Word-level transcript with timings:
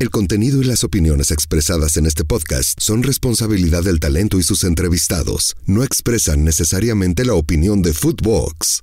El 0.00 0.08
contenido 0.08 0.62
y 0.62 0.64
las 0.64 0.82
opiniones 0.82 1.30
expresadas 1.30 1.98
en 1.98 2.06
este 2.06 2.24
podcast 2.24 2.80
son 2.80 3.02
responsabilidad 3.02 3.82
del 3.84 4.00
talento 4.00 4.38
y 4.38 4.42
sus 4.42 4.64
entrevistados. 4.64 5.54
No 5.66 5.84
expresan 5.84 6.42
necesariamente 6.42 7.26
la 7.26 7.34
opinión 7.34 7.82
de 7.82 7.92
Footbox. 7.92 8.80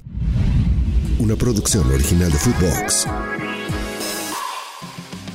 Una 1.17 1.35
producción 1.35 1.91
original 1.91 2.31
de 2.31 2.37
Footbox. 2.37 3.07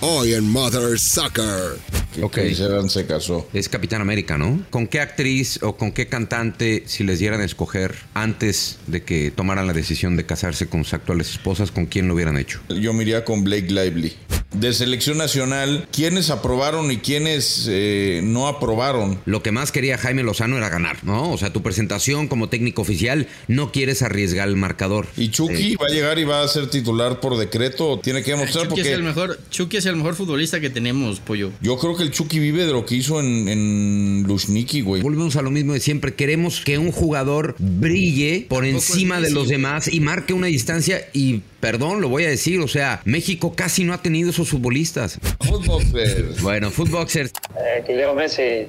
Hoy 0.05 0.35
en 0.35 0.51
Mother 0.51 0.99
Sucker. 0.99 1.79
Ok. 2.21 2.33
Chris 2.33 2.59
Evans 2.59 2.93
se 2.93 3.07
casó. 3.07 3.49
Es 3.53 3.69
Capitán 3.69 4.01
América, 4.01 4.37
¿no? 4.37 4.61
¿Con 4.71 4.89
qué 4.89 4.99
actriz 4.99 5.61
o 5.63 5.77
con 5.77 5.93
qué 5.93 6.09
cantante, 6.09 6.83
si 6.87 7.05
les 7.05 7.21
dieran 7.21 7.41
a 7.41 7.45
escoger 7.45 7.95
antes 8.13 8.79
de 8.89 9.05
que 9.05 9.31
tomaran 9.31 9.69
la 9.69 9.73
decisión 9.73 10.17
de 10.17 10.27
casarse 10.27 10.67
con 10.67 10.83
sus 10.83 10.95
actuales 10.95 11.31
esposas, 11.31 11.71
con 11.71 11.87
quién 11.87 12.09
lo 12.09 12.15
hubieran 12.15 12.37
hecho? 12.37 12.61
Yo 12.69 12.93
me 12.93 13.05
iría 13.05 13.25
con 13.25 13.45
Blake 13.45 13.69
Lively. 13.71 14.13
De 14.55 14.75
selección 14.75 15.17
nacional, 15.17 15.89
¿quiénes 15.91 16.29
aprobaron 16.29 16.91
y 16.91 16.99
quiénes 16.99 17.67
eh, 17.71 18.21
no 18.23 18.49
aprobaron? 18.49 19.19
Lo 19.25 19.43
que 19.43 19.51
más 19.51 19.73
quería 19.73 19.97
Jaime 19.97 20.23
Lozano 20.23 20.59
era 20.59 20.69
ganar, 20.69 21.03
¿no? 21.05 21.33
O 21.33 21.39
sea, 21.39 21.55
tu 21.55 21.63
presentación 21.63 22.29
como 22.29 22.51
técnico 22.51 22.83
oficial, 22.83 23.29
no 23.49 23.73
quieres 23.73 24.03
arriesgar 24.03 24.49
el 24.49 24.57
marcador. 24.57 25.07
¿Y 25.17 25.31
Chucky 25.31 25.77
va 25.77 25.87
a 25.87 25.91
llegar 25.91 26.19
y 26.19 26.25
va 26.25 26.43
a 26.43 26.49
ser 26.49 26.69
titular 26.69 27.19
por 27.21 27.39
decreto? 27.39 27.93
o 27.93 28.01
Tiene 28.01 28.23
que 28.23 28.33
demostrar 28.33 28.69
Chucky 28.69 28.81
es, 28.83 28.87
porque 28.87 28.93
el 28.93 29.03
mejor, 29.03 29.41
Chucky 29.51 29.79
es 29.79 29.87
el 29.87 29.92
mejor 29.97 30.15
futbolista 30.15 30.61
que 30.61 30.71
tenemos, 30.71 31.21
pollo. 31.21 31.51
yo 31.61 31.79
creo 31.79 31.97
que 31.97 32.03
el 32.03 32.11
Chucky 32.11 32.39
vive 32.39 32.65
de 32.67 32.73
lo 32.73 32.85
que 32.87 32.95
hizo 32.95 33.21
en, 33.21 33.49
en 33.49 34.25
Lushniki, 34.27 34.81
güey. 34.81 35.03
Volvemos 35.03 35.37
a 35.37 35.43
lo 35.43 35.51
mismo 35.51 35.73
de 35.73 35.81
siempre. 35.81 36.15
Queremos 36.15 36.63
que 36.65 36.79
un 36.79 36.93
jugador 36.93 37.55
brille 37.59 38.47
por 38.49 38.65
Tampoco 38.65 38.85
encima 38.85 39.21
de 39.21 39.31
los 39.31 39.49
demás 39.49 39.93
y 39.93 40.01
marque 40.01 40.33
una 40.33 40.47
distancia. 40.49 41.09
Y 41.13 41.43
perdón, 41.61 42.01
lo 42.01 42.09
voy 42.09 42.25
a 42.25 42.29
decir, 42.29 42.61
o 42.61 42.69
sea, 42.69 43.01
México 43.05 43.55
casi 43.55 43.85
no 43.85 43.93
ha 43.93 44.03
tenido 44.03 44.31
esos 44.31 44.49
futbolistas. 44.49 45.19
Footboxers. 45.41 46.43
Bueno, 46.43 46.71
Footboxers, 46.71 47.33
Eh, 47.57 48.13
Messi, 48.17 48.67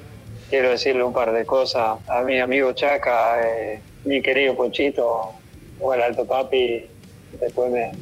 quiero 0.50 0.70
decirle 0.70 1.02
un 1.02 1.12
par 1.12 1.32
de 1.32 1.44
cosas 1.44 1.98
a 2.08 2.22
mi 2.22 2.38
amigo 2.38 2.72
Chaca, 2.72 3.40
eh, 3.44 3.80
mi 4.04 4.22
querido 4.22 4.56
Ponchito, 4.56 5.32
o 5.80 5.94
el 5.94 6.02
Alto 6.02 6.24
Papi, 6.24 6.82
después 7.40 7.70
me... 7.70 7.92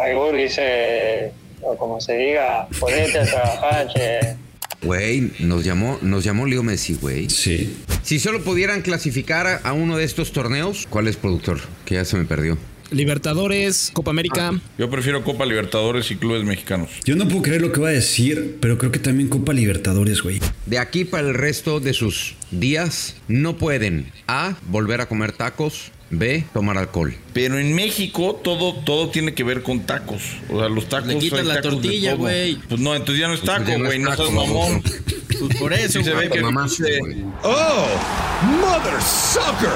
Al 0.00 0.16
Gurgis, 0.16 0.56
eh, 0.58 1.32
o 1.62 1.76
como 1.76 2.00
se 2.00 2.16
diga, 2.16 2.68
ponete 2.80 3.18
a 3.18 3.24
trabajar, 3.24 3.88
che. 3.94 4.36
güey, 4.82 5.30
nos 5.40 5.64
llamó, 5.64 5.98
nos 6.02 6.24
llamó 6.24 6.46
Leo 6.46 6.62
Messi, 6.62 6.94
güey. 6.94 7.30
Sí. 7.30 7.76
Si 8.02 8.18
solo 8.18 8.42
pudieran 8.42 8.82
clasificar 8.82 9.46
a- 9.46 9.56
a 9.62 9.72
uno 9.72 9.96
de 9.96 10.04
estos 10.04 10.32
torneos, 10.32 10.86
¿cuál 10.90 11.06
es 11.08 11.16
productor? 11.16 11.60
Que 11.84 11.94
ya 11.94 12.04
se 12.04 12.16
me 12.16 12.24
perdió. 12.24 12.58
Libertadores, 12.90 13.90
Copa 13.94 14.10
América. 14.10 14.52
Yo 14.78 14.90
prefiero 14.90 15.24
Copa 15.24 15.46
Libertadores 15.46 16.10
y 16.10 16.16
clubes 16.16 16.44
mexicanos. 16.44 16.90
Yo 17.04 17.16
no 17.16 17.26
puedo 17.26 17.42
creer 17.42 17.62
lo 17.62 17.72
que 17.72 17.80
va 17.80 17.88
a 17.88 17.92
decir, 17.92 18.58
pero 18.60 18.76
creo 18.76 18.92
que 18.92 18.98
también 18.98 19.28
Copa 19.28 19.52
Libertadores, 19.54 20.20
güey. 20.22 20.40
De 20.66 20.78
aquí 20.78 21.04
para 21.06 21.26
el 21.28 21.34
resto 21.34 21.80
de 21.80 21.94
sus 21.94 22.34
días, 22.50 23.16
no 23.28 23.56
pueden 23.56 24.12
A. 24.28 24.56
Volver 24.68 25.00
a 25.00 25.06
comer 25.08 25.32
tacos. 25.32 25.90
B. 26.12 26.44
Tomar 26.52 26.76
alcohol. 26.78 27.14
Pero 27.32 27.58
en 27.58 27.74
México 27.74 28.38
todo, 28.44 28.74
todo 28.84 29.08
tiene 29.08 29.32
que 29.34 29.42
ver 29.44 29.62
con 29.62 29.80
tacos. 29.80 30.22
O 30.50 30.58
sea, 30.60 30.68
los 30.68 30.88
tacos. 30.88 31.08
Le 31.08 31.18
quitas 31.18 31.40
hay 31.40 31.46
la 31.46 31.54
tacos 31.56 31.70
tortilla, 31.72 32.14
güey. 32.14 32.56
Pues 32.68 32.80
no, 32.80 32.94
entonces 32.94 33.18
ya 33.20 33.28
no 33.28 33.34
es 33.34 33.40
Pues 33.40 33.50
taco, 33.52 33.68
ya 33.70 33.78
no 33.78 33.84
es 33.84 33.88
güey. 33.88 33.98
No 33.98 34.14
seas 34.16 34.30
mamón. 34.30 34.82
Pues 34.82 35.56
por 35.58 35.72
eso, 35.72 35.98
Sí 35.98 36.04
se 36.04 36.12
ve 36.14 36.28
que- 36.28 36.42
Mamaste, 36.42 36.98
güey. 37.00 37.16
Mother 37.16 39.00
Sucker. 39.02 39.70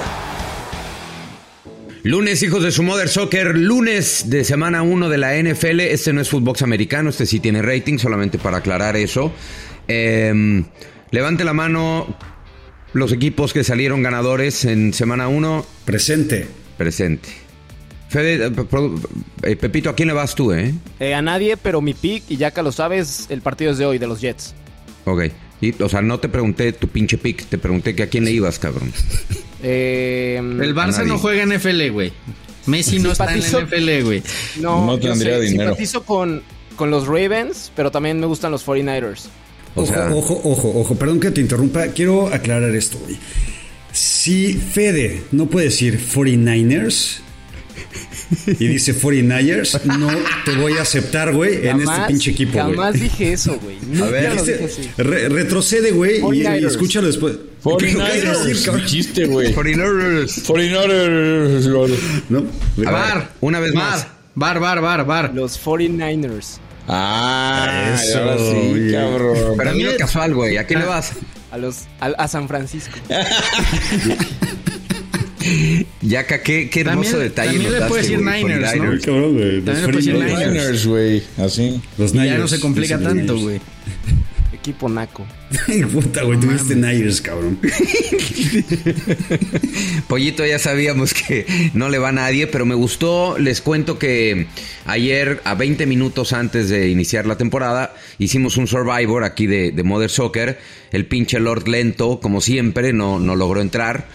Lunes, 2.03 2.41
hijos 2.45 2.63
de 2.63 2.71
su 2.71 2.85
Mother 2.85 3.09
Soccer, 3.09 3.57
lunes 3.59 4.31
de 4.31 4.45
semana 4.45 4.83
1 4.83 5.09
de 5.09 5.19
la 5.19 5.35
NFL. 5.43 5.81
Este 5.81 6.13
no 6.13 6.21
es 6.21 6.29
fútbol 6.29 6.55
americano, 6.61 7.11
este 7.11 7.27
sí 7.27 7.41
tiene 7.41 7.63
rating, 7.63 7.99
solamente 7.99 8.39
para 8.39 8.59
aclarar 8.59 8.95
eso. 8.97 9.33
Eh, 9.89 10.63
levante 11.11 11.43
la 11.45 11.53
mano 11.53 12.07
los 12.97 13.13
equipos 13.13 13.53
que 13.53 13.63
salieron 13.65 14.03
ganadores 14.03 14.65
en 14.65 14.93
semana 14.93 15.29
1, 15.29 15.65
Presente. 15.85 16.47
presente. 16.77 17.29
Fede, 18.09 18.47
eh, 18.47 18.53
eh, 19.43 19.57
Pepito, 19.57 19.91
¿a 19.91 19.95
quién 19.95 20.09
le 20.09 20.15
vas 20.15 20.35
tú, 20.35 20.53
eh? 20.53 20.73
Eh, 21.01 21.13
a 21.15 21.23
nadie, 21.23 21.57
pero 21.57 21.81
mi 21.81 21.93
pick, 21.93 22.23
y 22.29 22.37
ya 22.37 22.53
que 22.53 22.63
lo 22.63 22.71
sabes, 22.73 23.27
el 23.31 23.41
partido 23.43 23.73
es 23.73 23.79
de 23.79 23.87
hoy, 23.87 23.99
de 23.99 24.07
los 24.07 24.21
Jets. 24.21 24.55
Ok. 25.05 25.25
Y, 25.61 25.83
o 25.83 25.89
sea, 25.89 26.03
no 26.03 26.21
te 26.21 26.29
pregunté 26.29 26.73
tu 26.73 26.87
pinche 26.89 27.19
pick, 27.19 27.47
te 27.47 27.59
pregunté 27.59 27.95
que 27.97 28.05
a 28.05 28.09
quién 28.09 28.25
le 28.25 28.31
ibas, 28.33 28.59
cabrón. 28.59 28.93
Eh, 29.63 30.37
El 30.39 30.75
Barça 30.77 31.05
no 31.05 31.19
juega 31.19 31.43
en 31.43 31.49
NFL, 31.49 31.91
güey. 31.91 32.13
Messi 32.67 32.99
no 32.99 33.11
está 33.11 33.33
en 33.35 33.41
NFL, 33.41 34.03
güey. 34.05 34.23
no, 34.61 34.85
No 34.87 34.99
yo 34.99 35.11
tendría 35.11 35.37
sé, 35.39 35.41
dinero. 35.41 35.71
simpatizo 35.71 36.05
con, 36.05 36.43
con 36.77 36.91
los 36.91 37.07
Ravens, 37.07 37.73
pero 37.75 37.91
también 37.91 38.21
me 38.21 38.27
gustan 38.27 38.53
los 38.53 38.65
49ers. 38.65 39.25
O 39.77 39.83
ojo, 39.83 39.93
sea- 39.95 40.11
ojo, 40.13 40.41
ojo, 40.45 40.73
ojo. 40.81 40.95
Perdón 40.97 41.21
que 41.21 41.31
te 41.31 41.41
interrumpa. 41.41 41.87
Quiero 41.89 42.27
aclarar 42.29 42.75
esto, 42.75 42.99
güey. 42.99 43.17
Si 43.93 44.55
Fede 44.55 45.23
no 45.33 45.47
puede 45.47 45.67
decir 45.67 45.99
49ers 45.99 47.19
y 48.59 48.67
dice 48.67 48.95
49ers, 48.99 49.83
no 49.85 50.09
te 50.45 50.55
voy 50.57 50.75
a 50.79 50.83
aceptar, 50.83 51.33
güey, 51.33 51.67
en 51.67 51.81
este 51.81 51.95
pinche 52.09 52.31
equipo, 52.33 52.53
güey. 52.63 52.75
Jamás 52.77 53.01
dije 53.01 53.33
eso, 53.33 53.59
güey. 53.63 53.77
Nunca 53.89 54.11
ver, 54.11 54.35
lo 54.35 54.41
Este- 54.41 54.53
dije 54.53 54.65
así. 54.65 54.91
re- 54.99 55.29
retrocede, 55.29 55.93
güey, 55.93 56.17
y, 56.17 56.17
y 56.17 56.21
49ers. 56.45 56.67
escúchalo 56.67 57.07
después. 57.07 57.37
¿Qué 57.79 57.95
vas 57.95 58.11
a 58.11 58.13
decir, 58.15 58.27
49ers. 58.57 58.65
cabrón? 58.65 58.87
Chiste, 58.87 59.27
güey. 59.27 59.55
49ers. 59.55 60.43
49ers. 60.45 62.23
¿No? 62.29 62.45
A 62.89 63.15
ver, 63.15 63.29
una 63.41 63.61
vez 63.61 63.73
más. 63.75 64.07
Bar, 64.35 64.61
bar, 64.61 64.81
bar, 64.81 65.07
bar. 65.07 65.33
Los 65.35 65.59
49ers. 65.65 66.59
Ah, 66.89 67.95
Eso, 68.01 68.19
ahora 68.23 68.37
sí, 68.39 68.75
bien. 68.75 68.93
cabrón. 69.01 69.35
Pero 69.35 69.51
dilo 69.51 69.65
También- 69.65 69.97
casual, 69.99 70.35
güey. 70.35 70.57
¿A 70.57 70.65
quién 70.67 70.81
le 70.81 70.87
vas? 70.87 71.13
A, 71.51 71.59
los, 71.59 71.85
a, 72.01 72.07
a 72.07 72.29
San 72.29 72.47
Francisco. 72.49 72.97
Yaka, 76.03 76.43
qué, 76.43 76.69
qué 76.71 76.81
hermoso 76.81 77.11
También- 77.13 77.29
detalle. 77.29 77.53
también 77.53 77.73
le 77.73 77.81
puedes 77.87 78.09
decir 78.09 78.19
Niners, 78.25 78.77
¿no? 78.77 78.83
Niners. 78.85 79.05
Cabrón, 79.07 79.35
güey. 79.35 79.53
Los 79.61 79.65
También 79.65 79.87
le 79.87 79.93
puedes 79.93 80.05
decir 80.07 80.15
49ers. 80.23 80.49
Niners, 80.53 80.87
güey. 80.87 81.23
Así. 81.39 81.81
Los 81.99 82.15
Y 82.15 82.25
ya 82.25 82.39
no 82.39 82.49
se 82.49 82.61
complica 82.61 82.99
tanto, 82.99 83.39
güey. 83.39 83.61
Equipo 84.67 84.89
naco. 84.89 85.25
Ay, 85.69 85.85
puta, 85.85 86.25
güey, 86.25 86.41
tuviste 86.41 86.75
Niners, 86.75 87.21
cabrón. 87.21 87.57
Pollito, 90.09 90.45
ya 90.45 90.59
sabíamos 90.59 91.15
que 91.15 91.71
no 91.73 91.89
le 91.89 91.99
va 91.99 92.09
a 92.09 92.13
nadie, 92.13 92.49
pero 92.49 92.67
me 92.67 92.75
gustó. 92.75 93.39
Les 93.39 93.61
cuento 93.61 93.97
que 93.97 94.49
ayer, 94.87 95.41
a 95.45 95.55
20 95.55 95.87
minutos 95.87 96.33
antes 96.33 96.69
de 96.69 96.89
iniciar 96.89 97.27
la 97.27 97.39
temporada, 97.39 97.95
hicimos 98.19 98.57
un 98.57 98.67
Survivor 98.67 99.23
aquí 99.23 99.47
de, 99.47 99.71
de 99.71 99.83
Mother 99.85 100.11
Soccer. 100.11 100.59
El 100.91 101.07
pinche 101.07 101.39
Lord 101.39 101.69
Lento, 101.69 102.19
como 102.19 102.41
siempre, 102.41 102.93
no, 102.93 103.21
no 103.21 103.37
logró 103.37 103.61
entrar. 103.61 104.09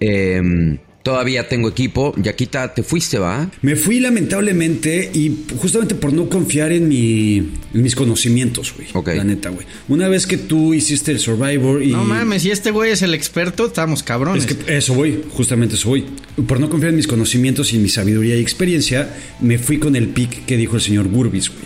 Eh, 0.00 0.76
todavía 1.04 1.48
tengo 1.48 1.68
equipo. 1.68 2.14
Yaquita, 2.16 2.74
te 2.74 2.82
fuiste, 2.82 3.18
¿va? 3.18 3.48
Me 3.62 3.76
fui 3.76 4.00
lamentablemente 4.00 5.10
y 5.14 5.44
justamente 5.56 5.94
por 5.94 6.12
no 6.12 6.28
confiar 6.28 6.72
en, 6.72 6.88
mi, 6.88 7.36
en 7.36 7.82
mis 7.82 7.94
conocimientos, 7.94 8.74
güey. 8.74 8.88
Ok. 8.94 9.08
La 9.14 9.22
neta, 9.22 9.50
güey. 9.50 9.66
Una 9.88 10.08
vez 10.08 10.26
que 10.26 10.38
tú 10.38 10.74
hiciste 10.74 11.12
el 11.12 11.20
Survivor 11.20 11.82
y... 11.82 11.92
No 11.92 12.04
mames, 12.04 12.42
si 12.42 12.50
este 12.50 12.72
güey 12.72 12.90
es 12.90 13.02
el 13.02 13.14
experto, 13.14 13.66
estamos 13.66 14.02
cabrones. 14.02 14.46
Es 14.46 14.54
que 14.54 14.76
eso 14.76 14.94
voy, 14.94 15.22
justamente 15.30 15.76
eso 15.76 15.90
voy. 15.90 16.06
Por 16.48 16.58
no 16.58 16.70
confiar 16.70 16.90
en 16.90 16.96
mis 16.96 17.06
conocimientos 17.06 17.72
y 17.72 17.76
en 17.76 17.82
mi 17.82 17.90
sabiduría 17.90 18.36
y 18.36 18.40
experiencia, 18.40 19.14
me 19.40 19.58
fui 19.58 19.78
con 19.78 19.94
el 19.96 20.08
pick 20.08 20.46
que 20.46 20.56
dijo 20.56 20.76
el 20.76 20.82
señor 20.82 21.08
Gurbis, 21.08 21.50
güey. 21.50 21.64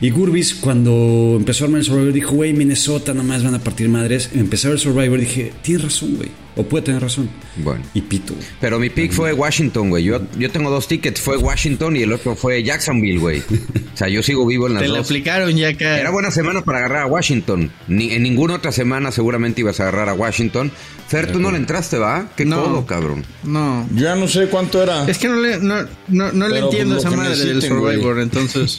Y 0.00 0.10
Gurbis, 0.10 0.54
cuando 0.54 1.34
empezó 1.36 1.64
a 1.64 1.66
armar 1.66 1.80
el 1.80 1.86
Survivor, 1.86 2.12
dijo, 2.12 2.36
güey, 2.36 2.52
Minnesota 2.52 3.14
nomás 3.14 3.42
van 3.42 3.54
a 3.54 3.64
partir 3.64 3.88
madres. 3.88 4.30
Empecé 4.34 4.68
a 4.68 4.70
ver 4.70 4.76
el 4.76 4.82
Survivor, 4.82 5.18
dije, 5.18 5.52
tienes 5.62 5.84
razón, 5.84 6.16
güey. 6.16 6.45
O 6.58 6.62
puede 6.62 6.86
tener 6.86 7.02
razón. 7.02 7.28
Bueno. 7.56 7.84
Y 7.92 8.00
pito, 8.00 8.32
güey. 8.34 8.46
Pero 8.62 8.78
mi 8.78 8.88
pick 8.88 9.12
fue 9.12 9.32
Washington, 9.34 9.90
güey. 9.90 10.04
Yo, 10.04 10.22
yo 10.38 10.50
tengo 10.50 10.70
dos 10.70 10.88
tickets. 10.88 11.20
Fue 11.20 11.36
Washington 11.36 11.96
y 11.96 12.02
el 12.02 12.12
otro 12.14 12.34
fue 12.34 12.62
Jacksonville, 12.62 13.18
güey. 13.18 13.42
O 13.96 13.98
sea, 13.98 14.08
yo 14.08 14.22
sigo 14.22 14.44
vivo 14.44 14.66
en 14.66 14.74
las 14.74 14.82
Te 14.82 14.88
lo 14.90 14.96
dos. 14.96 15.06
aplicaron 15.06 15.56
ya 15.56 15.68
acá. 15.68 15.98
Era 15.98 16.10
buena 16.10 16.30
semana 16.30 16.60
para 16.60 16.80
agarrar 16.80 17.04
a 17.04 17.06
Washington. 17.06 17.70
Ni, 17.88 18.12
en 18.12 18.24
ninguna 18.24 18.56
otra 18.56 18.70
semana 18.70 19.10
seguramente 19.10 19.62
ibas 19.62 19.80
a 19.80 19.84
agarrar 19.84 20.10
a 20.10 20.12
Washington. 20.12 20.70
Fer, 21.08 21.32
tú 21.32 21.40
no 21.40 21.50
le 21.50 21.56
entraste, 21.56 21.96
¿va? 21.96 22.28
Qué 22.36 22.44
No. 22.44 22.62
codo, 22.62 22.84
cabrón. 22.84 23.24
No. 23.42 23.88
Yo 23.94 24.02
ya 24.04 24.14
no 24.14 24.28
sé 24.28 24.48
cuánto 24.48 24.82
era. 24.82 25.08
Es 25.08 25.16
que 25.16 25.28
no 25.28 25.36
le, 25.40 25.56
no, 25.60 25.76
no, 26.08 26.30
no 26.30 26.46
le 26.48 26.58
entiendo 26.58 26.96
pues, 26.96 27.04
lo 27.04 27.08
esa 27.10 27.16
madre 27.16 27.38
del 27.38 27.54
necesiten, 27.54 27.80
güey. 27.80 27.94
Survivor, 27.96 28.20
entonces. 28.20 28.78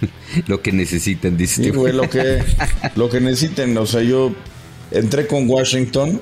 Lo 0.48 0.60
que 0.60 0.72
necesitan, 0.72 1.38
dice 1.38 1.64
Sí, 1.64 1.70
güey, 1.70 1.94
lo 1.94 2.10
que, 2.10 2.42
lo 2.96 3.08
que 3.08 3.20
necesiten. 3.22 3.74
O 3.78 3.86
sea, 3.86 4.02
yo 4.02 4.34
entré 4.90 5.26
con 5.26 5.48
Washington. 5.48 6.20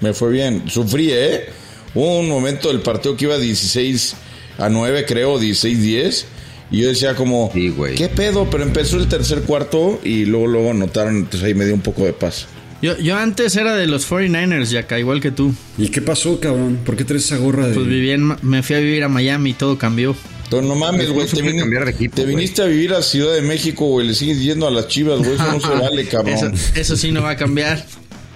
Me 0.00 0.12
fue 0.14 0.30
bien. 0.30 0.64
Sufrí, 0.68 1.10
¿eh? 1.12 1.46
Hubo 1.94 2.20
un 2.20 2.28
momento 2.28 2.68
del 2.68 2.80
partido 2.80 3.16
que 3.16 3.24
iba 3.26 3.38
16 3.38 4.14
a 4.58 4.68
9, 4.68 5.04
creo, 5.06 5.40
16-10. 5.40 6.24
Y 6.72 6.82
yo 6.82 6.88
decía 6.88 7.14
como, 7.16 7.50
Sí, 7.52 7.68
güey. 7.70 7.96
¿qué 7.96 8.08
pedo? 8.08 8.48
Pero 8.48 8.62
empezó 8.62 8.96
el 8.96 9.08
tercer 9.08 9.42
cuarto 9.42 10.00
y 10.04 10.24
luego, 10.24 10.46
luego 10.46 10.70
anotaron. 10.70 11.16
Entonces 11.16 11.42
ahí 11.42 11.54
me 11.54 11.64
dio 11.64 11.74
un 11.74 11.80
poco 11.80 12.04
de 12.04 12.12
paz. 12.12 12.46
Yo, 12.80 12.96
yo 12.96 13.16
antes 13.18 13.56
era 13.56 13.74
de 13.76 13.86
los 13.86 14.08
49ers, 14.10 14.66
ya 14.70 14.80
acá, 14.80 14.98
igual 14.98 15.20
que 15.20 15.30
tú. 15.32 15.52
¿Y 15.76 15.88
qué 15.88 16.00
pasó, 16.00 16.40
cabrón? 16.40 16.78
¿Por 16.86 16.96
qué 16.96 17.04
traes 17.04 17.24
esa 17.26 17.36
gorra 17.36 17.66
de.? 17.66 17.74
Pues 17.74 17.86
viví 17.86 18.10
en, 18.12 18.36
me 18.42 18.62
fui 18.62 18.76
a 18.76 18.78
vivir 18.78 19.02
a 19.04 19.08
Miami 19.08 19.50
y 19.50 19.52
todo 19.54 19.76
cambió. 19.76 20.16
Pero 20.48 20.62
no 20.62 20.74
mames, 20.76 21.10
güey. 21.10 21.26
te, 21.26 21.36
puede 21.36 21.52
vini- 21.52 21.60
cambiar 21.60 21.84
de 21.84 21.90
equipo, 21.90 22.14
te 22.16 22.22
güey. 22.22 22.36
viniste 22.36 22.62
a 22.62 22.66
vivir 22.66 22.94
a 22.94 23.02
Ciudad 23.02 23.34
de 23.34 23.42
México, 23.42 23.86
güey. 23.86 24.06
Le 24.06 24.14
sigues 24.14 24.40
yendo 24.40 24.66
a 24.66 24.70
las 24.70 24.88
chivas, 24.88 25.18
güey. 25.18 25.34
Eso 25.34 25.52
no 25.52 25.60
se 25.60 25.68
vale, 25.82 26.06
cabrón. 26.08 26.34
Eso, 26.34 26.50
eso 26.74 26.96
sí 26.96 27.10
no 27.12 27.22
va 27.22 27.30
a 27.30 27.36
cambiar. 27.36 27.84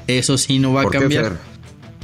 Eso 0.09 0.37
sí 0.37 0.59
no 0.59 0.73
va 0.75 0.81
a 0.81 0.85
¿Por 0.85 0.93
qué, 0.93 0.99
cambiar. 0.99 1.39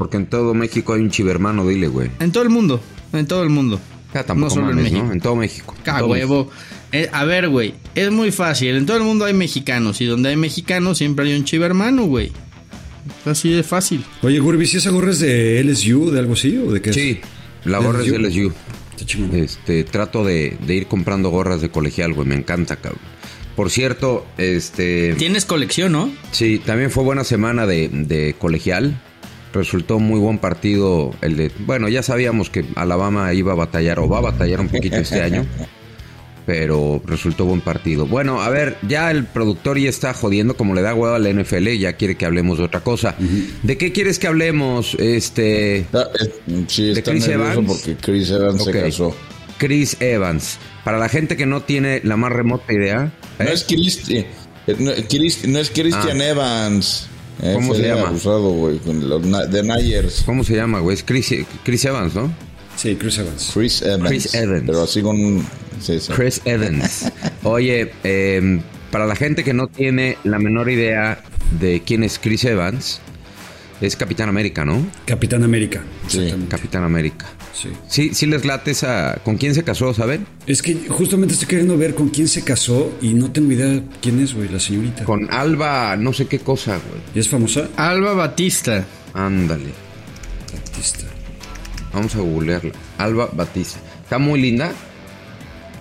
Porque 0.01 0.17
en 0.17 0.25
todo 0.25 0.55
México 0.55 0.95
hay 0.95 1.03
un 1.03 1.11
chivermano, 1.11 1.69
dile, 1.69 1.87
güey. 1.87 2.11
En 2.21 2.33
todo 2.33 2.43
el 2.43 2.49
mundo. 2.49 2.81
En 3.13 3.27
todo 3.27 3.43
el 3.43 3.51
mundo. 3.51 3.79
Ya 4.15 4.25
tampoco 4.25 4.49
no 4.49 4.51
solo 4.55 4.67
mames, 4.69 4.79
en 4.79 4.93
México. 4.95 5.07
¿no? 5.07 5.13
En 5.13 5.21
todo 5.21 5.37
México. 5.37 5.75
En 5.77 5.83
Ca 5.83 5.99
todo 5.99 6.09
huevo. 6.09 6.49
Eh, 6.91 7.11
a 7.13 7.27
ver, 7.27 7.51
güey. 7.51 7.75
Es 7.95 8.11
muy 8.11 8.33
fácil. 8.33 8.77
En 8.77 8.87
todo 8.87 8.97
el 8.97 9.03
mundo 9.03 9.27
hay 9.27 9.35
mexicanos. 9.35 10.01
Y 10.01 10.07
donde 10.07 10.31
hay 10.31 10.37
mexicanos 10.37 10.97
siempre 10.97 11.27
hay 11.27 11.37
un 11.37 11.45
chivermano, 11.45 12.07
güey. 12.07 12.33
Es 13.21 13.27
Así 13.27 13.51
de 13.51 13.63
fácil. 13.63 14.03
Oye, 14.23 14.39
Gurbis, 14.39 14.73
¿y 14.73 14.79
esa 14.79 14.89
gorra 14.89 15.11
es 15.11 15.19
de 15.19 15.63
LSU, 15.63 16.11
de 16.11 16.19
algo 16.19 16.33
así? 16.33 16.57
¿O 16.57 16.73
de 16.73 16.81
qué 16.81 16.89
es? 16.89 16.97
Sí, 16.97 17.21
la 17.67 17.77
gorra 17.81 18.03
es 18.03 18.11
de 18.11 18.19
LSU. 18.19 18.55
Está. 18.99 19.37
Este, 19.37 19.85
trato 19.85 20.25
de, 20.25 20.57
de 20.67 20.77
ir 20.77 20.87
comprando 20.87 21.29
gorras 21.29 21.61
de 21.61 21.69
colegial, 21.69 22.15
güey. 22.15 22.27
Me 22.27 22.37
encanta, 22.37 22.77
cabrón. 22.77 23.03
Por 23.55 23.69
cierto, 23.69 24.25
este. 24.39 25.15
Tienes 25.19 25.45
colección, 25.45 25.93
¿no? 25.93 26.11
Sí, 26.33 26.59
también 26.65 26.91
fue 26.91 27.05
buena 27.05 27.23
semana 27.23 27.67
de, 27.67 27.91
de 27.91 28.35
colegial. 28.39 28.99
Resultó 29.53 29.99
muy 29.99 30.21
buen 30.21 30.39
partido 30.39 31.13
el 31.23 31.37
de... 31.37 31.51
Bueno, 31.61 31.89
ya 31.89 32.03
sabíamos 32.03 32.51
que 32.51 32.65
Alabama 32.77 33.33
iba 33.35 33.53
a 33.53 33.57
batallar 33.57 33.99
o 33.99 34.09
va 34.09 34.19
a 34.19 34.23
batallar 34.23 34.61
un 34.61 34.69
poquito 34.69 34.97
este 34.97 35.21
año. 35.23 35.45
Pero 36.47 37.01
resultó 37.05 37.45
buen 37.45 37.61
partido. 37.61 38.07
Bueno, 38.07 38.43
a 38.43 38.49
ver, 38.49 38.77
ya 38.89 39.11
el 39.11 39.25
productor 39.25 39.79
ya 39.79 39.89
está 39.91 40.15
jodiendo 40.15 40.57
como 40.57 40.75
le 40.75 40.83
da 40.83 40.95
huevo 40.95 41.15
a 41.15 41.19
la 41.19 41.29
NFL, 41.31 41.69
ya 41.79 41.93
quiere 41.93 42.17
que 42.17 42.27
hablemos 42.27 42.59
de 42.59 42.65
otra 42.65 42.81
cosa. 42.81 43.15
¿De 43.63 43.77
qué 43.77 43.93
quieres 43.93 44.19
que 44.19 44.27
hablemos? 44.27 44.95
Este... 44.95 45.87
Ah, 45.93 46.07
Sí, 46.67 46.87
¿De 46.87 46.93
está 46.93 47.11
Chris 47.13 47.29
nervioso 47.29 47.53
Evans? 47.61 47.69
porque 47.69 47.97
Chris 48.01 48.31
Evans 48.31 48.65
se 48.65 48.73
casó. 48.73 49.17
Chris 49.59 49.97
Evans. 50.01 50.59
Para 50.85 50.99
la 50.99 51.09
gente 51.09 51.37
que 51.37 51.47
no 51.47 51.61
tiene 51.63 52.01
la 52.05 52.17
más 52.17 52.33
remota 52.33 52.73
idea... 52.73 53.13
No 53.39 53.45
¿eh? 53.45 53.53
es 53.53 53.67
Cristi- 53.69 54.25
eh, 54.67 54.77
no, 54.79 54.91
Chris- 55.09 55.47
no 55.47 55.59
es 55.59 55.71
Christian 55.71 56.21
Ah. 56.21 56.27
Evans. 56.29 57.07
Eh, 57.43 57.53
¿Cómo 57.55 57.75
se 57.75 57.83
llama? 57.83 58.09
abusado, 58.09 58.51
güey, 58.51 58.79
con 58.79 59.09
los 59.09 59.51
de 59.51 59.63
Niners. 59.63 60.23
¿Cómo 60.27 60.45
se 60.45 60.57
llama, 60.57 60.81
güey? 60.81 60.95
Es 60.95 61.03
Chris, 61.03 61.35
Chris 61.65 61.85
Evans, 61.85 62.15
¿no? 62.15 62.33
Sí, 62.77 62.97
Chris 62.97 63.19
Evans. 63.19 63.51
Chris 63.55 63.83
Evans. 63.83 64.09
Chris 64.09 64.35
Evans. 64.35 64.63
Pero 64.67 64.83
así 64.83 65.03
con... 65.03 65.47
Sí, 65.81 66.01
sí. 66.01 66.13
Chris 66.13 66.43
Evans. 66.45 67.11
Oye, 67.43 67.93
eh, 68.05 68.61
para 68.91 69.07
la 69.07 69.17
gente 69.17 69.45
que 69.45 69.55
no 69.55 69.69
tiene 69.69 70.19
la 70.25 70.39
menor 70.39 70.71
idea 70.71 71.23
de 71.59 71.83
quién 71.85 72.05
es 72.05 72.19
Chris 72.19 72.45
Evans, 72.45 73.01
es 73.81 73.97
Capitán 73.97 74.29
América, 74.29 74.65
¿no? 74.65 74.87
Capitán 75.07 75.43
América. 75.43 75.83
Sí. 76.09 76.33
Capitán 76.49 76.85
América. 76.85 77.27
Sí. 77.61 77.69
Sí, 77.89 78.15
sí 78.15 78.27
les 78.27 78.45
late 78.45 78.71
esa... 78.71 79.19
¿Con 79.23 79.37
quién 79.37 79.55
se 79.55 79.63
casó, 79.63 79.93
saben? 79.93 80.27
Es 80.47 80.63
que 80.63 80.75
justamente 80.89 81.35
estoy 81.35 81.49
queriendo 81.49 81.77
ver 81.77 81.95
con 81.95 82.09
quién 82.09 82.27
se 82.27 82.43
casó 82.43 82.91
y 83.03 83.13
no 83.13 83.31
tengo 83.31 83.53
idea 83.53 83.83
quién 84.01 84.21
es, 84.21 84.33
güey, 84.35 84.49
la 84.49 84.59
señorita. 84.59 85.05
Con 85.05 85.31
Alba, 85.31 85.97
no 85.97 86.13
sé 86.13 86.27
qué 86.27 86.39
cosa, 86.39 86.73
güey. 86.73 87.03
¿Y 87.15 87.19
es 87.19 87.29
famosa? 87.29 87.69
Alba 87.77 88.15
Batista. 88.15 88.87
Ándale. 89.13 89.71
Artista. 90.57 91.05
Vamos 91.93 92.15
a 92.15 92.21
googlearla. 92.21 92.73
Alba 92.97 93.29
Batista. 93.33 93.79
Está 94.03 94.19
muy 94.19 94.41
linda. 94.41 94.73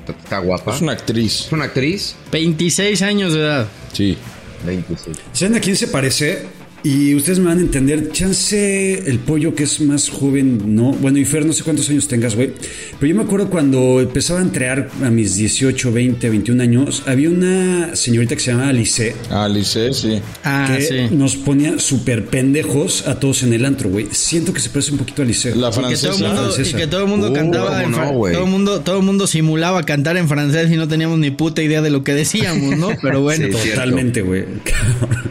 Está, 0.01 0.11
está 0.11 0.39
guapa. 0.39 0.75
Es 0.75 0.81
una 0.81 0.91
actriz. 0.93 1.45
¿Es 1.45 1.51
una 1.51 1.65
actriz. 1.65 2.15
26 2.31 3.01
años 3.03 3.33
de 3.33 3.39
edad. 3.39 3.67
Sí. 3.93 4.17
26. 4.65 5.17
¿Saben 5.31 5.55
a 5.55 5.61
quién 5.61 5.77
se 5.77 5.87
parece? 5.87 6.45
Y 6.83 7.13
ustedes 7.15 7.39
me 7.39 7.45
van 7.45 7.57
a 7.57 7.61
entender, 7.61 8.11
chance 8.11 9.09
el 9.09 9.19
pollo 9.19 9.53
que 9.53 9.63
es 9.63 9.81
más 9.81 10.09
joven, 10.09 10.75
no. 10.75 10.93
Bueno, 10.93 11.17
y 11.17 11.25
Fer, 11.25 11.45
no 11.45 11.51
sé 11.51 11.63
cuántos 11.63 11.89
años 11.89 12.07
tengas, 12.07 12.35
güey. 12.35 12.51
Pero 12.99 13.09
yo 13.11 13.15
me 13.17 13.23
acuerdo 13.23 13.49
cuando 13.49 13.99
empezaba 13.99 14.39
a 14.39 14.43
entrear 14.43 14.89
a 15.03 15.09
mis 15.09 15.35
18, 15.35 15.91
20, 15.91 16.29
21 16.29 16.63
años, 16.63 17.03
había 17.05 17.29
una 17.29 17.95
señorita 17.95 18.35
que 18.35 18.41
se 18.41 18.51
llamaba 18.51 18.69
Alice. 18.69 19.13
Ah, 19.29 19.45
Alice, 19.45 19.93
sí. 19.93 20.21
Ah, 20.45 20.73
que 20.73 20.81
sí. 20.81 21.15
nos 21.15 21.35
ponía 21.35 21.79
súper 21.79 22.25
pendejos 22.27 23.07
a 23.07 23.19
todos 23.19 23.43
en 23.43 23.51
el 23.53 23.65
antro, 23.65 23.89
güey. 23.89 24.07
Siento 24.11 24.53
que 24.53 24.61
se 24.61 24.69
parece 24.69 24.91
un 24.93 24.99
poquito 24.99 25.21
a 25.21 25.25
Alice. 25.25 25.53
La 25.55 25.67
Y 25.69 25.71
que, 25.71 25.75
todo 25.75 25.81
francesa. 25.81 26.07
el 26.13 26.17
mundo, 26.33 26.53
y 26.63 26.73
que 26.73 26.87
todo 26.87 27.01
el 27.01 27.07
mundo 27.07 27.29
Uh, 27.29 27.33
cantaba 27.33 27.83
en 27.83 27.91
¿cómo 27.91 27.99
no, 28.07 28.31
todo 28.31 28.43
el 28.45 28.49
mundo 28.49 28.81
todo 28.81 28.97
el 28.99 29.03
mundo 29.05 29.27
simulaba 29.27 29.83
cantar 29.83 30.15
en 30.17 30.27
francés 30.29 30.71
y 30.71 30.77
no 30.77 30.87
teníamos 30.87 31.19
ni 31.19 31.31
puta 31.31 31.61
idea 31.61 31.81
de 31.81 31.89
lo 31.89 32.03
que 32.03 32.13
decíamos, 32.13 32.77
¿no? 32.77 32.89
Pero 33.01 33.21
bueno, 33.21 33.47
Sí. 33.61 33.69
Totalmente, 33.69 34.21
güey. 34.21 34.45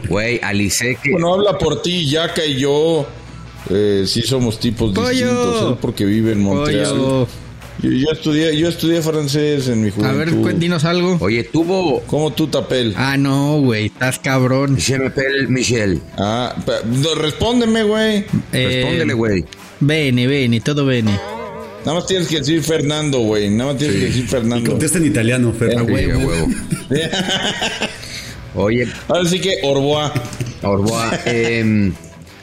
Güey, 0.08 0.40
Alice 0.42 0.96
que... 1.02 1.10
Bueno, 1.12 1.37
habla 1.38 1.58
por 1.58 1.82
ti, 1.82 2.06
Yaka 2.08 2.44
y 2.44 2.58
yo. 2.58 3.06
Eh, 3.70 4.04
sí 4.06 4.22
somos 4.22 4.58
tipos 4.58 4.92
Pollo. 4.94 5.08
distintos. 5.10 5.70
Él 5.72 5.78
porque 5.80 6.04
vive 6.04 6.32
en 6.32 6.40
Montreal. 6.40 6.90
Pollo. 6.90 7.28
Yo, 7.80 7.90
yo 7.90 8.08
estudié, 8.10 8.56
yo 8.58 8.68
estudié 8.68 9.00
francés 9.02 9.68
en 9.68 9.82
mi 9.84 9.90
juventud. 9.90 10.12
a 10.12 10.24
ver, 10.24 10.34
cuéntinos 10.36 10.84
algo. 10.84 11.16
Oye, 11.20 11.44
tuvo... 11.44 12.00
¿Cómo 12.08 12.32
tú, 12.32 12.48
Tapel? 12.48 12.92
Ah, 12.96 13.16
no, 13.16 13.60
güey, 13.60 13.86
estás 13.86 14.18
cabrón. 14.18 14.72
M'appelle 14.98 15.46
Michel. 15.48 16.00
Ah, 16.16 16.56
no, 16.86 17.14
respóndeme, 17.14 17.84
güey. 17.84 18.24
Eh, 18.52 18.80
Respóndele, 18.82 19.12
güey. 19.14 19.44
Bene, 19.78 20.26
bene, 20.26 20.60
todo 20.60 20.84
bene. 20.86 21.12
Nada 21.84 22.00
más 22.00 22.06
tienes 22.08 22.26
que 22.26 22.38
decir 22.38 22.60
Fernando, 22.64 23.20
güey. 23.20 23.48
Nada 23.48 23.70
más 23.72 23.78
tienes 23.78 23.96
que 23.98 24.04
decir 24.06 24.24
Y 24.24 24.26
Fernando. 24.26 24.70
contesta 24.70 24.98
en 24.98 25.06
italiano, 25.06 25.52
Fer. 25.56 25.70
Eh, 25.78 26.46
Sí. 26.88 26.96
Oye, 28.56 28.88
Ahora 29.06 29.24
sí 29.28 29.40
que 29.40 29.58
Orboa. 29.62 30.12
Orboa, 30.62 31.10
em, 31.24 31.92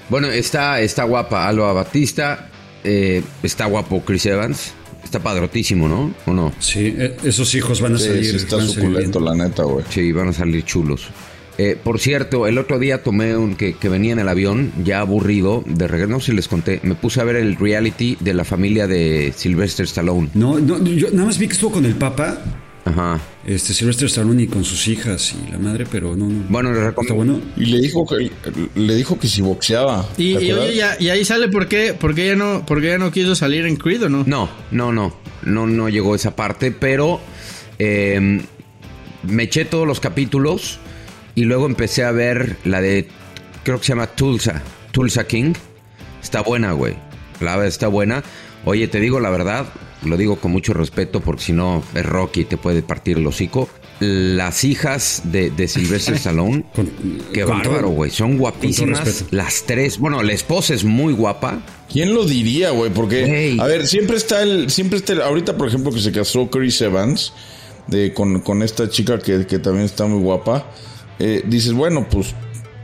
bueno, 0.10 0.28
está, 0.28 0.80
está 0.82 1.04
guapa 1.04 1.48
Alba 1.48 1.74
Batista, 1.74 2.50
eh, 2.84 3.22
está 3.44 3.66
guapo 3.66 4.02
Chris 4.06 4.26
Evans, 4.28 4.74
está 5.04 5.20
padrotísimo, 5.20 5.88
¿no? 5.88 6.14
¿O 6.26 6.34
no? 6.34 6.54
Sí, 6.60 6.94
eh, 6.98 7.18
esos 7.24 7.54
hijos 7.56 7.82
van 7.82 7.96
a 7.96 8.00
Sí, 8.00 8.06
salir. 8.08 8.26
sí 8.30 8.36
está 8.38 8.56
van 8.58 8.66
a 8.66 8.68
salir 8.70 8.82
suculento, 8.90 9.20
la 9.20 9.36
neta, 9.36 9.64
güey. 9.64 9.86
Sí, 9.90 10.12
van 10.12 10.30
a 10.30 10.34
salir 10.34 10.64
chulos. 10.64 11.08
Eh, 11.58 11.78
por 11.82 12.00
cierto, 12.00 12.48
el 12.48 12.58
otro 12.58 12.80
día 12.80 13.02
tomé 13.02 13.38
un 13.38 13.56
que, 13.56 13.76
que 13.76 13.88
venía 13.88 14.12
en 14.12 14.20
el 14.20 14.28
avión, 14.28 14.74
ya 14.84 15.00
aburrido, 15.00 15.64
de 15.66 15.88
regreso, 15.88 16.12
no 16.12 16.20
sé 16.20 16.28
si 16.28 16.36
les 16.36 16.50
conté, 16.50 16.82
me 16.84 16.96
puse 16.96 17.22
a 17.22 17.24
ver 17.24 17.38
el 17.38 17.56
reality 17.56 18.18
de 18.20 18.34
la 18.34 18.44
familia 18.44 18.88
de 18.88 19.34
Sylvester 19.36 19.86
Stallone. 19.86 20.30
No, 20.34 20.60
no, 20.60 20.84
yo 20.84 21.10
nada 21.12 21.28
más 21.28 21.38
vi 21.38 21.48
que 21.48 21.54
estuvo 21.54 21.72
con 21.72 21.86
el 21.86 21.96
Papa, 21.96 22.38
Ajá. 22.86 23.20
este 23.48 23.74
Sylvester 23.74 24.06
Stallone 24.08 24.44
y 24.44 24.48
con 24.48 24.64
sus 24.64 24.88
hijas 24.88 25.34
y 25.34 25.52
la 25.52 25.58
madre, 25.58 25.86
pero 25.92 26.16
no, 26.16 26.28
no. 26.28 26.44
Bueno, 26.50 26.70
les 26.70 26.78
Está 26.80 26.90
recomiendo. 26.90 27.34
bueno. 27.34 27.42
Y 27.58 27.66
le 27.66 27.80
dijo 27.82 28.06
que 28.06 28.32
le 28.76 28.96
dijo 28.96 29.18
que 29.20 29.28
si 29.28 29.42
boxeaba. 29.42 30.08
Y, 30.18 30.36
oye, 30.52 30.76
ya, 30.76 30.96
y 31.00 31.10
ahí 31.10 31.26
sale 31.26 31.48
por 31.50 31.68
qué, 31.68 31.94
por 31.94 32.14
qué 32.14 32.28
ya 32.28 32.36
no, 32.36 32.64
por 32.66 32.82
qué 32.82 32.88
ya 32.90 32.98
no 33.00 33.12
quiso 33.12 33.34
salir 33.36 33.66
en 33.66 33.76
Creed 33.76 34.04
o 34.04 34.10
no? 34.10 34.24
No, 34.28 34.50
no, 34.72 34.92
no, 34.92 35.16
no, 35.44 35.66
no 35.68 35.90
llegó 35.90 36.14
esa 36.16 36.36
parte, 36.36 36.72
pero 36.72 37.20
eh, 37.80 38.42
me 39.24 39.44
eché 39.44 39.66
todos 39.66 39.88
los 39.88 40.00
capítulos 40.00 40.80
y 41.34 41.44
luego 41.46 41.66
empecé 41.66 42.04
a 42.04 42.12
ver 42.12 42.58
la 42.66 42.82
de, 42.82 43.08
creo 43.64 43.80
que 43.80 43.84
se 43.86 43.90
llama 43.94 44.08
Tulsa, 44.08 44.62
Tulsa 44.92 45.26
King. 45.26 45.54
Está 46.22 46.42
buena, 46.42 46.72
güey. 46.74 46.96
La 47.42 47.52
verdad 47.56 47.68
está 47.68 47.88
buena. 47.88 48.24
Oye, 48.64 48.88
te 48.88 49.00
digo 49.00 49.20
la 49.20 49.30
verdad, 49.30 49.66
lo 50.06 50.18
digo 50.18 50.36
con 50.38 50.52
mucho 50.52 50.74
respeto 50.74 51.20
porque 51.22 51.44
si 51.44 51.54
no 51.54 51.84
es 51.94 52.06
Rocky 52.06 52.42
y 52.42 52.46
te 52.46 52.58
puede 52.58 52.82
partir 52.84 53.18
el 53.18 53.28
hocico. 53.28 53.68
Las 54.00 54.64
hijas 54.66 55.22
de, 55.26 55.52
de 55.52 55.68
Sylvester 55.70 56.16
Stallone, 56.16 56.66
Con- 56.76 56.90
qué 57.34 57.42
con 57.44 57.58
bárbaro, 57.60 57.90
güey. 57.90 58.12
Son 58.12 58.38
guapísimas. 58.38 59.26
Las 59.32 59.64
tres. 59.66 59.98
Bueno, 60.00 60.22
la 60.22 60.34
esposa 60.34 60.74
es 60.74 60.84
muy 60.84 61.14
guapa. 61.14 61.62
¿Quién 61.92 62.14
lo 62.14 62.26
diría, 62.26 62.72
güey? 62.72 62.92
Porque, 62.92 63.56
a 63.60 63.66
ver, 63.66 63.88
siempre 63.88 64.18
está 64.18 64.42
el, 64.44 64.70
siempre 64.70 64.98
está 65.00 65.14
el- 65.14 65.22
ahorita, 65.22 65.56
por 65.58 65.68
ejemplo, 65.70 65.92
que 65.94 66.02
se 66.02 66.12
casó 66.12 66.50
Chris 66.50 66.82
Evans 66.82 67.32
de, 67.88 68.14
con, 68.14 68.42
con 68.42 68.64
esta 68.64 68.90
chica 68.90 69.18
que, 69.20 69.46
que 69.48 69.60
también 69.60 69.86
está 69.86 70.06
muy 70.06 70.20
guapa. 70.22 70.70
eh, 71.20 71.44
dices, 71.48 71.72
bueno, 71.72 72.06
pues, 72.10 72.34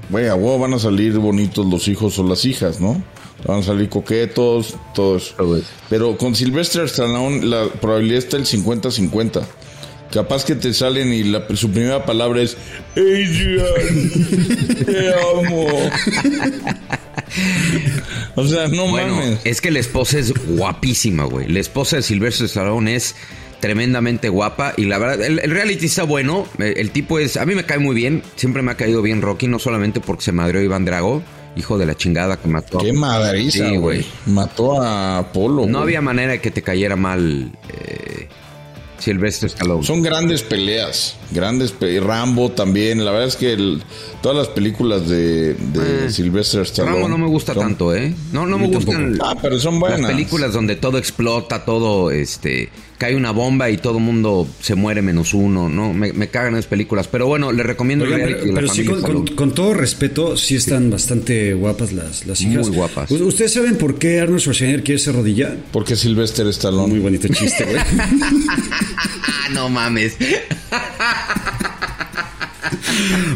güey, 0.10 0.28
a 0.30 0.36
huevo 0.36 0.60
van 0.60 0.74
a 0.75 0.80
salir 0.80 1.18
bonitos 1.18 1.66
los 1.66 1.90
hijos 1.90 2.18
o 2.20 2.24
las 2.28 2.46
hijas, 2.46 2.80
¿no? 2.80 3.04
Van 3.45 3.60
a 3.60 3.63
salir 3.63 3.89
coquetos, 3.89 4.75
todo 4.93 5.17
eso. 5.17 5.33
Todo 5.38 5.57
eso. 5.57 5.67
Pero 5.89 6.17
con 6.17 6.36
Sylvester 6.36 6.83
Stallone 6.86 7.45
la 7.45 7.67
probabilidad 7.67 8.19
está 8.19 8.38
el 8.38 8.45
50-50. 8.45 9.41
Capaz 10.13 10.43
que 10.43 10.55
te 10.55 10.74
salen 10.74 11.13
y 11.13 11.24
la, 11.24 11.45
su 11.55 11.71
primera 11.71 12.05
palabra 12.05 12.41
es 12.41 12.57
Adrian, 12.98 14.12
te 14.86 15.13
amo. 15.13 15.67
o 18.36 18.45
sea, 18.45 18.67
no 18.67 18.88
Bueno, 18.89 19.15
mames. 19.15 19.39
es 19.43 19.62
que 19.62 19.71
la 19.71 19.79
esposa 19.79 20.19
es 20.19 20.33
guapísima, 20.48 21.24
güey. 21.24 21.48
La 21.48 21.60
esposa 21.60 21.98
de 21.98 22.01
Sylvester 22.01 22.45
Stallone 22.48 22.95
es 22.95 23.15
tremendamente 23.62 24.29
guapa 24.29 24.74
y 24.75 24.86
la 24.86 24.98
verdad, 24.98 25.24
el, 25.25 25.39
el 25.39 25.51
reality 25.51 25.86
está 25.86 26.03
bueno. 26.03 26.48
El, 26.57 26.77
el 26.77 26.91
tipo 26.91 27.19
es, 27.19 27.38
a 27.38 27.45
mí 27.45 27.55
me 27.55 27.65
cae 27.65 27.79
muy 27.79 27.95
bien. 27.95 28.24
Siempre 28.36 28.62
me 28.62 28.71
ha 28.71 28.75
caído 28.75 29.01
bien 29.01 29.21
Rocky, 29.21 29.48
no 29.48 29.60
solamente 29.60 30.00
porque 30.01 30.24
se 30.24 30.31
madreó 30.31 30.62
Iván 30.62 30.86
Drago, 30.86 31.21
hijo 31.55 31.77
de 31.77 31.86
la 31.86 31.96
chingada 31.96 32.38
que 32.38 32.48
mató. 32.48 32.79
a- 32.79 32.84
Qué 32.84 32.93
madriza, 32.93 33.70
Sí, 33.70 33.75
güey. 33.77 34.05
Mató 34.25 34.81
a 34.81 35.17
Apolo. 35.20 35.65
No 35.65 35.79
había 35.79 36.01
manera 36.01 36.31
de 36.34 36.41
que 36.41 36.51
te 36.51 36.62
cayera 36.62 36.96
mal 36.96 37.51
eh, 37.70 38.27
Sylvester 39.00 39.48
Stallone. 39.50 39.84
Son 39.86 40.01
grandes 40.03 40.43
peleas. 40.43 41.15
Grandes 41.31 41.72
pe- 41.72 42.00
Rambo 42.00 42.51
también. 42.51 43.03
La 43.03 43.12
verdad 43.12 43.27
es 43.27 43.36
que 43.36 43.51
el- 43.53 43.81
todas 44.22 44.38
las 44.38 44.48
películas 44.50 45.10
de, 45.10 45.55
de 45.55 46.10
Sylvester 46.12 46.62
Stallone. 46.62 46.91
Eh, 46.98 47.01
Rambo 47.01 47.10
no 47.10 47.17
me 47.17 47.27
gusta 47.27 47.53
son- 47.53 47.63
tanto, 47.63 47.96
¿eh? 47.96 48.13
No, 48.31 48.46
no 48.46 48.60
me 48.60 48.67
gustan 48.67 49.17
Ah, 49.22 49.36
pero 49.41 49.60
son 49.60 49.79
buenas. 49.79 50.01
las 50.01 50.12
películas 50.12 50.53
donde 50.53 50.75
todo 50.75 50.98
explota, 51.00 51.65
todo 51.65 52.12
este 52.12 52.70
cae 53.01 53.15
una 53.15 53.31
bomba 53.31 53.67
y 53.72 53.77
todo 53.77 53.98
el 53.98 54.03
mundo 54.03 54.48
se 54.62 54.75
muere 54.75 55.01
menos 55.01 55.34
uno, 55.34 55.67
¿no? 55.70 55.91
Me, 55.91 56.13
me 56.13 56.27
cagan 56.27 56.53
esas 56.53 56.67
películas. 56.67 57.08
Pero 57.08 57.25
bueno, 57.25 57.51
le 57.51 57.63
recomiendo 57.63 58.05
reality 58.05 58.34
pero, 58.41 58.46
la 58.46 58.53
pero 58.53 58.67
sí, 58.70 58.86
con, 58.86 59.01
con- 59.01 59.12
Salud. 59.12 59.36
con 59.36 59.55
todo 59.55 59.74
respeto, 59.74 60.38
sí 60.38 60.55
están 60.55 60.91
bastante 60.91 61.55
guapas 61.55 61.93
las, 61.93 62.27
las 62.27 62.39
hijas. 62.41 62.67
Muy 62.67 62.75
guapas. 62.77 63.10
U- 63.10 63.25
¿Ustedes 63.25 63.53
saben 63.53 63.79
por 63.79 63.98
qué 63.98 64.20
Arnold 64.20 64.39
Schwarzenegger 64.41 64.84
quiere 64.84 65.00
ser 65.00 65.15
rodilla? 65.15 65.58
Porque 65.72 65.96
Sylvester 65.96 66.46
Stallone. 66.50 66.89
Muy 66.89 67.00
bonito 67.00 67.27
chiste, 67.29 67.63
güey. 67.65 67.77
Ah, 67.79 69.50
no 69.51 69.67
mames. 69.67 70.15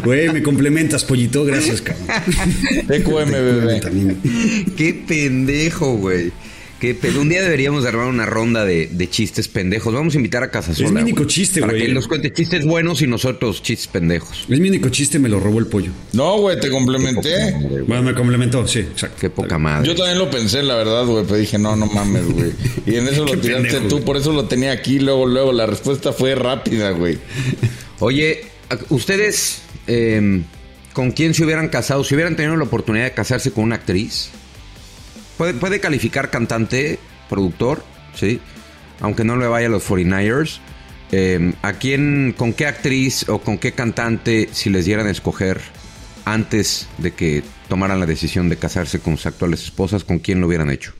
Güey, 0.03 0.29
me 0.29 0.43
complementas, 0.43 1.03
pollito. 1.03 1.43
Gracias, 1.43 1.81
cabrón. 1.81 2.05
TQM, 2.88 3.31
bebé. 3.31 3.81
Qué 4.77 4.93
pendejo, 5.07 5.95
güey. 5.98 6.31
Qué 6.79 6.94
pe- 6.94 7.10
Un 7.17 7.29
día 7.29 7.41
deberíamos 7.41 7.84
de 7.84 7.89
armar 7.89 8.08
una 8.08 8.25
ronda 8.25 8.65
de, 8.65 8.88
de 8.88 9.10
chistes 9.10 9.48
pendejos. 9.48 9.94
Vamos 9.94 10.13
a 10.13 10.17
invitar 10.17 10.44
a 10.44 10.51
Casasola. 10.51 10.88
Es 10.88 10.94
mi 10.94 11.01
único 11.01 11.20
güey, 11.24 11.27
chiste, 11.29 11.62
Para 11.62 11.72
güey. 11.74 11.88
que 11.88 11.94
nos 11.94 12.08
cuente 12.08 12.34
chistes 12.34 12.65
buenos 12.65 13.01
y 13.01 13.08
nosotros 13.08 13.63
chistes 13.63 13.88
pendejos. 13.88 14.46
Es 14.50 14.60
mi 14.60 14.67
único 14.67 14.89
chiste, 14.89 15.17
me 15.17 15.29
lo 15.29 15.39
robó 15.39 15.60
el 15.60 15.67
pollo. 15.67 15.91
No, 16.12 16.38
güey, 16.39 16.60
te 16.60 16.70
complementé. 16.70 17.53
Bueno, 17.88 18.03
me 18.03 18.13
complementó, 18.13 18.67
sí, 18.67 18.79
exacto. 18.79 19.17
Qué 19.22 19.29
poca 19.29 19.58
madre. 19.58 19.88
Yo 19.88 19.96
también 19.96 20.17
lo 20.20 20.29
pensé, 20.29 20.63
la 20.63 20.75
verdad, 20.75 21.05
güey, 21.05 21.24
pero 21.24 21.38
dije, 21.38 21.58
no, 21.58 21.75
no 21.77 21.86
mames, 21.88 22.25
güey. 22.25 22.51
Y 22.86 22.96
en 22.96 23.08
eso 23.08 23.25
lo 23.25 23.39
tiraste 23.39 23.70
pendejo, 23.72 23.88
tú, 23.88 24.03
por 24.03 24.17
eso 24.17 24.34
lo 24.34 24.46
tenía 24.46 24.72
aquí, 24.74 25.00
luego, 25.00 25.25
luego. 25.25 25.53
La 25.53 25.65
respuesta 25.65 26.12
fue 26.12 26.36
rápida, 26.36 26.91
güey. 26.91 27.17
Oye, 28.00 28.44
¿ustedes 28.89 29.62
eh, 29.88 30.41
con 30.94 31.12
quién 31.12 31.34
se 31.34 31.46
hubieran 31.46 31.70
casado? 31.70 32.03
Si 32.03 32.13
hubieran 32.15 32.36
tenido 32.36 32.58
la 32.58 32.65
oportunidad 32.65 33.05
de 33.05 33.12
casarse 33.13 33.51
con 33.51 33.63
una 33.63 33.75
actriz, 33.75 34.29
puede, 35.38 35.54
puede 35.54 35.80
calificar 35.80 36.30
cantante, 36.30 37.00
productor, 37.30 37.84
¿sí? 38.15 38.39
Aunque 39.01 39.24
no 39.24 39.36
le 39.38 39.48
vaya 39.48 39.68
a 39.68 39.70
los 39.70 39.88
49ers. 39.89 40.60
Eh, 41.12 41.54
¿A 41.62 41.74
quién, 41.74 42.34
con 42.36 42.54
qué 42.54 42.65
actriz 42.65 43.30
o 43.30 43.39
con 43.39 43.58
qué 43.58 43.74
cantante, 43.74 44.50
si 44.51 44.70
les 44.70 44.86
dieran 44.86 45.08
a 45.08 45.12
escoger 45.12 45.62
antes 46.25 46.88
de 46.98 47.12
que 47.12 47.44
tomaran 47.70 48.00
la 48.00 48.06
decisión 48.06 48.50
de 48.50 48.58
casarse 48.58 49.00
con 49.00 49.18
sus 49.18 49.27
actuales 49.27 49.63
esposas, 49.63 50.04
con 50.04 50.20
quién 50.20 50.42
lo 50.42 50.48
hubieran 50.48 50.72
hecho? 50.72 50.94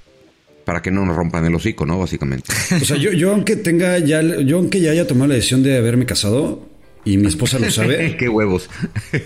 Para 0.64 0.82
que 0.82 0.92
no 0.92 1.06
nos 1.06 1.16
rompan 1.16 1.46
el 1.46 1.56
hocico, 1.56 1.86
¿no? 1.86 2.00
Básicamente. 2.00 2.52
O 2.82 2.86
sea, 2.86 2.98
yo, 2.98 3.12
yo 3.12 3.32
aunque 3.32 3.56
tenga 3.56 3.98
ya, 4.00 4.22
yo 4.22 4.58
aunque 4.58 4.80
ya 4.80 4.92
haya 4.92 5.08
tomado 5.08 5.30
la 5.30 5.36
decisión 5.36 5.64
de 5.64 5.78
haberme 5.78 6.06
casado 6.06 6.75
y 7.06 7.18
mi 7.18 7.28
esposa 7.28 7.60
lo 7.60 7.70
sabe, 7.72 8.16
qué 8.20 8.28
huevos. 8.28 8.70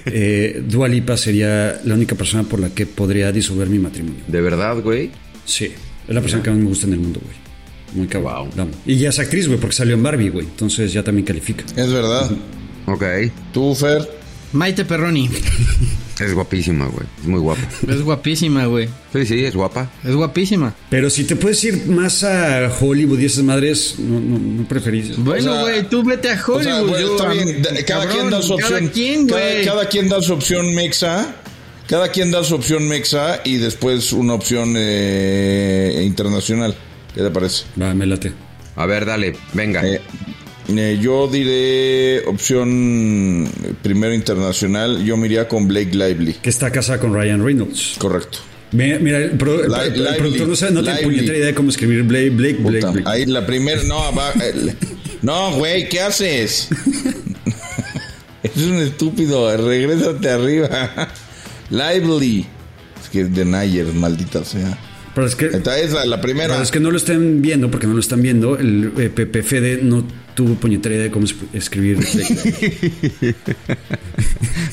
eh, 0.06 0.62
Dua 0.68 0.88
Lipa 0.88 1.18
sería 1.18 1.80
la 1.86 1.96
única 1.96 2.16
persona 2.16 2.44
por 2.44 2.60
la 2.60 2.70
que 2.70 2.86
podría 2.86 3.32
disolver 3.32 3.70
mi 3.70 3.80
matrimonio. 3.80 4.22
¿De 4.28 4.42
verdad, 4.42 4.78
güey? 4.82 5.12
Sí, 5.46 5.66
es 6.08 6.14
la 6.14 6.22
persona 6.22 6.44
que 6.44 6.50
más 6.52 6.60
me 6.60 6.66
gusta 6.66 6.86
en 6.88 6.94
el 6.94 7.00
mundo, 7.00 7.20
güey. 7.24 7.36
Muy 7.96 8.08
cabrón. 8.08 8.50
Amo. 8.58 8.72
Y 8.86 8.98
ya 8.98 9.10
es 9.10 9.18
actriz, 9.20 9.48
güey, 9.48 9.60
porque 9.60 9.76
salió 9.76 9.96
en 9.96 10.04
Barbie, 10.04 10.30
güey. 10.30 10.46
Entonces 10.46 10.94
ya 10.94 11.02
también 11.04 11.26
califica. 11.26 11.64
Es 11.76 11.92
verdad. 11.92 12.30
Ok. 12.86 13.04
Tú, 13.52 13.74
Fer. 13.74 14.08
Maite 14.54 14.86
Perroni. 14.86 15.30
Es 16.20 16.34
guapísima, 16.34 16.86
güey. 16.88 17.06
Es 17.22 17.28
muy 17.28 17.40
guapa. 17.40 17.62
Es 17.88 18.02
guapísima, 18.02 18.66
güey. 18.66 18.90
Sí, 19.14 19.26
sí, 19.26 19.46
es 19.46 19.56
guapa. 19.56 19.90
Es 20.04 20.14
guapísima. 20.14 20.76
Pero 20.90 21.10
si 21.10 21.24
te 21.24 21.36
puedes 21.36 21.64
ir 21.64 21.86
más 21.88 22.24
a 22.24 22.70
Hollywood 22.80 23.20
y 23.20 23.26
esas 23.26 23.44
madres, 23.44 23.96
no, 23.98 24.20
no, 24.20 24.38
no 24.38 24.68
preferís. 24.68 25.18
Bueno, 25.18 25.54
sea, 25.54 25.62
güey, 25.62 25.90
tú 25.90 26.04
vete 26.04 26.30
a 26.30 26.34
O 26.34 26.62
sea, 26.62 26.82
Hollywood. 26.82 26.90
güey, 26.90 27.02
yo, 27.02 27.16
está 27.16 27.30
bien. 27.32 27.62
da- 27.62 27.70
Cada 27.86 27.86
cabrón, 28.06 28.12
quien 28.18 28.30
da 28.30 28.42
su 28.42 28.54
opción. 28.54 28.80
Cada 28.80 28.92
quien, 28.92 29.28
cada, 29.28 29.42
güey. 29.54 29.66
cada 29.66 29.86
quien 29.90 30.10
da 30.10 30.22
su 30.22 30.34
opción 30.34 30.76
mexa. 30.76 31.36
Cada 31.88 32.10
quien 32.10 32.30
da 32.32 32.44
su 32.44 32.54
opción 32.56 32.88
mexa 32.88 33.42
y 33.46 33.58
después 33.58 34.12
una 34.14 34.34
opción 34.36 34.74
eh, 34.78 36.04
internacional. 36.06 36.76
¿Qué 37.16 37.22
te 37.22 37.32
parece? 37.32 37.64
Va, 37.82 37.94
me 37.94 38.06
late. 38.06 38.32
A 38.76 38.86
ver, 38.86 39.06
dale, 39.06 39.36
venga. 39.54 39.86
Eh, 39.86 40.00
eh, 40.78 41.00
yo 41.02 41.28
diré 41.28 42.22
opción 42.28 43.48
eh, 43.64 43.74
primero 43.82 44.14
internacional. 44.14 45.04
Yo 45.04 45.18
me 45.18 45.28
iría 45.28 45.48
con 45.48 45.68
Blake 45.68 45.92
Lively. 45.96 46.34
Que 46.34 46.50
está 46.50 46.72
casada 46.72 47.00
con 47.00 47.14
Ryan 47.14 47.44
Reynolds. 47.44 47.96
Correcto. 47.98 48.40
Mira, 48.72 49.00
mira, 49.00 49.18
el, 49.18 49.32
pro- 49.32 49.64
el- 49.64 49.72
Li- 49.72 49.78
el 49.88 49.94
Lively. 50.04 50.18
productor 50.18 50.48
no, 50.48 50.56
sabe, 50.56 50.72
no 50.74 50.84
tiene 50.84 51.00
puñetera 51.02 51.38
idea 51.38 51.48
de 51.48 51.54
cómo 51.56 51.70
escribir 51.70 52.04
Blake, 52.04 52.30
Blake, 52.30 52.58
Blake. 52.60 53.02
Ahí 53.06 53.26
la 53.26 53.46
primera. 53.46 53.82
No, 53.84 54.14
va, 54.16 54.32
eh, 54.42 54.76
no, 55.24 55.54
güey, 55.54 55.90
¿qué 55.90 56.02
haces? 56.02 56.68
es 58.44 58.58
un 58.58 58.76
estúpido. 58.78 59.56
Regrésate 59.58 60.30
arriba. 60.30 61.10
Lively. 61.70 62.46
Es 63.02 63.10
que 63.10 63.22
es 63.22 63.34
de 63.34 63.46
Nayer, 63.46 63.88
maldita 63.88 64.44
sea. 64.46 64.78
Pero 65.20 65.28
es 65.28 65.36
que, 65.36 65.46
Esta 65.48 65.78
es 65.80 65.92
la, 65.92 66.06
la 66.06 66.22
primera. 66.22 66.48
pero 66.54 66.64
es 66.64 66.72
que 66.72 66.80
no 66.80 66.92
lo 66.92 66.98
están 66.98 67.42
viendo, 67.42 67.70
porque 67.70 67.88
no 67.88 67.94
lo 67.94 68.00
están 68.00 68.22
viendo. 68.22 68.58
El 68.58 68.94
eh, 68.98 69.10
Pepe 69.10 69.44
Fede 69.44 69.80
no 69.84 70.06
tuvo 70.34 70.56
puñetera 70.56 70.96
idea 70.96 71.04
de 71.06 71.12
cómo 71.12 71.26
es- 71.26 71.36
escribir. 71.54 72.00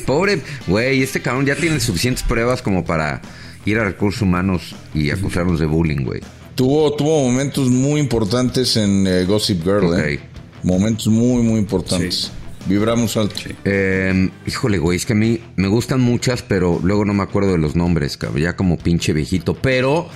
Pobre, 0.07 0.41
güey, 0.67 1.03
este 1.03 1.21
cabrón 1.21 1.47
ya 1.47 1.57
tiene 1.57 1.81
suficientes 1.81 2.23
pruebas 2.23 2.63
como 2.63 2.85
para 2.85 3.21
ir 3.65 3.79
a 3.79 3.85
recursos 3.85 4.23
humanos 4.23 4.75
y 4.95 5.11
acusarnos 5.11 5.59
de 5.59 5.67
bullying, 5.67 6.05
güey. 6.05 6.21
Tuvo, 6.55 6.95
tuvo 6.95 7.25
momentos 7.25 7.69
muy 7.69 8.01
importantes 8.01 8.77
en 8.77 9.05
eh, 9.07 9.25
Gossip 9.25 9.63
Girl, 9.65 9.99
¿eh? 9.99 10.21
Momentos 10.63 11.09
muy, 11.09 11.43
muy 11.43 11.59
importantes. 11.59 12.31
Vibramos 12.67 13.17
alto. 13.17 13.35
Eh, 13.65 14.31
híjole, 14.47 14.79
güey, 14.79 14.97
es 14.97 15.07
que 15.07 15.13
a 15.13 15.17
mí 15.17 15.41
me 15.57 15.69
gustan 15.69 16.01
muchas, 16.01 16.43
pero 16.43 16.81
luego 16.83 17.05
no 17.05 17.15
me 17.15 17.23
acuerdo 17.23 17.53
de 17.53 17.59
los 17.59 17.77
nombres, 17.77 18.17
cabrón. 18.17 18.43
Ya 18.43 18.57
como 18.57 18.79
pinche 18.79 19.13
viejito. 19.13 19.55
Pero 19.55 20.09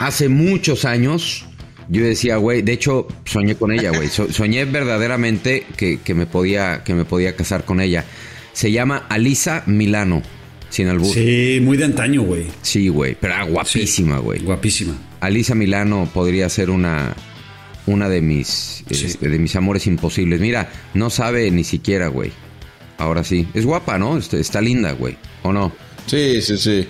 hace 0.00 0.28
muchos 0.28 0.84
años 0.84 1.46
yo 1.88 2.02
decía, 2.04 2.36
güey, 2.36 2.62
de 2.62 2.72
hecho 2.72 3.06
soñé 3.24 3.54
con 3.56 3.72
ella, 3.72 3.90
güey. 3.90 4.08
So- 4.08 4.32
soñé 4.32 4.64
verdaderamente 4.64 5.66
que, 5.76 5.98
que 6.00 6.14
me 6.14 6.26
podía, 6.26 6.82
que 6.84 6.94
me 6.94 7.04
podía 7.04 7.34
casar 7.36 7.64
con 7.64 7.80
ella. 7.80 8.04
Se 8.52 8.70
llama 8.72 9.06
Alisa 9.08 9.64
Milano, 9.66 10.22
sin 10.68 10.86
albur. 10.88 11.12
Sí, 11.12 11.54
Sí, 11.56 11.60
muy 11.60 11.76
de 11.76 11.84
antaño, 11.84 12.22
güey. 12.22 12.46
güey, 12.88 13.16
pero 13.20 13.34
era 13.34 13.42
guapísima, 13.44 14.18
güey. 14.18 14.40
Guapísima. 14.40 14.94
Alisa 15.20 15.54
Milano 15.54 16.08
podría 16.12 16.48
ser 16.48 16.70
una 16.70 17.14
una 17.86 18.08
de 18.08 18.20
mis 18.20 18.84
este, 18.88 19.28
de 19.28 19.38
mis 19.38 19.56
amores 19.56 19.86
imposibles. 19.88 20.40
Mira, 20.40 20.70
no 20.94 21.10
sabe 21.10 21.50
ni 21.50 21.64
siquiera, 21.64 22.06
güey. 22.06 22.30
Ahora 22.98 23.24
sí. 23.24 23.48
Es 23.52 23.66
guapa, 23.66 23.98
¿no? 23.98 24.16
Este, 24.16 24.38
Está 24.38 24.60
linda, 24.60 24.92
güey. 24.92 25.16
¿O 25.42 25.52
no? 25.52 25.72
Sí, 26.06 26.40
sí, 26.40 26.56
sí. 26.56 26.86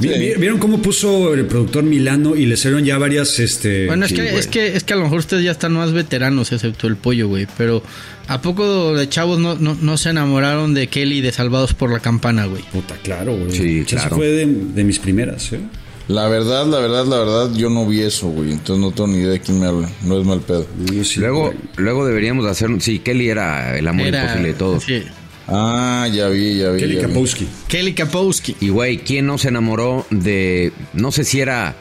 Sí. 0.00 0.08
¿Vieron 0.38 0.58
cómo 0.58 0.80
puso 0.80 1.34
el 1.34 1.46
productor 1.46 1.82
Milano 1.84 2.34
y 2.36 2.46
le 2.46 2.56
salieron 2.56 2.84
ya 2.84 2.96
varias, 2.98 3.38
este... 3.38 3.86
Bueno, 3.86 4.04
es, 4.04 4.10
Sí, 4.10 4.16
que, 4.16 4.22
güey. 4.22 4.36
es, 4.36 4.46
que, 4.46 4.76
es 4.76 4.84
que 4.84 4.92
a 4.94 4.96
lo 4.96 5.02
mejor 5.04 5.18
ustedes 5.18 5.44
ya 5.44 5.50
están 5.50 5.72
más 5.74 5.92
veteranos, 5.92 6.52
excepto 6.52 6.86
el 6.86 6.96
pollo, 6.96 7.28
güey. 7.28 7.46
Pero 7.58 7.82
¿a 8.28 8.40
poco 8.40 8.94
de 8.94 9.08
chavos 9.08 9.38
no, 9.38 9.56
no, 9.56 9.76
no 9.80 9.96
se 9.96 10.10
enamoraron 10.10 10.72
de 10.74 10.86
Kelly 10.86 11.20
de 11.20 11.32
Salvados 11.32 11.74
por 11.74 11.92
la 11.92 12.00
Campana, 12.00 12.46
güey? 12.46 12.62
Puta, 12.72 12.96
claro, 13.02 13.36
güey. 13.36 13.52
Sí, 13.52 13.78
Esa 13.86 13.96
claro. 14.02 14.16
fue 14.16 14.26
de, 14.28 14.46
de 14.46 14.84
mis 14.84 14.98
primeras, 14.98 15.52
¿eh? 15.52 15.60
La 16.08 16.26
verdad, 16.28 16.66
la 16.66 16.80
verdad, 16.80 17.06
la 17.06 17.18
verdad, 17.18 17.50
yo 17.54 17.70
no 17.70 17.86
vi 17.86 18.00
eso, 18.00 18.28
güey. 18.30 18.50
Entonces 18.50 18.82
no 18.84 18.90
tengo 18.90 19.06
ni 19.08 19.18
idea 19.18 19.30
de 19.30 19.40
quién 19.40 19.60
me 19.60 19.66
habla. 19.66 19.88
No 20.02 20.18
es 20.20 20.26
mal 20.26 20.40
pedo. 20.40 20.66
Sí, 21.04 21.20
luego, 21.20 21.42
güey. 21.46 21.56
luego 21.76 22.04
deberíamos 22.04 22.44
de 22.44 22.50
hacer... 22.50 22.68
Sí, 22.80 22.98
Kelly 22.98 23.28
era 23.28 23.78
el 23.78 23.86
amor 23.86 24.06
Era- 24.08 24.22
imposible 24.22 24.48
de 24.48 24.54
todos. 24.54 24.82
sí. 24.82 25.04
Ah, 25.50 26.08
ya 26.12 26.28
vi, 26.28 26.58
ya 26.58 26.70
vi. 26.70 26.80
Kelly 26.80 26.94
ya 26.94 27.00
vi. 27.00 27.06
Kapowski. 27.08 27.48
Kelly 27.68 27.92
Kapowski. 27.92 28.56
Y, 28.60 28.68
güey, 28.68 28.98
¿quién 28.98 29.26
no 29.26 29.36
se 29.36 29.48
enamoró 29.48 30.06
de... 30.10 30.72
No 30.92 31.10
sé 31.10 31.24
si 31.24 31.40
era... 31.40 31.74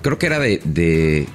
Creo 0.00 0.18
que 0.18 0.26
era 0.26 0.38
de, 0.38 0.60
de 0.64 1.26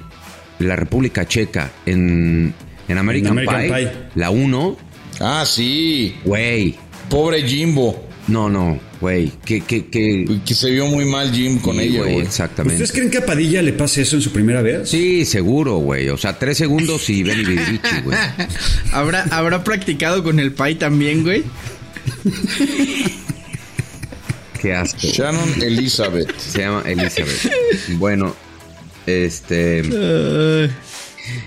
la 0.58 0.76
República 0.76 1.26
Checa. 1.26 1.70
En, 1.86 2.52
en 2.88 2.98
American, 2.98 3.32
American 3.32 3.60
Pie, 3.62 3.72
Pie. 3.72 3.92
La 4.16 4.30
1. 4.30 4.76
Ah, 5.20 5.44
sí. 5.46 6.16
Güey. 6.24 6.74
Pobre 7.08 7.42
Jimbo. 7.42 8.07
No, 8.28 8.48
no, 8.50 8.78
güey. 9.00 9.32
Que, 9.44 9.62
que, 9.62 9.86
que... 9.86 10.40
Que 10.44 10.54
se 10.54 10.70
vio 10.70 10.86
muy 10.86 11.06
mal 11.06 11.32
Jim 11.32 11.58
con 11.58 11.76
Sí, 11.76 11.82
ella, 11.84 12.02
güey. 12.02 12.20
Exactamente. 12.20 12.74
¿Ustedes 12.82 12.92
creen 12.92 13.10
que 13.10 13.18
a 13.18 13.26
Padilla 13.26 13.62
le 13.62 13.72
pase 13.72 14.02
eso 14.02 14.16
en 14.16 14.22
su 14.22 14.32
primera 14.32 14.60
vez? 14.60 14.88
Sí, 14.90 15.24
seguro, 15.24 15.78
güey. 15.78 16.08
O 16.10 16.16
sea, 16.18 16.38
tres 16.38 16.58
segundos 16.58 17.08
y 17.08 17.22
Benny 17.22 17.44
Bidirichi, 17.44 18.00
güey. 18.04 18.18
¿Habrá, 18.92 19.22
¿Habrá 19.30 19.64
practicado 19.64 20.22
con 20.22 20.38
el 20.40 20.52
Pai 20.52 20.74
también, 20.74 21.22
güey? 21.22 21.42
Qué 24.60 24.74
asco. 24.74 24.98
Shannon 25.00 25.62
Elizabeth. 25.62 26.36
Se 26.38 26.60
llama 26.60 26.82
Elizabeth. 26.84 27.52
Bueno, 27.96 28.34
este. 29.06 29.78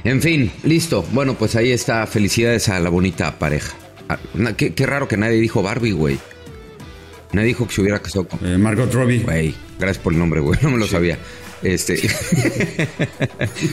En 0.04 0.22
fin, 0.22 0.52
listo. 0.64 1.06
Bueno, 1.12 1.36
pues 1.36 1.56
ahí 1.56 1.72
está. 1.72 2.08
Felicidades 2.08 2.70
a 2.70 2.80
la 2.80 2.90
bonita 2.90 3.38
pareja. 3.38 3.74
Ah, 4.10 4.18
Qué, 4.58 4.74
qué 4.74 4.86
raro 4.86 5.08
que 5.08 5.18
nadie 5.18 5.40
dijo 5.40 5.62
Barbie, 5.62 5.92
güey. 5.92 6.20
Nadie 7.34 7.48
dijo 7.50 7.68
que 7.68 7.74
se 7.74 7.82
hubiera 7.82 8.00
casado 8.02 8.28
con. 8.28 8.46
Eh, 8.46 8.58
Margot 8.58 8.92
Robbie. 8.94 9.20
Güey, 9.20 9.56
gracias 9.80 10.04
por 10.04 10.14
el 10.14 10.20
nombre, 10.20 10.40
güey. 10.42 10.60
No 10.64 10.72
me 10.72 10.78
lo 10.78 10.88
sabía. 10.88 11.18
Este. 11.64 11.98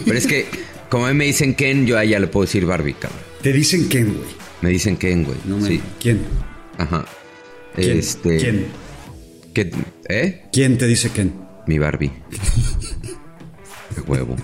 Pero 0.05 0.19
es 0.19 0.27
que, 0.27 0.47
como 0.91 1.07
a 1.07 1.09
mí 1.11 1.15
me 1.15 1.25
dicen 1.25 1.55
Ken, 1.55 1.87
yo 1.87 1.97
a 1.99 2.05
ella 2.05 2.19
le 2.21 2.27
puedo 2.29 2.45
decir 2.47 2.65
Barbie, 2.67 2.95
cabrón. 2.95 3.21
Te 3.43 3.53
dicen 3.53 3.88
Ken, 3.88 4.15
güey. 4.15 4.29
Me 4.61 4.71
dicen 4.71 4.97
Ken, 4.97 5.25
güey. 5.25 5.37
No 5.45 5.57
me... 5.57 5.69
Sí. 5.69 5.81
¿Quién? 6.00 6.21
Ajá. 6.77 7.05
¿Quién? 7.75 7.99
Este. 7.99 8.38
¿Quién? 8.38 8.67
¿qué- 9.55 9.71
¿Eh? 10.09 10.43
¿Quién 10.53 10.77
te 10.79 10.87
dice 10.87 11.11
Ken? 11.11 11.33
Mi 11.67 11.79
Barbie. 11.79 12.11
Qué 13.95 14.00
huevo. 14.07 14.37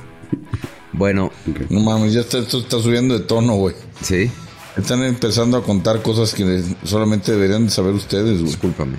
Bueno, 0.93 1.33
No 1.71 1.81
mames, 1.81 2.13
ya 2.13 2.21
está, 2.21 2.39
esto 2.39 2.61
está 2.61 2.81
subiendo 2.81 3.19
de 3.19 3.25
tono, 3.25 3.55
güey. 3.57 3.75
sí, 4.01 4.31
Están 4.77 5.03
empezando 5.05 5.57
a 5.57 5.63
contar 5.63 6.03
cosas 6.03 6.35
que 6.35 6.63
solamente 6.83 7.33
deberían 7.33 7.67
de 7.67 7.71
saber 7.71 7.95
ustedes, 7.95 8.39
güey. 8.41 8.47
discúlpame. 8.47 8.97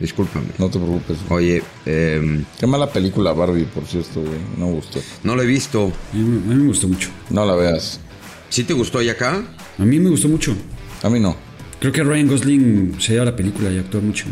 Discúlpame. 0.00 0.46
No 0.58 0.68
te 0.70 0.78
preocupes. 0.78 1.18
güey. 1.28 1.44
Oye, 1.56 1.62
eh, 1.86 2.42
Qué 2.58 2.66
mala 2.66 2.90
película 2.90 3.32
Barbie, 3.32 3.64
por 3.64 3.84
cierto, 3.86 4.20
güey. 4.20 4.38
No 4.56 4.66
me 4.68 4.72
gustó. 4.72 5.00
no 5.22 5.36
lo 5.36 5.42
he 5.42 5.46
visto. 5.46 5.92
A 6.12 6.16
mí, 6.16 6.22
a 6.22 6.48
mí 6.48 6.54
me 6.62 6.66
gustó 6.68 6.88
mucho. 6.88 7.10
No 7.30 7.44
la 7.44 7.54
veas. 7.54 8.00
¿Sí 8.48 8.64
te 8.64 8.72
gustó 8.72 9.02
y 9.02 9.08
acá? 9.08 9.42
A 9.78 9.84
mí 9.84 9.98
me 10.00 10.10
gustó 10.10 10.28
mucho. 10.28 10.54
A 11.02 11.10
mí 11.10 11.20
no. 11.20 11.36
Creo 11.80 11.92
que 11.92 12.02
Ryan 12.02 12.28
Gosling 12.28 12.96
se 12.98 13.12
lleva 13.12 13.26
la 13.26 13.36
película 13.36 13.70
y 13.70 13.78
actúa 13.78 14.00
mucho. 14.00 14.24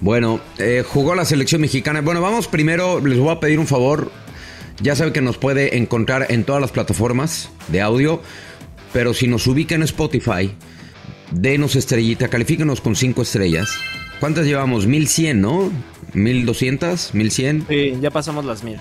Bueno, 0.00 0.40
eh, 0.58 0.84
jugó 0.86 1.14
la 1.14 1.24
selección 1.24 1.60
mexicana. 1.60 2.00
Bueno, 2.00 2.20
vamos 2.20 2.46
primero, 2.48 3.00
les 3.00 3.18
voy 3.18 3.30
a 3.30 3.40
pedir 3.40 3.58
un 3.58 3.66
favor. 3.66 4.10
Ya 4.80 4.96
sabe 4.96 5.12
que 5.12 5.20
nos 5.22 5.38
puede 5.38 5.76
encontrar 5.76 6.26
en 6.30 6.44
todas 6.44 6.60
las 6.60 6.72
plataformas 6.72 7.50
de 7.68 7.80
audio, 7.80 8.20
pero 8.92 9.14
si 9.14 9.26
nos 9.26 9.46
ubica 9.46 9.74
en 9.74 9.82
Spotify, 9.82 10.52
denos 11.30 11.76
estrellita, 11.76 12.28
califíquenos 12.28 12.80
con 12.80 12.94
cinco 12.96 13.22
estrellas. 13.22 13.70
¿Cuántas 14.20 14.46
llevamos? 14.46 14.86
1100, 14.86 15.40
¿no? 15.40 15.70
1200, 16.14 17.14
1100. 17.14 17.66
Sí, 17.68 17.94
ya 18.00 18.10
pasamos 18.10 18.44
las 18.44 18.62
mil. 18.62 18.76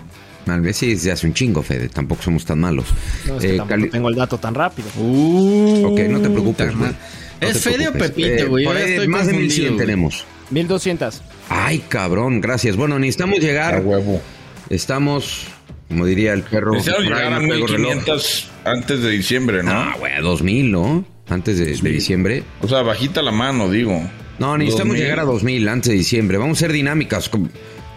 Tal 0.45 0.61
vez 0.61 0.77
sí, 0.77 0.97
se 0.97 1.11
hace 1.11 1.27
un 1.27 1.33
chingo, 1.33 1.61
Fede. 1.61 1.87
Tampoco 1.89 2.23
somos 2.23 2.45
tan 2.45 2.59
malos. 2.59 2.85
No, 3.27 3.35
es 3.37 3.41
que 3.41 3.47
Eh, 3.53 3.57
tampoco 3.57 3.69
cali- 3.69 3.89
tengo 3.89 4.09
el 4.09 4.15
dato 4.15 4.37
tan 4.37 4.55
rápido. 4.55 4.87
Uh, 4.97 5.85
Ok, 5.93 5.99
no 6.09 6.19
te 6.21 6.29
preocupes, 6.29 6.67
güey. 6.75 6.77
madre. 6.79 6.95
No 7.41 7.47
¿Es 7.47 7.53
te 7.61 7.71
Fede 7.71 7.87
o. 7.87 7.93
Pepito, 7.93 8.49
güey? 8.49 8.65
ya 8.65 8.71
ahí 8.71 8.91
estoy 8.91 9.07
más 9.07 9.27
de 9.27 9.33
confundido, 9.33 9.39
1100 9.55 9.73
güey. 9.75 9.85
tenemos. 9.85 10.25
1200. 10.49 11.21
Ay, 11.49 11.79
cabrón, 11.87 12.41
gracias. 12.41 12.75
Bueno, 12.75 12.97
necesitamos 12.99 13.37
A 13.37 13.41
llegar. 13.41 13.81
huevo. 13.85 14.21
Estamos, 14.69 15.45
como 15.91 16.05
diría 16.05 16.33
el 16.33 16.41
perro. 16.43 16.74
Llegar 16.74 17.33
a 17.33 17.39
no 17.39 17.48
traigo 17.48 17.67
reloj. 17.67 17.93
1500 17.95 18.50
antes 18.65 19.01
de 19.01 19.10
diciembre, 19.12 19.62
¿no? 19.63 19.71
Ah, 19.71 19.95
güey, 20.00 20.13
a 20.13 20.21
2000, 20.21 20.71
¿no? 20.71 21.05
Antes 21.29 21.60
de, 21.60 21.65
de 21.65 21.89
diciembre. 21.91 22.43
O 22.62 22.67
sea, 22.67 22.81
bajita 22.81 23.21
la 23.21 23.31
mano, 23.31 23.69
digo. 23.69 24.01
No, 24.39 24.57
necesitamos 24.57 24.93
2000. 24.93 25.03
llegar 25.03 25.19
a 25.19 25.24
2000 25.25 25.67
antes 25.69 25.91
de 25.91 25.98
diciembre. 25.98 26.38
Vamos 26.38 26.57
a 26.57 26.62
ser 26.62 26.71
dinámicas. 26.74 27.29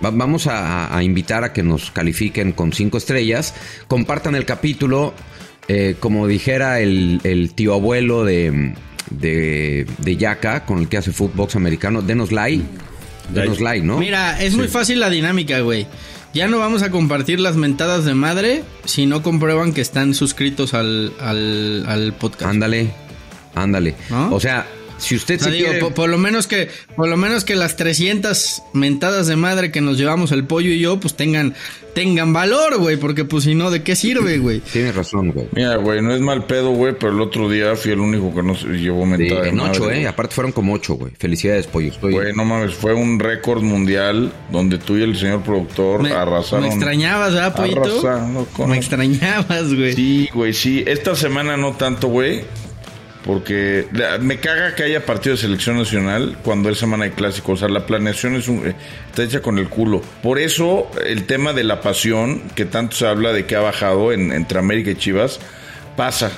Vamos 0.01 0.47
a, 0.47 0.95
a 0.95 1.03
invitar 1.03 1.43
a 1.45 1.53
que 1.53 1.63
nos 1.63 1.91
califiquen 1.91 2.53
con 2.53 2.73
cinco 2.73 2.99
estrellas. 2.99 3.55
Compartan 3.89 4.35
el 4.35 4.45
capítulo. 4.45 5.15
eh, 5.69 5.97
como 5.99 6.27
dijera 6.27 6.81
el, 6.81 7.21
el 7.25 7.55
tío 7.55 7.73
abuelo 7.73 8.23
de, 8.25 8.75
de, 9.11 9.87
de 9.99 10.17
Yaka, 10.17 10.67
con 10.67 10.79
el 10.79 10.89
que 10.89 10.99
hace 10.99 11.11
Footbox 11.13 11.57
americano, 11.57 12.03
denos 12.03 12.33
like. 12.33 12.63
Denos 13.33 13.61
like, 13.63 13.85
¿no? 13.85 13.99
Mira, 13.99 14.39
es 14.43 14.55
muy 14.55 14.69
fácil 14.69 15.01
la 15.01 15.09
dinámica, 15.09 15.61
güey. 15.61 15.87
Ya 16.35 16.49
no 16.49 16.59
vamos 16.59 16.83
a 16.83 16.91
compartir 16.91 17.39
las 17.39 17.55
mentadas 17.55 18.05
de 18.05 18.15
madre 18.15 18.65
si 18.85 19.07
no 19.07 19.23
comprueban 19.23 19.73
que 19.73 19.81
están 19.81 20.15
suscritos 20.15 20.75
al, 20.75 21.13
al, 21.21 21.85
al 21.87 22.13
podcast. 22.13 22.51
Ándale, 22.51 22.91
ándale. 23.55 23.95
¿No? 24.11 24.35
O 24.35 24.41
sea, 24.41 24.67
si 24.99 25.17
usted 25.17 25.37
O 25.37 25.39
sea, 25.45 25.49
se 25.51 25.57
digo, 25.57 25.69
quiere- 25.71 25.81
por, 25.85 25.95
por 25.95 26.09
lo 26.09 26.19
menos 26.19 26.47
que 26.47 26.69
por 26.97 27.09
lo 27.09 27.17
menos 27.17 27.45
que 27.45 27.57
las 27.57 27.77
300 27.77 28.63
mentadas 28.73 29.27
de 29.27 29.37
madre 29.37 29.71
que 29.73 29.81
nos 29.81 29.99
llevamos 29.99 30.33
el 30.33 30.45
pollo 30.45 30.71
y 30.71 30.79
yo 30.81 30.99
pues 31.01 31.15
tengan 31.15 31.55
tengan 31.95 32.33
valor, 32.33 32.79
güey, 32.81 32.97
porque 32.97 33.25
pues 33.25 33.45
si 33.45 33.55
no 33.55 33.71
de 33.71 33.85
qué 33.85 33.95
sirve, 33.95 34.39
güey. 34.39 34.59
Tienes 34.59 34.97
razón, 34.97 35.31
güey. 35.31 35.47
Mira, 35.53 35.77
güey, 35.77 36.03
no 36.03 36.13
es 36.13 36.21
mal 36.21 36.45
pedo, 36.45 36.71
güey, 36.71 36.93
pero 36.99 37.13
el 37.13 37.21
otro 37.21 37.49
día 37.49 37.77
fui 37.77 37.93
el 37.93 38.01
único 38.01 38.35
que 38.35 38.43
no 38.43 38.57
se 38.57 38.67
llevó 38.67 39.05
Sí, 39.05 39.11
mentada 39.11 39.43
de 39.43 39.49
en 39.51 39.61
ocho, 39.61 39.91
¿eh? 39.93 40.09
Aparte 40.09 40.35
fueron 40.35 40.51
como 40.51 40.73
ocho, 40.75 40.95
güey. 40.95 41.13
Felicidades, 41.17 41.69
pollo. 41.69 41.93
Estoy... 41.93 42.13
Güey, 42.13 42.33
no 42.35 42.45
mames, 42.45 42.75
fue 42.75 42.95
un 42.95 43.21
récord 43.21 43.63
mundial 43.63 44.33
donde 44.51 44.79
tú 44.79 44.97
y 44.97 45.05
el 45.05 45.17
señor 45.17 45.43
productor 45.43 46.03
Me, 46.03 46.11
arrasaron. 46.11 46.63
me 46.67 46.75
extrañabas, 46.75 47.33
¿verdad, 47.33 47.55
pollito? 47.55 47.83
Arrasando 47.83 48.47
con- 48.57 48.71
Me 48.71 48.77
extrañabas, 48.77 49.73
güey. 49.73 49.93
Sí, 49.95 50.29
güey, 50.35 50.53
sí. 50.53 50.83
Esta 50.85 51.15
semana 51.15 51.57
no 51.57 51.75
tanto, 51.77 52.09
güey. 52.09 52.43
Porque 53.25 53.87
me 54.21 54.39
caga 54.39 54.75
que 54.75 54.83
haya 54.83 55.07
partido 55.07 55.35
de 55.35 55.41
selección 55.41 55.79
nacional 55.79 56.37
cuando 56.45 56.69
es 56.69 56.79
semana 56.79 57.05
de 57.05 57.13
clásico. 57.13 57.53
O 57.53 57.57
sea, 57.57 57.69
la 57.69 57.87
planeación 57.87 58.37
es 58.37 58.49
un- 58.49 58.67
está 59.09 59.23
hecha 59.23 59.41
con 59.41 59.59
el 59.59 59.69
culo. 59.71 60.03
Por 60.23 60.39
eso 60.39 60.91
el 61.07 61.25
tema 61.25 61.55
de 61.55 61.65
la 61.65 61.81
pasión, 61.81 62.43
que 62.55 62.67
tanto 62.67 62.97
se 62.97 63.07
habla 63.07 63.33
de 63.33 63.47
que 63.47 63.57
ha 63.57 63.61
bajado 63.61 64.13
en- 64.13 64.31
entre 64.31 64.59
América 64.59 64.91
y 64.91 64.97
Chivas, 64.97 65.41
pasa. 65.97 66.33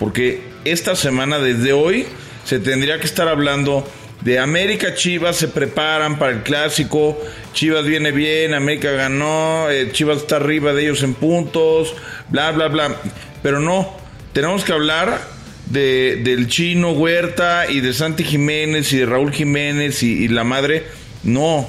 Porque 0.00 0.40
esta 0.64 0.96
semana, 0.96 1.38
desde 1.38 1.74
hoy, 1.74 2.06
se 2.44 2.58
tendría 2.60 2.98
que 2.98 3.06
estar 3.06 3.28
hablando 3.28 3.86
de 4.22 4.38
América 4.38 4.94
Chivas 4.94 5.36
se 5.36 5.48
preparan 5.48 6.18
para 6.18 6.32
el 6.32 6.42
clásico. 6.42 7.20
Chivas 7.52 7.84
viene 7.84 8.10
bien, 8.12 8.54
América 8.54 8.92
ganó, 8.92 9.68
eh, 9.68 9.90
Chivas 9.92 10.18
está 10.18 10.36
arriba 10.36 10.72
de 10.72 10.84
ellos 10.84 11.02
en 11.02 11.12
puntos, 11.14 11.94
bla, 12.30 12.52
bla, 12.52 12.68
bla. 12.68 12.96
Pero 13.42 13.60
no, 13.60 13.94
tenemos 14.32 14.64
que 14.64 14.72
hablar 14.72 15.20
de, 15.72 16.20
del 16.22 16.46
chino 16.48 16.92
Huerta 16.92 17.70
y 17.70 17.80
de 17.80 17.92
Santi 17.92 18.24
Jiménez 18.24 18.92
y 18.92 18.98
de 18.98 19.06
Raúl 19.06 19.32
Jiménez 19.32 20.02
y, 20.02 20.24
y 20.24 20.28
la 20.28 20.44
madre. 20.44 20.84
No, 21.24 21.68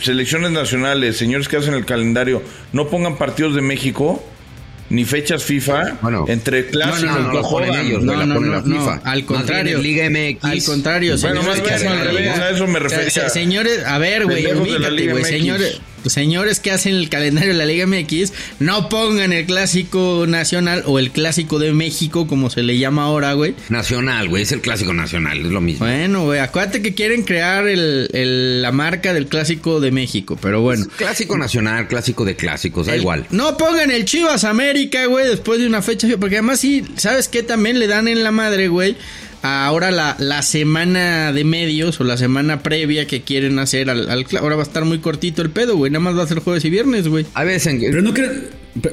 selecciones 0.00 0.50
nacionales, 0.52 1.16
señores 1.16 1.48
que 1.48 1.56
hacen 1.56 1.74
el 1.74 1.84
calendario, 1.86 2.42
no 2.72 2.88
pongan 2.88 3.16
partidos 3.18 3.54
de 3.54 3.62
México. 3.62 4.24
Ni 4.90 5.06
fechas 5.06 5.42
FIFA 5.44 5.96
Bueno. 6.02 6.26
entre 6.28 6.66
clásicos, 6.66 7.14
no, 7.16 7.20
no, 7.20 7.32
no 7.32 7.42
ponen 7.48 7.70
jodan. 7.70 7.86
ellos, 7.86 8.02
No, 8.02 8.14
la 8.14 8.26
no, 8.26 8.34
pone 8.34 8.46
no, 8.48 8.52
la 8.56 8.60
no, 8.60 8.78
FIFA. 8.78 9.00
al 9.10 9.24
contrario. 9.24 9.78
Liga 9.78 10.10
MX. 10.10 10.44
Al 10.44 10.62
contrario, 10.64 11.16
Bueno, 11.18 11.40
señores 11.42 11.46
más 11.46 11.56
que 11.56 11.62
bien 11.62 11.74
hacen 11.74 11.88
al 11.88 11.98
la 11.98 12.04
revés, 12.12 12.38
a 12.38 12.50
eso 12.50 12.66
me 12.66 12.72
o 12.72 12.74
sea, 12.74 12.80
refería. 12.98 13.10
se- 13.10 13.30
señores, 13.30 13.84
a 13.86 13.96
ver, 13.96 14.26
güey, 14.26 14.44
señores, 15.24 15.80
señores 16.06 16.60
que 16.60 16.70
hacen 16.70 16.94
el 16.94 17.08
calendario 17.08 17.52
de 17.52 17.58
la 17.58 17.66
Liga 17.66 17.86
MX, 17.86 18.32
no 18.60 18.88
pongan 18.88 19.32
el 19.32 19.46
clásico 19.46 20.24
nacional 20.28 20.82
o 20.86 20.98
el 20.98 21.10
clásico 21.10 21.58
de 21.58 21.72
México, 21.72 22.26
como 22.26 22.50
se 22.50 22.62
le 22.62 22.78
llama 22.78 23.04
ahora, 23.04 23.32
güey. 23.34 23.54
Nacional, 23.68 24.28
güey. 24.28 24.42
Es 24.42 24.52
el 24.52 24.60
clásico 24.60 24.92
nacional. 24.92 25.38
Es 25.38 25.52
lo 25.52 25.60
mismo. 25.60 25.86
Bueno, 25.86 26.24
güey, 26.24 26.40
acuérdate 26.40 26.82
que 26.82 26.94
quieren 26.94 27.22
crear 27.22 27.66
el, 27.68 28.08
el- 28.12 28.62
la 28.62 28.72
marca 28.72 29.12
del 29.14 29.26
clásico 29.26 29.80
de 29.80 29.90
México, 29.90 30.38
pero 30.40 30.60
bueno. 30.60 30.86
Clásico 30.96 31.36
nacional, 31.38 31.88
clásico 31.88 32.24
de 32.24 32.36
clásicos. 32.36 32.86
Da 32.86 32.94
El- 32.94 33.00
igual. 33.00 33.26
No 33.30 33.56
pongan 33.56 33.90
el 33.90 34.04
Chivas 34.04 34.44
América, 34.44 35.06
güey, 35.06 35.26
después 35.28 35.58
de 35.60 35.66
una 35.66 35.82
fecha, 35.82 36.08
porque 36.18 36.36
además 36.36 36.60
sí, 36.60 36.84
¿sabes 36.96 37.28
qué? 37.28 37.42
También 37.42 37.78
le 37.78 37.86
dan 37.86 38.08
en 38.08 38.22
la 38.24 38.30
madre, 38.30 38.68
güey. 38.68 38.96
Ahora 39.42 39.90
la, 39.90 40.16
la 40.20 40.42
semana 40.42 41.32
de 41.32 41.42
medios 41.44 42.00
o 42.00 42.04
la 42.04 42.16
semana 42.16 42.62
previa 42.62 43.06
que 43.06 43.22
quieren 43.22 43.58
hacer 43.58 43.90
al, 43.90 44.08
al 44.08 44.24
ahora 44.38 44.54
va 44.56 44.62
a 44.62 44.66
estar 44.66 44.84
muy 44.84 44.98
cortito 44.98 45.42
el 45.42 45.50
pedo, 45.50 45.76
güey. 45.76 45.90
Nada 45.90 46.00
más 46.04 46.16
va 46.16 46.22
a 46.22 46.28
ser 46.28 46.38
jueves 46.38 46.64
y 46.64 46.70
viernes, 46.70 47.08
güey. 47.08 47.26
A 47.34 47.42
veces 47.44 47.66
en- 47.74 47.80
Pero 47.80 48.02
no 48.02 48.14
creen, 48.14 48.44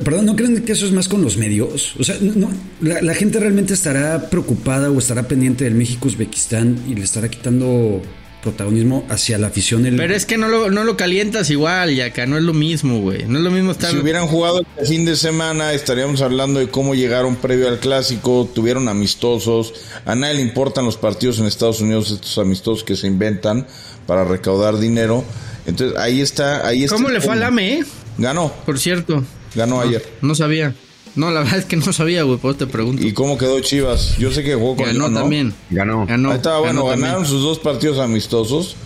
perdón, 0.04 0.26
¿no 0.26 0.36
creen 0.36 0.64
que 0.64 0.72
eso 0.72 0.86
es 0.88 0.92
más 0.92 1.08
con 1.08 1.22
los 1.22 1.38
medios? 1.38 1.94
O 2.00 2.04
sea, 2.04 2.18
no, 2.22 2.34
no, 2.34 2.52
la, 2.82 3.02
la 3.02 3.14
gente 3.14 3.40
realmente 3.40 3.74
estará 3.76 4.30
preocupada 4.30 4.90
o 4.90 4.98
estará 4.98 5.28
pendiente 5.28 5.66
del 5.66 5.76
México-Uzbekistán 5.76 6.78
y 6.90 6.96
le 6.96 7.04
estará 7.04 7.30
quitando 7.30 8.02
protagonismo 8.42 9.06
hacia 9.10 9.38
la 9.38 9.48
afición. 9.48 9.86
El, 9.86 9.96
Pero 9.96 10.16
es 10.16 10.26
que 10.26 10.38
no 10.38 10.48
lo, 10.48 10.70
no 10.70 10.84
lo 10.84 10.96
calientas 10.98 11.50
igual, 11.50 11.94
ya 11.96 12.06
acá 12.06 12.26
no 12.26 12.38
es 12.38 12.44
lo 12.44 12.54
mismo, 12.54 13.00
güey. 13.00 13.26
No 13.26 13.38
es 13.38 13.44
lo 13.44 13.52
mismo 13.52 13.72
estar. 13.72 13.92
Si 13.92 13.98
hubieran 13.98 14.28
jugado 14.28 14.62
el 14.78 14.88
fin 14.88 15.06
de 15.06 15.16
semana, 15.16 15.74
estaríamos 15.74 16.22
hablando 16.22 16.60
de 16.60 16.70
cómo 16.70 16.96
llegaron 16.96 17.36
previo 17.36 17.68
al 17.68 17.80
clásico, 17.80 18.50
tuvieron 18.54 18.88
amistosos. 18.88 19.74
A 20.06 20.16
nadie 20.16 20.36
le 20.36 20.42
importan 20.42 20.86
los 20.86 20.98
partidos 20.98 21.40
en 21.40 21.46
Estados 21.46 21.82
Unidos, 21.82 22.12
estos 22.12 22.38
amistosos 22.38 22.84
que 22.84 22.96
se 22.96 23.08
inventan 23.08 23.68
para 24.06 24.24
recaudar 24.24 24.80
dinero. 24.80 25.24
Entonces 25.66 25.98
ahí 25.98 26.22
está, 26.22 26.66
ahí 26.68 26.84
está. 26.84 26.96
¿Cómo 26.96 27.10
le 27.10 27.22
fue 27.22 27.34
al. 27.34 27.44
AME, 27.44 27.74
eh? 27.80 27.86
Ganó, 28.18 28.52
Por 28.66 28.80
cierto. 28.80 29.24
ganó 29.56 29.82
ayer. 29.82 30.04
No 30.22 30.36
sabía. 30.36 30.74
No, 31.20 31.32
la 31.32 31.42
verdad 31.42 31.60
es 31.60 31.66
que 31.66 31.76
no 31.76 31.92
sabía, 31.92 32.24
güey, 32.24 32.38
por 32.38 32.52
eso 32.52 32.60
te 32.66 32.68
pregunto. 32.68 33.06
¿Y 33.06 33.12
cómo 33.14 33.38
quedó 33.38 33.60
Chivas? 33.60 34.16
Yo 34.18 34.32
sé 34.32 34.42
que 34.44 34.56
jugó 34.56 34.78
con 34.78 34.86
Ganó 34.86 35.00
León, 35.00 35.14
¿no? 35.14 35.20
también. 35.20 35.54
Ganó. 35.70 36.06
Ganó. 36.06 36.30
Ahí 36.32 36.38
estaba, 36.38 36.60
bueno, 36.60 36.86
ganó 36.86 36.90
ganaron 36.92 37.14
también. 37.24 37.32
sus 37.32 37.44
dos 37.44 37.60
partidos 37.60 38.00
amistosos. 38.00 38.78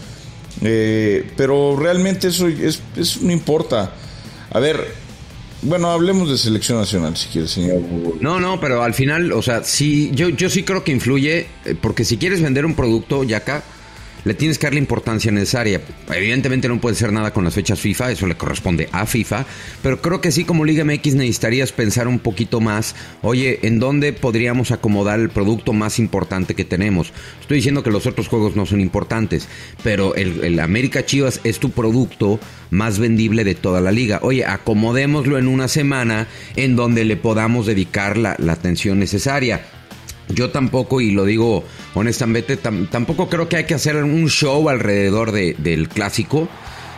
eh, 0.62 1.30
pero 1.38 1.76
realmente 1.78 2.30
eso 2.30 2.48
es, 2.48 2.82
eso 2.96 3.20
no 3.22 3.32
importa. 3.32 3.94
A 4.50 4.60
ver, 4.60 4.94
bueno, 5.62 5.90
hablemos 5.92 6.30
de 6.30 6.38
selección 6.38 6.78
nacional, 6.80 7.16
si 7.16 7.28
quieres, 7.30 7.52
señor. 7.52 7.82
No, 8.20 8.40
no, 8.40 8.60
pero 8.60 8.84
al 8.84 8.94
final, 8.94 9.32
o 9.32 9.42
sea, 9.42 9.64
sí, 9.64 10.12
yo, 10.14 10.30
yo 10.30 10.50
sí 10.50 10.64
creo 10.64 10.84
que 10.84 10.92
influye, 10.92 11.48
eh, 11.66 11.76
porque 11.80 12.04
si 12.04 12.18
quieres 12.18 12.42
vender 12.42 12.66
un 12.66 12.76
producto, 12.76 13.24
ya 13.24 13.38
acá, 13.38 13.64
le 14.26 14.34
tienes 14.34 14.58
que 14.58 14.68
dar 14.68 14.74
la 14.74 14.80
importancia 14.80 15.32
necesaria. 15.32 15.82
Evidentemente 16.14 16.68
no 16.68 16.80
puede 16.80 16.96
ser 16.96 17.12
nada 17.12 17.32
con 17.32 17.44
las 17.44 17.54
fechas 17.54 17.80
FIFA, 17.80 18.12
eso 18.12 18.28
le 18.28 18.36
corresponde 18.36 18.90
a 18.92 19.06
FIFA, 19.06 19.46
pero 19.82 20.02
creo 20.02 20.22
que 20.22 20.32
sí 20.32 20.46
como 20.46 20.66
Liga 20.66 20.84
MX 20.84 21.16
necesitarías 21.16 21.72
pensar 21.72 22.08
un 22.08 22.20
poquito 22.20 22.60
más, 22.60 22.96
oye, 23.22 23.60
¿en 23.64 23.80
dónde 23.80 24.14
podríamos 24.14 24.72
acomodar 24.72 25.20
el 25.20 25.30
producto 25.30 25.74
más 25.74 26.00
importante 26.00 26.56
que 26.56 26.66
tenemos? 26.66 27.14
Estoy 27.42 27.58
diciendo 27.58 27.84
que 27.84 27.92
los 27.92 28.06
otros 28.06 28.28
juegos 28.28 28.56
no 28.56 28.66
son 28.66 28.82
importantes, 28.82 29.48
pero 29.84 30.16
el, 30.16 30.60
América 30.60 31.06
Chivas 31.06 31.42
es 31.44 31.60
tu 31.60 31.72
producto 31.72 32.40
más 32.70 33.00
vendible 33.00 33.44
de 33.44 33.56
toda 33.56 33.82
la 33.82 33.92
liga. 33.92 34.20
Oye, 34.24 34.46
acomodémoslo 34.46 35.38
en 35.38 35.48
una 35.48 35.68
semana 35.68 36.28
en 36.56 36.76
donde 36.76 37.06
le 37.06 37.18
podamos 37.18 37.66
dedicar 37.66 38.18
la 38.18 38.36
atención 38.50 39.00
necesaria. 39.00 39.62
Yo 40.34 40.50
tampoco, 40.50 41.02
y 41.02 41.12
lo 41.12 41.26
digo 41.26 41.64
honestamente, 41.94 42.58
tam- 42.62 42.90
tampoco 42.90 43.30
creo 43.30 43.48
que 43.48 43.58
hay 43.58 43.66
que 43.66 43.76
hacer 43.76 43.96
un 44.04 44.28
show 44.30 44.68
alrededor 44.70 45.32
de- 45.32 45.56
del 45.58 45.90
clásico. 45.90 46.48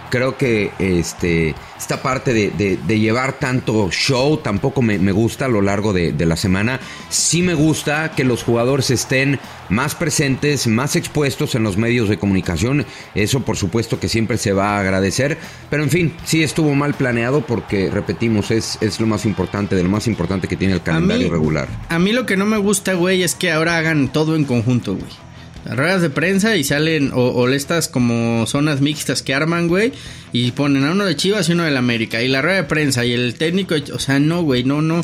Creo 0.10 0.38
que 0.38 0.72
este, 0.80 1.56
esta 1.78 2.02
parte 2.02 2.34
de, 2.34 2.78
de, 2.78 3.00
llevar 3.00 3.34
tanto 3.34 3.89
show 3.91 4.38
tampoco 4.38 4.82
me, 4.82 4.98
me 4.98 5.12
gusta 5.12 5.46
a 5.46 5.48
lo 5.48 5.62
largo 5.62 5.94
de, 5.94 6.12
de, 6.12 6.26
la 6.26 6.36
semana. 6.36 6.80
Sí 7.10 7.41
me 7.41 7.54
gusta 7.54 8.12
que 8.12 8.24
los 8.24 8.44
jugadores 8.44 8.89
estén 8.89 9.39
más 9.70 9.96
presentes, 9.96 10.68
más 10.68 10.96
expuestos 10.96 11.56
en 11.56 11.63
los 11.63 11.78
medios 11.78 12.10
de 12.10 12.18
comunicación. 12.18 12.86
Eso 13.13 13.41
por 13.41 13.58
supuesto 13.58 14.00
que 14.00 14.10
siempre 14.10 14.38
se 14.38 14.54
va 14.54 14.78
a 14.78 14.80
agradecer. 14.80 15.38
Pero 15.70 15.84
en 15.84 15.89
fin, 15.89 16.13
sí 16.26 16.44
estuvo 16.44 16.74
mal 16.76 16.94
planeado 16.94 17.46
porque, 17.46 17.89
repetimos, 17.89 18.52
es, 18.52 18.78
es 18.82 19.00
lo 19.00 19.08
más 19.08 19.26
importante, 19.26 19.76
de 19.76 19.84
lo 19.84 19.89
más 19.89 20.08
importante 20.08 20.48
que 20.48 20.56
tiene 20.56 20.74
el 20.74 20.82
calendario 20.82 21.30
regular. 21.32 21.68
A 21.89 22.00
mí 22.00 22.13
lo 22.13 22.26
que 22.26 22.38
no 22.38 22.46
me 22.46 22.58
gusta, 22.58 22.94
güey, 22.94 23.24
es 23.24 23.36
que 23.36 23.52
ahora 23.52 23.78
hagan 23.78 24.12
todo 24.12 24.36
en 24.36 24.46
conjunto, 24.46 24.96
güey 24.96 25.25
ruedas 25.65 26.01
de 26.01 26.10
prensa 26.10 26.56
y 26.56 26.63
salen 26.63 27.12
o, 27.13 27.47
estas 27.49 27.88
como 27.88 28.45
zonas 28.47 28.82
mixtas 28.82 29.21
que 29.21 29.34
arman, 29.34 29.67
güey, 29.67 29.91
y 30.32 30.51
ponen 30.51 30.86
a 30.86 30.91
uno 30.91 31.06
de 31.06 31.15
Chivas 31.15 31.49
y 31.49 31.54
uno 31.54 31.63
del 31.63 31.78
América 31.78 32.21
y 32.21 32.28
la 32.28 32.41
rueda 32.41 32.58
de 32.58 32.63
prensa 32.63 33.06
y 33.06 33.13
el 33.13 33.36
técnico, 33.36 33.75
o 33.93 33.99
sea, 33.99 34.19
no, 34.19 34.43
güey, 34.43 34.63
no, 34.63 34.82
no. 34.82 35.04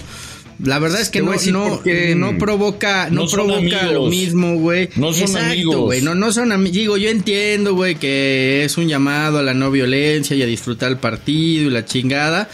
La 0.63 0.77
verdad 0.77 1.01
es 1.01 1.09
que 1.09 1.21
no, 1.21 1.33
no, 1.33 1.81
no, 2.15 2.37
provoca, 2.37 3.09
no, 3.09 3.25
provoca 3.25 3.91
lo 3.91 4.05
mismo, 4.05 4.57
güey. 4.57 4.89
No 4.95 5.11
son 5.11 5.23
Exacto, 5.23 5.81
güey. 5.85 6.03
No, 6.03 6.13
no 6.13 6.31
son 6.31 6.51
amigos. 6.51 6.73
Digo, 6.77 6.97
yo 6.97 7.09
entiendo, 7.09 7.73
güey, 7.73 7.95
que 7.95 8.63
es 8.63 8.77
un 8.77 8.87
llamado 8.87 9.39
a 9.39 9.41
la 9.41 9.55
no 9.55 9.71
violencia 9.71 10.35
y 10.35 10.43
a 10.43 10.45
disfrutar 10.45 10.91
el 10.91 10.97
partido 10.97 11.67
y 11.67 11.71
la 11.71 11.83
chingada. 11.83 12.47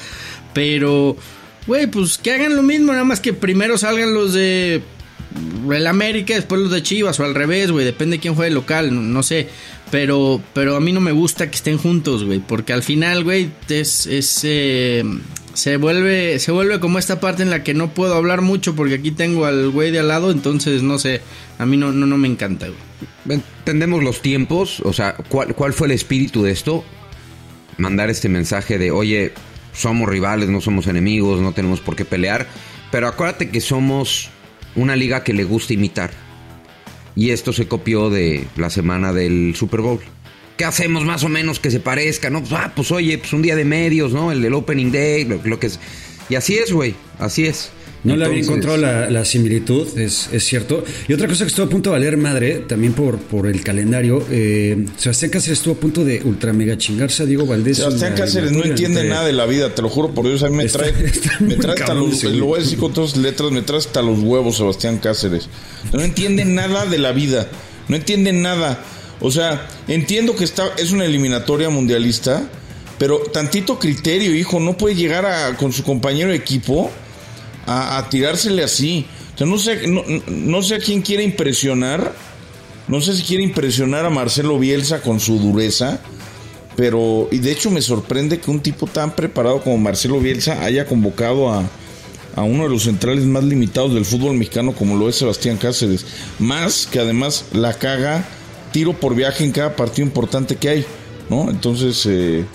Pero, 0.53 1.17
güey, 1.65 1.87
pues 1.87 2.17
que 2.17 2.31
hagan 2.31 2.55
lo 2.55 2.63
mismo, 2.63 2.93
nada 2.93 3.03
más 3.03 3.19
que 3.19 3.33
primero 3.33 3.77
salgan 3.77 4.13
los 4.13 4.33
de 4.33 4.81
el 5.71 5.87
América, 5.87 6.33
después 6.33 6.61
los 6.61 6.71
de 6.71 6.83
Chivas 6.83 7.19
o 7.19 7.23
al 7.23 7.35
revés, 7.35 7.71
güey, 7.71 7.85
depende 7.85 8.17
de 8.17 8.21
quién 8.21 8.35
juegue 8.35 8.51
local, 8.51 9.13
no, 9.13 9.23
sé. 9.23 9.49
Pero, 9.91 10.41
pero 10.53 10.75
a 10.75 10.79
mí 10.79 10.91
no 10.91 10.99
me 10.99 11.11
gusta 11.11 11.49
que 11.49 11.55
estén 11.55 11.77
juntos, 11.77 12.25
güey, 12.25 12.39
porque 12.39 12.73
al 12.73 12.83
final, 12.83 13.23
güey, 13.23 13.49
es, 13.69 14.05
es 14.05 14.41
eh, 14.43 15.03
se 15.53 15.77
vuelve, 15.77 16.39
se 16.39 16.51
vuelve 16.51 16.79
como 16.79 16.99
esta 16.99 17.19
parte 17.19 17.41
en 17.41 17.49
la 17.49 17.63
que 17.63 17.73
no 17.73 17.89
puedo 17.89 18.15
hablar 18.15 18.41
mucho 18.41 18.75
porque 18.75 18.95
aquí 18.95 19.11
tengo 19.11 19.45
al 19.45 19.71
güey 19.71 19.89
de 19.91 19.99
al 19.99 20.09
lado, 20.09 20.29
entonces 20.29 20.83
no 20.83 20.99
sé, 20.99 21.21
a 21.57 21.65
mí 21.65 21.77
no, 21.77 21.91
no, 21.91 22.05
no 22.05 22.17
me 22.17 22.27
encanta, 22.27 22.67
güey. 22.67 23.39
Entendemos 23.39 24.03
los 24.03 24.21
tiempos, 24.21 24.81
o 24.81 24.93
sea, 24.93 25.15
¿cuál, 25.29 25.55
¿cuál 25.55 25.73
fue 25.73 25.87
el 25.87 25.93
espíritu 25.93 26.43
de 26.43 26.51
esto? 26.51 26.83
Mandar 27.77 28.09
este 28.09 28.29
mensaje 28.29 28.77
de, 28.77 28.91
oye, 28.91 29.33
somos 29.73 30.07
rivales, 30.09 30.49
no 30.49 30.61
somos 30.61 30.87
enemigos, 30.87 31.41
no 31.41 31.53
tenemos 31.53 31.79
por 31.79 31.95
qué 31.95 32.05
pelear, 32.05 32.47
pero 32.91 33.07
acuérdate 33.07 33.49
que 33.49 33.61
somos 33.61 34.29
una 34.77 34.95
liga 34.95 35.23
que 35.23 35.33
le 35.33 35.43
gusta 35.43 35.73
imitar. 35.73 36.11
Y 37.15 37.31
esto 37.31 37.51
se 37.51 37.67
copió 37.67 38.09
de 38.09 38.47
la 38.55 38.69
semana 38.69 39.11
del 39.11 39.53
Super 39.55 39.81
Bowl. 39.81 39.99
¿Qué 40.55 40.65
hacemos 40.65 41.03
más 41.03 41.23
o 41.23 41.29
menos 41.29 41.59
que 41.59 41.69
se 41.69 41.79
parezca? 41.79 42.29
No, 42.29 42.39
pues, 42.39 42.53
ah, 42.53 42.71
pues 42.75 42.91
oye, 42.91 43.17
pues 43.17 43.33
un 43.33 43.41
día 43.41 43.55
de 43.55 43.65
medios, 43.65 44.13
¿no? 44.13 44.31
El 44.31 44.41
del 44.41 44.53
Opening 44.53 44.91
Day, 44.91 45.25
lo 45.25 45.59
que 45.59 45.67
es. 45.67 45.79
Y 46.29 46.35
así 46.35 46.55
es, 46.55 46.71
güey, 46.71 46.95
así 47.19 47.45
es. 47.45 47.71
No 48.07 48.15
le 48.15 48.25
había 48.25 48.39
encontrado 48.39 48.77
la, 48.77 49.25
similitud, 49.25 49.97
es, 49.97 50.29
cierto. 50.39 50.83
Y 51.07 51.13
otra 51.13 51.27
cosa 51.27 51.43
que 51.43 51.49
estuvo 51.49 51.65
a 51.65 51.69
punto 51.69 51.89
de 51.89 51.97
valer 51.97 52.17
madre, 52.17 52.63
también 52.67 52.93
por, 52.93 53.17
por 53.17 53.47
el 53.47 53.63
calendario, 53.63 54.25
eh, 54.31 54.85
Sebastián 54.97 55.31
Cáceres 55.31 55.59
estuvo 55.59 55.73
a 55.75 55.77
punto 55.77 56.05
de 56.05 56.21
ultra 56.23 56.53
mega 56.53 56.77
chingarse 56.77 57.23
a 57.23 57.25
Diego 57.25 57.45
Valdés. 57.45 57.77
Sebastián 57.77 58.13
Cáceres 58.15 58.51
no 58.51 58.63
entiende 58.63 59.03
nada 59.03 59.25
de 59.25 59.33
la 59.33 59.45
vida, 59.45 59.73
te 59.75 59.81
lo 59.81 59.89
juro 59.89 60.13
por 60.13 60.25
Dios, 60.25 60.43
a 60.43 60.49
mí 60.49 60.55
me 60.55 60.65
trae, 60.65 60.93
me 61.41 61.55
trae 61.55 61.79
hasta 61.79 61.93
los, 61.93 62.23
lo 62.23 62.45
voy 62.45 62.59
a 62.59 62.63
decir 62.63 62.77
con 62.77 62.93
todas 62.93 63.15
las 63.15 63.23
letras, 63.23 63.51
me 63.51 63.61
trae 63.61 63.79
hasta 63.79 64.01
los 64.01 64.19
huevos 64.19 64.57
Sebastián 64.57 64.99
Cáceres. 64.99 65.49
No 65.91 66.01
entiende 66.01 66.45
nada 66.45 66.85
de 66.85 66.97
la 66.97 67.11
vida, 67.11 67.47
no 67.87 67.95
entiende 67.95 68.31
nada. 68.31 68.83
O 69.19 69.31
sea, 69.31 69.67
entiendo 69.87 70.35
que 70.35 70.43
está, 70.43 70.71
es 70.77 70.91
una 70.91 71.05
eliminatoria 71.05 71.69
mundialista, 71.69 72.47
pero 72.97 73.19
tantito 73.19 73.79
criterio, 73.79 74.33
hijo, 74.35 74.59
no 74.59 74.77
puede 74.77 74.95
llegar 74.95 75.25
a, 75.25 75.57
con 75.57 75.73
su 75.73 75.83
compañero 75.83 76.29
de 76.29 76.35
equipo 76.35 76.91
a, 77.67 78.07
tirársele 78.09 78.63
así. 78.63 79.05
No 79.39 79.57
sé, 79.59 79.87
no, 79.87 80.63
sé 80.63 80.75
a 80.75 80.79
quién 80.79 81.01
quiere 81.01 81.23
impresionar. 81.23 82.13
No 82.87 83.01
sé 83.01 83.15
si 83.15 83.23
quiere 83.23 83.43
impresionar 83.43 84.05
a 84.05 84.09
Marcelo 84.09 84.57
Bielsa 84.57 85.01
con 85.01 85.19
su 85.19 85.37
dureza. 85.37 85.99
Pero, 86.75 87.27
y 87.31 87.39
de 87.39 87.51
hecho 87.51 87.69
me 87.69 87.81
sorprende 87.81 88.39
que 88.39 88.51
un 88.51 88.61
tipo 88.61 88.87
tan 88.87 89.15
preparado 89.15 89.61
como 89.61 89.77
Marcelo 89.77 90.19
Bielsa 90.19 90.63
haya 90.63 90.85
convocado 90.85 91.51
a, 91.51 91.63
a 92.35 92.43
uno 92.43 92.63
de 92.63 92.69
los 92.69 92.83
centrales 92.83 93.25
más 93.25 93.43
limitados 93.43 93.93
del 93.93 94.05
fútbol 94.05 94.35
mexicano 94.35 94.73
como 94.73 94.95
lo 94.95 95.09
es 95.09 95.15
Sebastián 95.15 95.57
Cáceres. 95.57 96.05
Más 96.39 96.87
que 96.87 96.99
además 96.99 97.45
la 97.51 97.73
caga 97.73 98.27
tiro 98.71 98.93
por 98.93 99.15
viaje 99.15 99.43
en 99.43 99.51
cada 99.51 99.75
partido 99.75 100.07
importante 100.07 100.55
que 100.55 100.69
hay. 100.69 100.85
¿no? 101.29 101.49
Entonces 101.49 102.05
eh, 102.05 102.45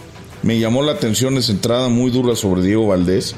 me 0.42 0.58
llamó 0.58 0.82
la 0.82 0.92
atención 0.92 1.36
esa 1.36 1.52
entrada 1.52 1.88
muy 1.88 2.10
dura 2.10 2.36
sobre 2.36 2.62
Diego 2.62 2.86
Valdés. 2.86 3.34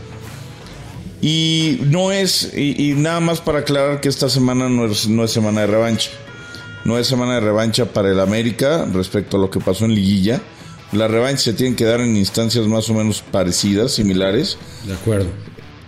Y 1.27 1.79
no 1.87 2.13
es, 2.13 2.53
y, 2.55 2.93
nada 2.99 3.19
más 3.19 3.41
para 3.41 3.61
aclarar 3.61 4.03
que 4.03 4.11
esta 4.11 4.29
semana 4.29 4.69
no 4.69 4.85
es, 4.85 5.09
no 5.09 5.25
es 5.25 5.31
semana 5.31 5.63
de 5.63 5.69
revancha. 5.69 6.11
No 6.85 6.99
es 6.99 7.07
semana 7.07 7.37
de 7.37 7.41
revancha 7.41 7.87
para 7.87 8.11
el 8.11 8.21
América 8.21 8.87
respecto 8.93 9.39
a 9.39 9.41
lo 9.41 9.51
que 9.51 9.59
pasó 9.59 9.87
en 9.87 9.95
Liguilla. 9.95 10.43
La 10.93 11.09
revancha 11.09 11.45
se 11.45 11.55
tiene 11.55 11.77
que 11.77 11.87
dar 11.87 12.03
en 12.03 12.15
instancias 12.15 12.67
más 12.67 12.91
o 12.91 12.95
menos 12.95 13.23
parecidas, 13.23 13.93
similares. 13.93 14.59
De 14.87 14.93
acuerdo. 14.93 15.29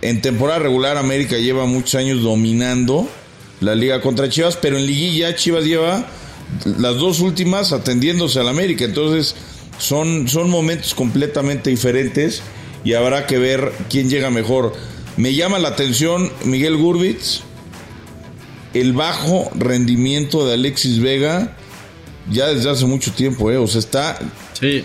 En 0.01 0.23
temporada 0.23 0.57
regular 0.57 0.97
América 0.97 1.37
lleva 1.37 1.67
muchos 1.67 1.93
años 1.93 2.23
dominando 2.23 3.07
la 3.61 3.75
liga 3.75 4.01
contra 4.01 4.29
Chivas, 4.29 4.57
pero 4.57 4.79
en 4.79 4.87
liguilla 4.87 5.35
Chivas 5.35 5.65
lleva 5.65 6.03
las 6.79 6.95
dos 6.95 7.19
últimas 7.19 7.73
atendiéndose 7.73 8.39
al 8.39 8.47
América. 8.47 8.85
Entonces 8.85 9.35
son, 9.77 10.27
son 10.27 10.49
momentos 10.49 10.95
completamente 10.95 11.69
diferentes 11.69 12.41
y 12.83 12.93
habrá 12.95 13.27
que 13.27 13.37
ver 13.37 13.71
quién 13.87 14.09
llega 14.09 14.31
mejor. 14.31 14.73
Me 15.17 15.33
llama 15.33 15.59
la 15.59 15.69
atención 15.69 16.31
Miguel 16.45 16.77
Gurbitz, 16.77 17.41
el 18.73 18.93
bajo 18.93 19.49
rendimiento 19.55 20.45
de 20.45 20.53
Alexis 20.53 20.99
Vega 20.99 21.57
ya 22.31 22.47
desde 22.47 22.69
hace 22.69 22.85
mucho 22.85 23.11
tiempo, 23.13 23.51
¿eh? 23.51 23.57
O 23.57 23.67
sea, 23.67 23.79
está 23.79 24.19
de, 24.61 24.83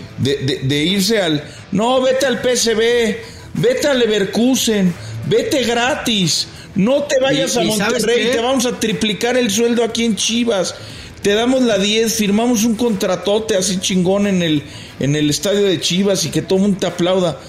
de, 0.63 0.83
irse 0.83 1.21
al... 1.21 1.43
No, 1.71 2.01
vete 2.01 2.25
al 2.25 2.41
PSB, 2.41 3.17
vete 3.55 3.87
al 3.87 3.99
Leverkusen, 3.99 4.93
vete 5.27 5.63
gratis, 5.63 6.47
no 6.75 7.03
te 7.03 7.19
vayas 7.19 7.57
a 7.57 7.63
Monterrey, 7.63 8.31
te 8.31 8.39
vamos 8.39 8.65
a 8.65 8.79
triplicar 8.79 9.37
el 9.37 9.51
sueldo 9.51 9.83
aquí 9.83 10.05
en 10.05 10.15
Chivas. 10.15 10.75
Te 11.21 11.33
damos 11.33 11.61
la 11.61 11.77
10, 11.77 12.13
firmamos 12.13 12.65
un 12.65 12.75
contratote 12.75 13.55
así 13.55 13.79
chingón 13.79 14.27
en 14.27 14.41
el, 14.41 14.63
en 14.99 15.15
el 15.15 15.29
estadio 15.29 15.63
de 15.63 15.79
Chivas 15.79 16.25
y 16.25 16.29
que 16.29 16.41
todo 16.41 16.59
mundo 16.59 16.79
te 16.79 16.87
aplauda. 16.87 17.39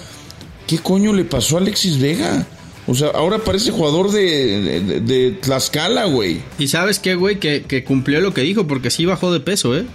¿Qué 0.65 0.79
coño 0.79 1.13
le 1.13 1.25
pasó 1.25 1.57
a 1.57 1.59
Alexis 1.59 1.99
Vega? 1.99 2.47
O 2.87 2.93
sea, 2.93 3.09
ahora 3.09 3.39
parece 3.39 3.71
jugador 3.71 4.11
de, 4.11 5.01
de, 5.01 5.31
Tlaxcala, 5.31 6.05
güey. 6.05 6.41
Y 6.59 6.67
sabes 6.67 6.99
qué, 6.99 7.15
güey, 7.15 7.39
que, 7.39 7.63
que, 7.63 7.83
cumplió 7.83 8.21
lo 8.21 8.33
que 8.33 8.41
dijo, 8.41 8.67
porque 8.67 8.91
sí 8.91 9.05
bajó 9.05 9.33
de 9.33 9.39
peso, 9.39 9.75
¿eh? 9.75 9.85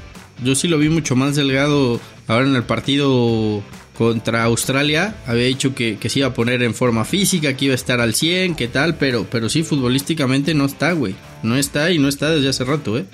Yo 0.43 0.55
sí 0.55 0.67
lo 0.67 0.79
vi 0.79 0.89
mucho 0.89 1.15
más 1.15 1.37
delgado 1.37 2.01
ahora 2.27 2.47
en 2.47 2.57
el 2.57 2.65
partido 2.65 3.63
contra 3.97 4.43
Australia. 4.45 5.15
Había 5.27 5.45
dicho 5.45 5.75
que, 5.75 5.99
que 5.99 6.09
se 6.09 6.21
iba 6.21 6.29
a 6.29 6.35
poner 6.35 6.63
en 6.63 6.75
forma 6.75 7.05
física, 7.05 7.57
que 7.57 7.67
iba 7.67 7.75
a 7.75 7.77
estar 7.77 8.01
al 8.01 8.15
100, 8.15 8.57
qué 8.57 8.67
tal, 8.67 8.97
pero, 8.97 9.27
pero 9.31 9.49
sí, 9.49 9.63
futbolísticamente 9.63 10.55
no 10.55 10.65
está, 10.65 10.93
güey. 10.93 11.15
No 11.43 11.57
está 11.57 11.93
y 11.93 11.99
no 11.99 12.09
está 12.09 12.31
desde 12.31 12.49
hace 12.49 12.65
rato, 12.65 12.99
¿eh? 12.99 13.05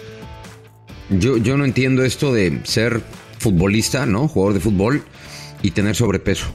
Yo, 1.11 1.37
yo 1.37 1.57
no 1.57 1.65
entiendo 1.65 2.03
esto 2.03 2.33
de 2.33 2.61
ser 2.65 3.03
futbolista, 3.39 4.07
¿no? 4.07 4.27
Jugador 4.27 4.55
de 4.55 4.61
fútbol 4.61 5.05
y 5.63 5.73
tener 5.73 5.95
sobrepeso. 5.95 6.47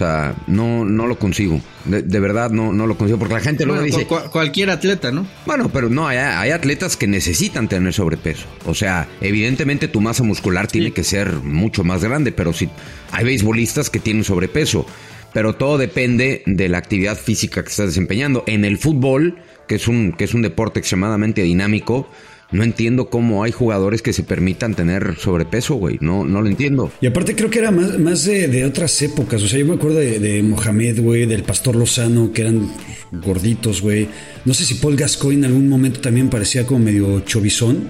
O 0.00 0.02
sea, 0.02 0.34
no, 0.46 0.86
no 0.86 1.06
lo 1.06 1.18
consigo. 1.18 1.60
De, 1.84 2.20
verdad 2.20 2.50
no, 2.50 2.72
no 2.72 2.86
lo 2.86 2.96
consigo. 2.96 3.18
Porque 3.18 3.34
la 3.34 3.40
gente 3.40 3.66
luego 3.66 3.82
dice. 3.82 4.06
cualquier 4.06 4.70
atleta, 4.70 5.12
¿no? 5.12 5.26
Bueno, 5.44 5.68
pero 5.68 5.90
no, 5.90 6.08
hay, 6.08 6.16
hay, 6.16 6.52
atletas 6.52 6.96
que 6.96 7.06
necesitan 7.06 7.68
tener 7.68 7.92
sobrepeso. 7.92 8.46
O 8.64 8.74
sea, 8.74 9.08
evidentemente 9.20 9.88
tu 9.88 10.00
masa 10.00 10.22
muscular 10.22 10.68
tiene 10.68 10.92
que 10.92 11.04
ser 11.04 11.34
mucho 11.34 11.84
más 11.84 12.02
grande, 12.02 12.32
pero 12.32 12.54
si 12.54 12.70
hay 13.12 13.26
beisbolistas 13.26 13.90
que 13.90 13.98
tienen 13.98 14.24
sobrepeso. 14.24 14.86
Pero 15.34 15.54
todo 15.56 15.76
depende 15.76 16.44
de 16.46 16.70
la 16.70 16.78
actividad 16.78 17.18
física 17.18 17.62
que 17.62 17.68
estás 17.68 17.88
desempeñando. 17.88 18.42
En 18.46 18.64
el 18.64 18.78
fútbol, 18.78 19.36
que 19.68 19.74
es 19.74 19.86
un, 19.86 20.12
que 20.12 20.24
es 20.24 20.32
un 20.32 20.40
deporte 20.40 20.80
extremadamente 20.80 21.42
dinámico, 21.42 22.08
no 22.52 22.64
entiendo 22.64 23.10
cómo 23.10 23.44
hay 23.44 23.52
jugadores 23.52 24.02
que 24.02 24.12
se 24.12 24.22
permitan 24.22 24.74
tener 24.74 25.16
sobrepeso, 25.16 25.76
güey. 25.76 25.98
No, 26.00 26.24
no 26.24 26.42
lo 26.42 26.48
entiendo. 26.48 26.90
Y 27.00 27.06
aparte 27.06 27.36
creo 27.36 27.50
que 27.50 27.60
era 27.60 27.70
más, 27.70 27.98
más 27.98 28.24
de, 28.24 28.64
otras 28.64 29.00
épocas. 29.02 29.42
O 29.42 29.48
sea, 29.48 29.58
yo 29.58 29.66
me 29.66 29.74
acuerdo 29.74 29.98
de, 29.98 30.42
Mohamed, 30.42 31.00
güey, 31.00 31.26
del 31.26 31.42
Pastor 31.42 31.76
Lozano, 31.76 32.32
que 32.32 32.42
eran 32.42 32.70
gorditos, 33.12 33.80
güey. 33.80 34.08
No 34.44 34.54
sé 34.54 34.64
si 34.64 34.74
Paul 34.74 34.96
Gascoigne 34.96 35.46
en 35.46 35.52
algún 35.52 35.68
momento 35.68 36.00
también 36.00 36.28
parecía 36.28 36.66
como 36.66 36.80
medio 36.80 37.20
chovizón. 37.20 37.88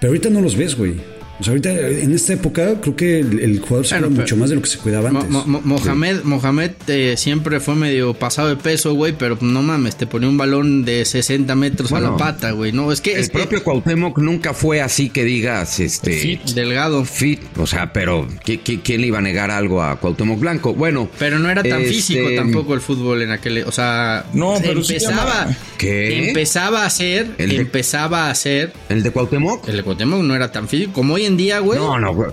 Pero 0.00 0.10
ahorita 0.10 0.30
no 0.30 0.40
los 0.40 0.56
ves, 0.56 0.76
güey. 0.76 1.17
O 1.40 1.44
sea, 1.44 1.52
ahorita 1.52 1.70
en 1.70 2.12
esta 2.12 2.32
época 2.32 2.80
creo 2.80 2.96
que 2.96 3.20
el, 3.20 3.38
el 3.38 3.60
jugador 3.60 3.86
se 3.86 3.94
cuida 3.96 4.08
pero- 4.08 4.20
mucho 4.22 4.36
más 4.36 4.50
de 4.50 4.56
lo 4.56 4.62
que 4.62 4.68
se 4.68 4.78
cuidaba 4.78 5.10
antes. 5.10 5.28
Mo- 5.30 5.44
Mo- 5.46 5.60
Mohamed, 5.64 6.22
Mohamed 6.24 6.70
eh, 6.88 7.14
siempre 7.16 7.60
fue 7.60 7.76
medio 7.76 8.12
pasado 8.14 8.48
de 8.48 8.56
peso, 8.56 8.94
güey, 8.94 9.12
pero 9.16 9.38
no 9.40 9.62
mames, 9.62 9.96
te 9.96 10.06
ponía 10.08 10.28
un 10.28 10.36
balón 10.36 10.84
de 10.84 11.04
60 11.04 11.54
metros 11.54 11.92
a 11.92 12.00
la 12.00 12.16
pata, 12.16 12.50
güey. 12.50 12.72
No, 12.72 12.90
es 12.90 13.00
que 13.00 13.12
El 13.14 13.20
es 13.20 13.28
que- 13.30 13.38
propio 13.38 13.62
Cuauhtémoc 13.62 14.18
nunca 14.18 14.52
fue 14.52 14.80
así 14.80 15.10
que 15.10 15.24
digas, 15.24 15.78
este... 15.78 16.12
Fit, 16.12 16.42
delgado. 16.54 17.04
Fit, 17.04 17.40
o 17.56 17.66
sea, 17.68 17.92
pero 17.92 18.26
¿qui- 18.44 18.60
qui- 18.62 18.80
¿quién 18.82 19.00
le 19.02 19.06
iba 19.06 19.18
a 19.18 19.22
negar 19.22 19.50
algo 19.52 19.80
a 19.82 20.00
Cuauhtémoc 20.00 20.40
Blanco? 20.40 20.74
Bueno, 20.74 21.08
Pero 21.20 21.38
no 21.38 21.48
era 21.50 21.62
tan 21.62 21.80
este, 21.82 21.92
físico 21.94 22.28
tampoco 22.34 22.74
el 22.74 22.80
fútbol 22.80 23.22
en 23.22 23.30
aquel, 23.30 23.62
o 23.64 23.70
sea, 23.72 24.24
No, 24.32 24.54
pero 24.60 24.80
empezaba, 24.80 25.46
empezaba 25.78 26.84
a 26.84 26.90
ser, 26.90 27.28
El 27.38 27.50
de- 27.50 27.56
empezaba 27.56 28.30
a 28.30 28.34
ser, 28.34 28.72
¿El 28.88 29.02
de 29.02 29.10
Cuauhtémoc? 29.10 29.68
el 29.68 29.76
de 29.76 29.82
Cuauhtémoc 29.82 30.22
no 30.22 30.34
era 30.34 30.50
tan 30.50 30.68
físico 30.68 30.92
como 30.92 31.14
hoy 31.14 31.27
en 31.28 31.36
día, 31.36 31.60
güey. 31.60 31.78
No, 31.78 31.98
no, 31.98 32.12
güey. 32.14 32.30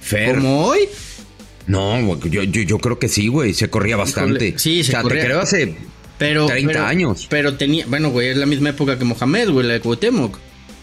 Fer. 0.00 0.34
Como 0.36 0.64
hoy, 0.66 0.80
No, 1.66 2.02
güey, 2.04 2.18
yo, 2.30 2.42
yo, 2.42 2.62
yo 2.62 2.78
creo 2.78 2.98
que 2.98 3.08
sí, 3.08 3.28
güey. 3.28 3.54
Se 3.54 3.68
corría 3.70 3.96
bastante. 3.96 4.46
Híjole, 4.48 4.58
sí, 4.58 4.82
se 4.82 4.90
o 4.90 4.92
sea, 4.92 5.02
corría. 5.02 5.20
Te 5.22 5.26
creo 5.28 5.40
hace 5.40 5.76
pero 6.18 6.46
30 6.46 6.72
pero- 6.72 6.86
años. 6.86 7.26
Pero 7.30 7.54
tenía, 7.56 7.84
bueno, 7.86 8.10
güey, 8.10 8.28
es 8.28 8.36
la 8.36 8.46
misma 8.46 8.70
época 8.70 8.98
que 8.98 9.04
Mohamed, 9.04 9.50
güey, 9.50 9.66
la 9.66 9.74
de 9.74 9.80
Cuauhtémoc. 9.80 10.38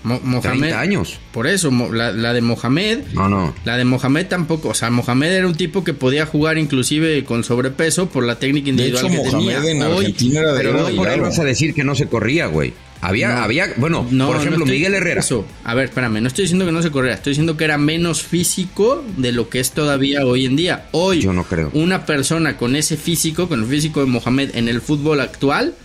Mo- 0.06 0.22
Mohamed, 0.24 0.60
30 0.60 0.80
años. 0.80 1.20
Por 1.34 1.48
eso, 1.48 1.70
la, 1.92 2.12
la 2.12 2.32
de 2.34 2.40
Mohamed, 2.42 3.00
No, 3.14 3.28
no. 3.28 3.54
la 3.66 3.76
de 3.76 3.84
Mohamed 3.86 4.28
tampoco, 4.28 4.70
o 4.70 4.74
sea, 4.74 4.90
Mohamed 4.90 5.32
era 5.34 5.48
un 5.48 5.56
tipo 5.56 5.84
que 5.84 5.94
podía 5.94 6.26
jugar 6.26 6.58
inclusive 6.58 7.26
con 7.26 7.44
sobrepeso 7.44 8.08
por 8.08 8.24
la 8.24 8.40
técnica 8.40 8.66
De 8.66 8.70
individual 8.72 9.06
hecho, 9.08 9.12
que 9.24 9.30
Mohamed 9.32 9.56
tenía. 9.62 9.72
en 9.72 9.82
Hoy- 9.84 9.98
Argentina 10.06 10.40
era 10.40 10.52
de 10.54 10.58
Pero 10.58 10.72
no 10.74 10.78
por 10.80 10.88
ahí 10.88 10.96
delgado. 10.98 11.22
vas 11.24 11.40
a 11.40 11.44
decir 11.44 11.74
que 11.74 11.84
no 11.84 11.96
se 11.96 12.08
corría, 12.08 12.46
güey. 12.48 12.74
Había, 13.02 13.44
había, 13.44 13.68
bueno, 13.78 14.08
No, 14.10 14.28
por 14.28 14.36
no 14.38 14.42
ejemplo, 14.42 14.64
estoy- 14.66 14.78
Miguel 14.78 14.94
Herrera. 14.96 15.20
Eso. 15.20 15.46
A 15.64 15.76
ver, 15.76 15.86
espérame, 15.90 16.22
no 16.22 16.28
estoy 16.28 16.44
diciendo 16.46 16.66
que 16.66 16.72
no 16.72 16.82
se 16.82 16.90
corría, 16.92 17.14
estoy 17.14 17.32
diciendo 17.32 17.56
que 17.58 17.66
era 17.66 17.78
menos 17.78 18.24
físico 18.24 19.04
de 19.18 19.32
lo 19.32 19.50
que 19.50 19.60
es 19.60 19.72
todavía 19.72 20.26
hoy 20.26 20.46
en 20.46 20.56
día. 20.56 20.86
Hoy, 20.92 21.22
Yo 21.22 21.34
no 21.34 21.44
creo. 21.44 21.70
una 21.74 22.06
persona 22.06 22.58
con 22.58 22.76
ese 22.76 22.96
físico, 22.98 23.48
con 23.50 23.60
el 23.62 23.66
físico 23.68 24.00
de 24.00 24.06
Mohamed 24.08 24.52
en 24.56 24.70
el 24.70 24.82
fútbol 24.82 25.20
actual, 25.20 25.76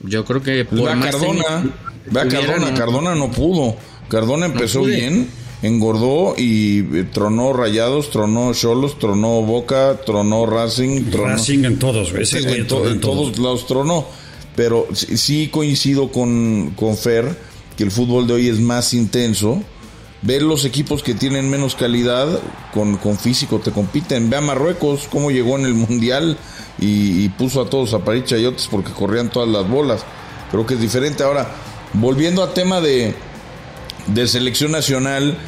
yo 0.00 0.24
creo 0.24 0.42
que 0.42 0.64
por 0.64 0.84
ve 0.84 0.90
a 0.92 0.94
más 0.96 1.10
Cardona, 1.16 1.42
técnico 1.44 1.74
ve 2.06 2.20
a 2.20 2.24
tuviera, 2.24 2.46
Cardona. 2.46 2.74
Cardona 2.74 3.14
no 3.14 3.30
pudo. 3.30 3.76
Cardona 4.08 4.46
empezó 4.46 4.82
bien, 4.82 5.28
engordó 5.62 6.34
y 6.36 6.80
eh, 6.98 7.04
tronó 7.12 7.52
Rayados, 7.52 8.10
tronó 8.10 8.52
Cholos, 8.52 8.98
tronó 8.98 9.42
Boca, 9.42 10.00
tronó 10.04 10.46
Racing, 10.46 11.10
tronó 11.10 11.28
Racing 11.28 11.64
en 11.64 11.78
todos, 11.78 12.12
güey. 12.12 12.24
En, 12.32 12.66
to- 12.66 12.96
todos 13.00 13.38
lados 13.38 13.66
tronó. 13.66 14.06
Pero 14.56 14.86
sí, 14.92 15.48
coincido 15.48 16.12
con, 16.12 16.74
con 16.76 16.96
Fer 16.96 17.36
que 17.76 17.82
el 17.82 17.90
fútbol 17.90 18.26
de 18.26 18.34
hoy 18.34 18.48
es 18.48 18.60
más 18.60 18.94
intenso. 18.94 19.62
Ver 20.22 20.42
los 20.42 20.64
equipos 20.64 21.02
que 21.02 21.12
tienen 21.12 21.50
menos 21.50 21.74
calidad 21.74 22.40
con, 22.72 22.96
con 22.98 23.18
físico 23.18 23.58
te 23.58 23.72
compiten. 23.72 24.30
Ve 24.30 24.36
a 24.36 24.40
Marruecos 24.40 25.08
cómo 25.10 25.30
llegó 25.30 25.58
en 25.58 25.64
el 25.66 25.74
Mundial 25.74 26.38
y, 26.80 27.24
y 27.24 27.28
puso 27.30 27.60
a 27.60 27.68
todos 27.68 27.92
a 27.94 28.04
parir 28.04 28.24
chayotes 28.24 28.68
porque 28.70 28.92
corrían 28.92 29.28
todas 29.30 29.48
las 29.48 29.68
bolas. 29.68 30.04
Creo 30.50 30.64
que 30.64 30.74
es 30.74 30.80
diferente. 30.80 31.22
Ahora, 31.24 31.50
volviendo 31.94 32.42
a 32.42 32.54
tema 32.54 32.80
de, 32.80 33.14
de 34.08 34.28
selección 34.28 34.72
nacional, 34.72 35.38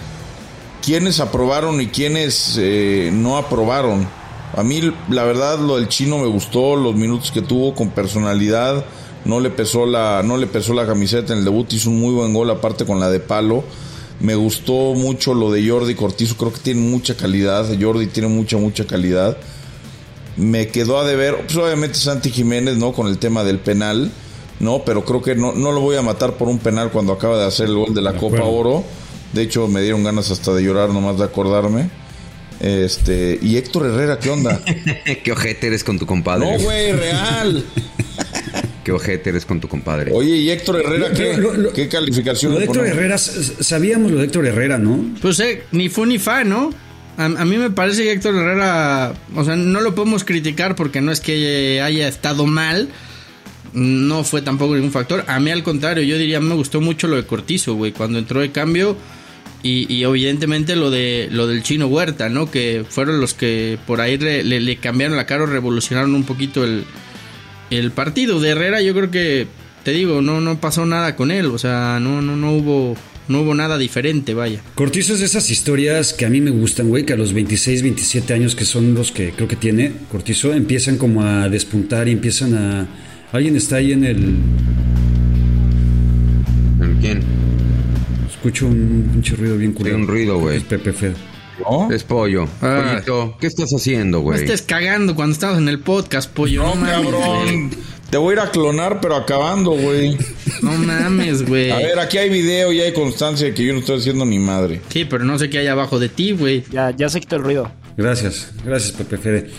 quiénes 0.83 1.21
aprobaron 1.21 1.81
y 1.81 1.89
quiénes 1.89 2.57
eh, 2.59 3.11
no 3.13 3.37
aprobaron. 3.37 4.09
A 4.55 4.63
mí, 4.63 4.81
la 5.11 5.25
verdad, 5.25 5.59
lo 5.59 5.77
del 5.77 5.89
chino 5.89 6.19
me 6.19 6.29
gustó, 6.29 6.77
los 6.77 6.95
minutos 6.95 7.31
que 7.31 7.43
tuvo 7.43 7.75
con 7.75 7.91
personalidad. 7.91 8.85
No 9.25 9.41
le 9.41 9.51
pesó 9.51 9.87
la, 9.87 10.23
no 10.25 10.37
le 10.37 10.47
pesó 10.47 10.73
la 10.73 10.87
camiseta 10.87 11.33
en 11.33 11.41
el 11.41 11.45
debut, 11.45 11.73
hizo 11.73 11.91
un 11.91 12.01
muy 12.01 12.15
buen 12.15 12.33
gol, 12.33 12.49
aparte 12.49 12.87
con 12.87 13.01
la 13.01 13.11
de 13.11 13.19
palo. 13.19 13.65
Me 14.21 14.35
gustó 14.35 14.95
mucho 14.95 15.35
lo 15.35 15.51
de 15.51 15.69
Jordi 15.69 15.95
Cortizo, 15.95 16.37
creo 16.37 16.53
que 16.53 16.61
tiene 16.61 16.81
mucha 16.81 17.17
calidad. 17.17 17.67
Jordi 17.79 18.07
tiene 18.07 18.29
mucha, 18.29 18.57
mucha 18.57 18.87
calidad. 18.87 19.37
Me 20.37 20.69
quedó 20.69 20.99
a 20.99 21.05
deber, 21.05 21.37
pues 21.45 21.57
obviamente 21.57 21.99
Santi 21.99 22.31
Jiménez, 22.31 22.77
¿no? 22.77 22.93
Con 22.93 23.09
el 23.09 23.19
tema 23.19 23.43
del 23.43 23.59
penal, 23.59 24.13
¿no? 24.61 24.83
Pero 24.85 25.05
creo 25.05 25.23
que 25.23 25.35
no, 25.35 25.53
no 25.53 25.73
lo 25.73 25.81
voy 25.81 25.97
a 25.97 26.03
matar 26.03 26.35
por 26.35 26.49
un 26.49 26.59
penal 26.59 26.91
cuando 26.91 27.13
acaba 27.13 27.39
de 27.39 27.47
hacer 27.47 27.67
el 27.67 27.75
gol 27.77 27.95
de 27.95 28.03
la 28.03 28.13
De 28.13 28.19
Copa 28.19 28.37
acuerdo. 28.39 28.57
Oro. 28.57 28.85
De 29.33 29.43
hecho, 29.43 29.67
me 29.69 29.83
dieron 29.83 30.03
ganas 30.05 30.31
hasta 30.31 30.55
de 30.55 30.63
llorar 30.63 30.91
nomás 30.91 31.19
de 31.19 31.25
acordarme. 31.25 31.91
Este, 32.61 33.39
y 33.43 33.57
Héctor 33.57 33.87
Herrera, 33.87 34.19
¿qué 34.19 34.31
onda? 34.31 34.61
Qué 35.25 35.33
ojete 35.33 35.67
eres 35.67 35.85
con 35.85 35.99
tu 35.99 36.07
compadre. 36.07 36.51
No, 36.57 36.63
güey, 36.65 36.93
real. 36.93 37.65
Qué 38.85 38.93
ojete 38.93 39.31
eres 39.31 39.45
con 39.45 39.61
tu 39.61 39.69
compadre. 39.69 40.13
Oye, 40.15 40.37
¿y 40.37 40.49
Héctor 40.51 40.81
Herrera 40.81 41.13
qué, 41.13 41.37
Lo- 41.37 41.53
lo- 41.55 41.73
qué 41.73 41.89
calificación 41.89 42.53
Lo 42.53 42.59
de 42.59 42.65
Héctor 42.67 42.83
ponemos? 42.85 42.99
Herrera, 42.99 43.19
sabíamos 43.19 44.13
lo 44.13 44.19
de 44.19 44.25
Héctor 44.27 44.47
Herrera, 44.47 44.79
¿no? 44.79 45.05
Pues 45.21 45.41
eh, 45.41 45.65
ni 45.73 45.89
fu 45.89 46.07
ni 46.07 46.21
fa, 46.21 46.45
¿no? 46.45 46.71
A, 47.19 47.25
a 47.25 47.45
mí 47.45 47.57
me 47.57 47.71
parece 47.71 48.05
que 48.05 48.13
Héctor 48.13 48.37
Herrera, 48.37 49.13
o 49.35 49.45
sea, 49.45 49.57
no 49.57 49.81
lo 49.81 49.97
podemos 49.97 50.23
criticar 50.23 50.77
porque 50.77 51.01
no 51.01 51.11
es 51.11 51.21
que 51.21 51.81
haya 51.83 52.07
estado 52.07 52.47
mal, 52.47 52.89
no 53.75 54.25
fue 54.25 54.43
tampoco 54.43 54.75
ningún 54.75 54.93
factor. 54.93 55.25
A 55.29 55.39
mí 55.41 55.51
al 55.51 55.63
contrario, 55.63 56.03
yo 56.05 56.19
diría, 56.19 56.41
me 56.41 56.55
gustó 56.55 56.81
mucho 56.81 57.09
lo 57.09 57.17
de 57.17 57.25
Cortizo, 57.25 57.75
güey, 57.75 57.93
cuando 57.93 58.19
entró 58.19 58.41
de 58.41 58.51
cambio 58.53 58.97
y, 59.63 59.93
y 59.93 60.05
evidentemente 60.05 60.77
lo 60.77 60.91
de 60.91 61.29
lo 61.31 61.47
del 61.47 61.63
chino 61.63 61.87
Huerta, 61.87 62.29
¿no? 62.29 62.51
Que 62.51 62.85
fueron 62.89 63.21
los 63.21 63.35
que 63.35 63.79
por 63.87 64.01
ahí 64.01 64.17
le, 64.19 64.43
le- 64.45 64.77
cambiaron 64.77 65.17
la 65.17 65.27
cara 65.27 65.45
o 65.45 65.47
revolucionaron 65.47 66.15
un 66.15 66.25
poquito 66.25 66.65
el, 66.65 66.85
el 67.71 67.91
partido. 67.91 68.41
De 68.41 68.51
Herrera 68.51 68.81
yo 68.83 68.95
creo 68.95 69.11
que, 69.11 69.47
te 69.85 69.93
digo, 69.93 70.23
no, 70.23 70.41
no 70.41 70.61
pasó 70.61 70.87
nada 70.87 71.17
con 71.17 71.31
él, 71.31 71.47
o 71.47 71.59
sea, 71.59 71.99
no, 72.01 72.23
no, 72.23 72.37
no 72.37 72.53
hubo... 72.53 72.97
No 73.29 73.41
hubo 73.41 73.57
nada 73.57 73.77
diferente, 73.77 74.35
vaya. 74.35 74.61
Cortizo 74.77 75.15
es 75.15 75.19
de 75.19 75.27
esas 75.27 75.51
historias 75.51 76.13
que 76.13 76.27
a 76.27 76.31
mí 76.31 76.41
me 76.41 76.53
gustan, 76.53 76.89
güey, 76.89 77.05
que 77.05 77.13
a 77.15 77.17
los 77.17 77.33
26, 77.33 77.83
27 77.83 78.33
años 78.35 78.55
que 78.55 78.65
son 78.65 78.95
los 78.95 79.11
que 79.11 79.33
creo 79.33 79.49
que 79.49 79.57
tiene 79.57 79.91
Cortizo, 80.13 80.53
empiezan 80.55 80.97
como 80.97 81.25
a 81.25 81.49
despuntar 81.49 82.07
y 82.07 82.13
empiezan 82.13 82.55
a... 82.55 82.87
Alguien 83.37 83.55
está 83.57 83.77
ahí 83.77 83.93
en 83.93 84.03
el... 84.05 84.37
¿Quién? 87.03 87.21
Escucho 88.31 88.67
un 88.67 89.11
pinche 89.13 89.37
ruido 89.37 89.59
bien 89.59 89.73
curioso. 89.73 89.99
un 89.99 90.07
ruido, 90.07 90.39
güey. 90.39 90.57
Es 90.57 90.63
Pepe 90.65 90.95
Fed. 90.95 91.13
¿No? 91.61 91.91
Es 91.91 92.03
pollo. 92.03 92.47
Ah. 92.63 92.93
Pollito, 92.95 93.37
¿qué 93.39 93.47
estás 93.47 93.71
haciendo, 93.73 94.19
No 94.19 94.23
güey? 94.25 94.41
estés 94.41 94.63
cagando 94.63 95.15
cuando 95.15 95.35
estamos 95.35 95.59
en 95.59 95.69
el 95.69 95.81
podcast, 95.81 96.31
pollo. 96.33 96.63
No, 96.63 96.75
No, 96.75 96.81
mames, 96.81 96.95
cabrón. 97.13 97.45
güey. 97.69 97.71
Te 98.09 98.17
voy 98.17 98.31
a 98.31 98.33
ir 98.35 98.41
a 98.41 98.51
clonar, 98.51 99.01
pero 99.03 99.17
acabando, 99.17 99.73
güey. 99.73 100.17
No 100.63 100.73
mames, 100.73 101.47
güey. 101.47 101.71
A 101.73 101.77
ver, 101.77 101.99
aquí 101.99 102.17
hay 102.17 102.31
video 102.31 102.73
y 102.73 102.81
hay 102.81 102.95
constancia 102.95 103.49
de 103.49 103.53
que 103.53 103.67
yo 103.67 103.75
no 103.75 103.81
estoy 103.81 103.99
haciendo 103.99 104.25
ni 104.25 104.39
madre. 104.39 104.81
Sí, 104.89 105.05
pero 105.05 105.25
no 105.25 105.39
sé 105.39 105.51
qué 105.51 105.59
hay 105.59 105.67
abajo 105.67 105.99
de 105.99 106.09
ti, 106.09 106.33
güey. 106.33 106.65
Ya, 106.73 106.91
ya 106.97 107.11
se 107.11 107.21
quitó 107.21 107.37
el 107.37 107.43
ruido. 107.43 107.71
Gracias, 107.99 108.53
gracias 108.65 108.93
Pepe 108.93 109.19
Fede. 109.19 109.51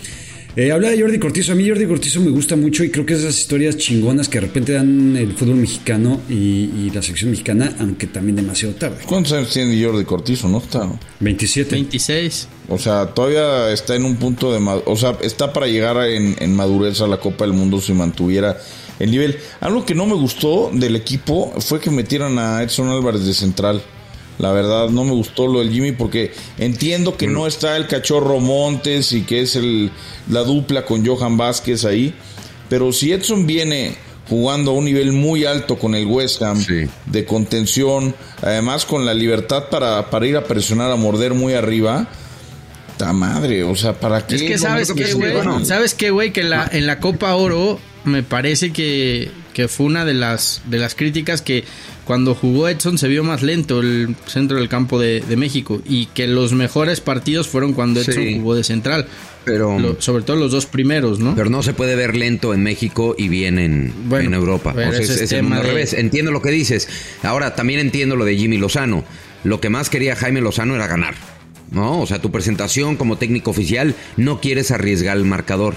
Eh, 0.57 0.71
habla 0.71 0.89
de 0.89 0.99
Jordi 0.99 1.19
Cortizo. 1.19 1.51
A 1.51 1.55
mí 1.55 1.69
Jordi 1.69 1.85
Cortizo 1.85 2.19
me 2.19 2.31
gusta 2.31 2.55
mucho 2.55 2.83
y 2.83 2.89
creo 2.89 3.05
que 3.05 3.13
es 3.13 3.19
esas 3.19 3.37
historias 3.37 3.77
chingonas 3.77 4.27
que 4.27 4.39
de 4.39 4.47
repente 4.47 4.71
dan 4.73 5.15
el 5.15 5.33
fútbol 5.33 5.57
mexicano 5.57 6.19
y, 6.27 6.33
y 6.33 6.91
la 6.91 7.03
selección 7.03 7.29
mexicana, 7.29 7.75
aunque 7.79 8.07
también 8.07 8.37
demasiado 8.37 8.73
tarde. 8.73 8.97
¿Cuántos 9.05 9.33
años 9.33 9.51
tiene 9.51 9.79
Jordi 9.79 10.03
Cortizo? 10.03 10.49
No 10.49 10.57
está. 10.57 10.89
27. 11.19 11.75
26. 11.75 12.47
O 12.69 12.79
sea, 12.79 13.05
todavía 13.05 13.71
está 13.71 13.95
en 13.95 14.03
un 14.03 14.15
punto 14.15 14.51
de... 14.51 14.81
O 14.85 14.95
sea, 14.95 15.15
está 15.21 15.53
para 15.53 15.67
llegar 15.67 16.03
en, 16.09 16.35
en 16.39 16.55
madurez 16.55 17.01
a 17.01 17.07
la 17.07 17.19
Copa 17.19 17.45
del 17.45 17.53
Mundo 17.53 17.79
si 17.79 17.93
mantuviera 17.93 18.57
el 18.97 19.11
nivel. 19.11 19.37
Algo 19.59 19.85
que 19.85 19.93
no 19.93 20.07
me 20.07 20.15
gustó 20.15 20.71
del 20.73 20.95
equipo 20.95 21.53
fue 21.59 21.79
que 21.79 21.91
metieran 21.91 22.39
a 22.39 22.63
Edson 22.63 22.89
Álvarez 22.89 23.27
de 23.27 23.35
central. 23.35 23.83
La 24.39 24.51
verdad, 24.51 24.89
no 24.89 25.03
me 25.03 25.11
gustó 25.11 25.47
lo 25.47 25.59
del 25.59 25.71
Jimmy 25.71 25.93
porque 25.93 26.31
entiendo 26.59 27.17
que 27.17 27.25
no 27.27 27.47
está 27.47 27.75
el 27.75 27.87
cachorro 27.87 28.39
Montes 28.39 29.11
y 29.13 29.21
que 29.23 29.41
es 29.41 29.55
el, 29.55 29.89
la 30.29 30.41
dupla 30.43 30.85
con 30.85 31.05
Johan 31.05 31.37
Vázquez 31.37 31.85
ahí. 31.85 32.13
Pero 32.69 32.91
si 32.93 33.11
Edson 33.13 33.47
viene 33.47 33.95
jugando 34.29 34.71
a 34.71 34.73
un 34.75 34.85
nivel 34.85 35.11
muy 35.13 35.45
alto 35.45 35.79
con 35.79 35.95
el 35.95 36.05
West 36.05 36.41
Ham, 36.43 36.61
Sí. 36.61 36.85
de 37.05 37.25
contención, 37.25 38.13
además 38.41 38.85
con 38.85 39.05
la 39.05 39.13
libertad 39.13 39.69
para, 39.69 40.09
para 40.09 40.27
ir 40.27 40.35
a 40.37 40.43
presionar, 40.43 40.91
a 40.91 40.95
morder 40.97 41.33
muy 41.33 41.53
arriba, 41.53 42.07
ta 42.97 43.13
madre, 43.13 43.63
o 43.63 43.75
sea, 43.75 43.93
¿para 43.99 44.25
qué? 44.27 44.35
Es 44.35 44.41
que 44.41 44.57
qué, 44.95 45.13
güey. 45.13 45.65
¿Sabes 45.65 45.93
qué, 45.93 46.09
güey? 46.11 46.33
Que 46.33 46.43
la, 46.43 46.67
en 46.71 46.85
la 46.87 46.99
Copa 46.99 47.35
Oro 47.35 47.79
me 48.03 48.21
parece 48.23 48.71
que, 48.73 49.31
que 49.57 49.67
fue 49.67 49.87
una 49.87 50.05
de 50.05 50.13
las, 50.13 50.61
de 50.69 50.77
las 50.77 50.93
críticas 50.93 51.41
que 51.41 51.63
cuando 52.05 52.35
jugó 52.35 52.69
Edson 52.69 52.99
se 52.99 53.07
vio 53.07 53.23
más 53.23 53.41
lento 53.41 53.79
el 53.79 54.15
centro 54.27 54.57
del 54.59 54.69
campo 54.69 54.99
de, 54.99 55.19
de 55.21 55.35
México 55.35 55.81
y 55.83 56.05
que 56.13 56.27
los 56.27 56.53
mejores 56.53 57.01
partidos 57.01 57.47
fueron 57.47 57.73
cuando 57.73 57.99
Edson 58.01 58.13
Sí. 58.23 58.35
jugó 58.37 58.53
de 58.53 58.63
central. 58.63 59.07
Pero, 59.45 59.79
Lo- 59.79 59.99
sobre 59.99 60.23
todo 60.23 60.37
los 60.37 60.51
dos 60.51 60.67
primeros, 60.67 61.17
¿no? 61.19 61.33
pero 61.35 61.49
no 61.49 61.63
se 61.63 61.73
puede 61.73 61.95
ver 61.95 62.15
lento 62.15 62.53
en 62.53 62.61
México 62.61 63.15
y 63.17 63.29
bien 63.29 63.57
en, 63.57 63.91
Bueno, 64.07 64.27
en 64.27 64.33
Europa. 64.35 64.73
O 64.73 64.79
sea, 64.79 64.89
es, 64.91 65.09
es 65.09 65.31
el 65.31 65.51
al 65.51 65.63
de- 65.63 65.67
revés. 65.69 65.93
Entiendo 65.93 66.31
lo 66.31 66.43
que 66.43 66.51
dices. 66.51 66.87
Ahora, 67.23 67.55
también 67.55 67.79
entiendo 67.79 68.15
lo 68.15 68.25
de 68.25 68.37
Jimmy 68.37 68.59
Lozano. 68.59 69.03
Lo 69.43 69.59
que 69.59 69.69
más 69.71 69.89
quería 69.89 70.15
Jaime 70.15 70.39
Lozano 70.41 70.75
era 70.75 70.85
ganar. 70.85 71.15
¿No? 71.71 71.99
O 71.99 72.05
sea, 72.05 72.21
tu 72.21 72.29
presentación 72.31 72.95
como 72.95 73.17
técnico 73.17 73.49
oficial 73.49 73.95
no 74.17 74.39
quieres 74.39 74.69
arriesgar 74.69 75.17
el 75.17 75.25
marcador. 75.25 75.73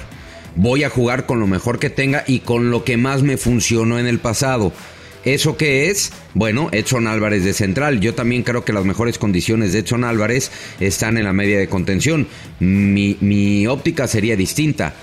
Voy 0.57 0.85
a 0.85 0.91
jugar 0.91 1.27
con 1.27 1.41
lo 1.41 1.47
mejor 1.47 1.79
que 1.79 1.91
tenga 1.91 2.25
y 2.27 2.41
con 2.41 2.71
lo 2.71 2.85
que 2.85 2.97
más 2.97 3.23
me 3.23 3.37
funcionó 3.37 3.99
en 3.99 4.07
el 4.07 4.19
pasado. 4.19 4.73
¿Eso 5.25 5.57
qué 5.59 5.91
es? 5.91 6.13
Bueno, 6.33 6.69
Edson 6.73 7.07
Álvarez 7.07 7.45
de 7.45 7.53
central. 7.53 8.01
Yo 8.01 8.15
también 8.15 8.43
creo 8.43 8.65
que 8.65 8.73
las 8.73 8.85
mejores 8.87 9.19
condiciones 9.19 9.73
de 9.73 9.81
Edson 9.81 10.05
Álvarez 10.05 10.51
están 10.81 11.19
en 11.19 11.25
la 11.25 11.33
media 11.35 11.59
de 11.59 11.69
contención. 11.69 12.27
Mi, 12.59 13.17
mi 13.21 13.67
óptica 13.67 14.07
sería 14.07 14.35
distinta. 14.37 14.95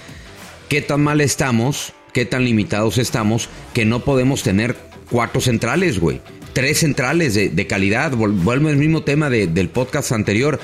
¿Qué 0.69 0.81
tan 0.81 1.01
mal 1.01 1.21
estamos? 1.21 1.93
¿Qué 2.13 2.25
tan 2.25 2.45
limitados 2.45 2.97
estamos? 2.97 3.47
Que 3.75 3.85
no 3.85 4.03
podemos 4.03 4.41
tener 4.41 4.75
cuatro 5.11 5.39
centrales, 5.39 5.99
güey. 5.99 6.19
Tres 6.53 6.79
centrales 6.79 7.35
de, 7.35 7.49
de 7.49 7.67
calidad. 7.67 8.11
Vuelvo 8.13 8.51
al 8.51 8.75
mismo 8.77 9.03
tema 9.03 9.29
de- 9.29 9.45
del 9.45 9.69
podcast 9.69 10.11
anterior. 10.11 10.59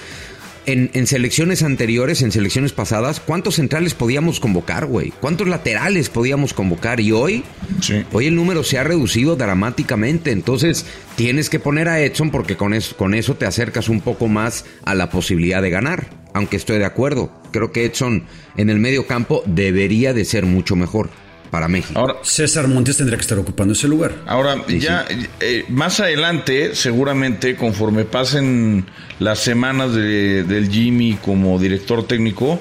En, 0.66 0.92
en 0.94 1.08
selecciones 1.08 1.62
anteriores, 1.62 2.22
en 2.22 2.32
selecciones 2.32 2.72
pasadas, 2.72 3.20
¿cuántos 3.20 3.56
centrales 3.56 3.94
podíamos 3.94 4.40
convocar, 4.40 4.86
güey? 4.86 5.12
¿Cuántos 5.20 5.48
laterales 5.48 6.10
podíamos 6.10 6.54
convocar? 6.54 7.02
Y 7.02 7.12
hoy, 7.12 7.44
Sí. 7.82 8.06
hoy 8.14 8.28
el 8.28 8.36
número 8.36 8.64
se 8.64 8.78
ha 8.78 8.84
reducido 8.84 9.36
dramáticamente. 9.36 10.32
Entonces, 10.32 10.86
tienes 11.18 11.50
que 11.50 11.60
poner 11.60 11.90
a 11.90 12.00
Edson 12.00 12.32
porque 12.32 12.56
con 12.56 12.74
eso, 12.74 12.96
con 12.96 13.14
eso 13.14 13.36
te 13.36 13.46
acercas 13.46 13.90
un 13.90 14.00
poco 14.00 14.30
más 14.30 14.64
a 14.86 14.96
la 14.96 15.10
posibilidad 15.10 15.62
de 15.62 15.70
ganar. 15.70 16.08
Aunque 16.34 16.56
estoy 16.56 16.80
de 16.80 16.86
acuerdo. 16.86 17.30
Creo 17.52 17.72
que 17.72 17.84
Edson 17.86 18.24
en 18.56 18.70
el 18.70 18.80
medio 18.80 19.06
campo 19.06 19.44
debería 19.46 20.14
de 20.14 20.24
ser 20.26 20.46
mucho 20.46 20.76
mejor 20.76 21.10
para 21.54 21.68
México. 21.68 22.00
Ahora, 22.00 22.16
César 22.24 22.68
Montes 22.68 22.98
tendría 22.98 23.16
que 23.16 23.22
estar 23.22 23.38
ocupando 23.38 23.74
ese 23.74 23.88
lugar. 23.88 24.12
Ahora, 24.26 24.56
ya 24.68 25.06
eh, 25.40 25.66
más 25.70 26.00
adelante, 26.00 26.74
seguramente, 26.74 27.56
conforme 27.56 28.06
pasen 28.06 28.88
las 29.20 29.38
semanas 29.38 29.94
de- 29.94 30.44
del 30.46 30.68
Jimmy 30.72 31.20
como 31.24 31.60
director 31.60 32.08
técnico, 32.08 32.60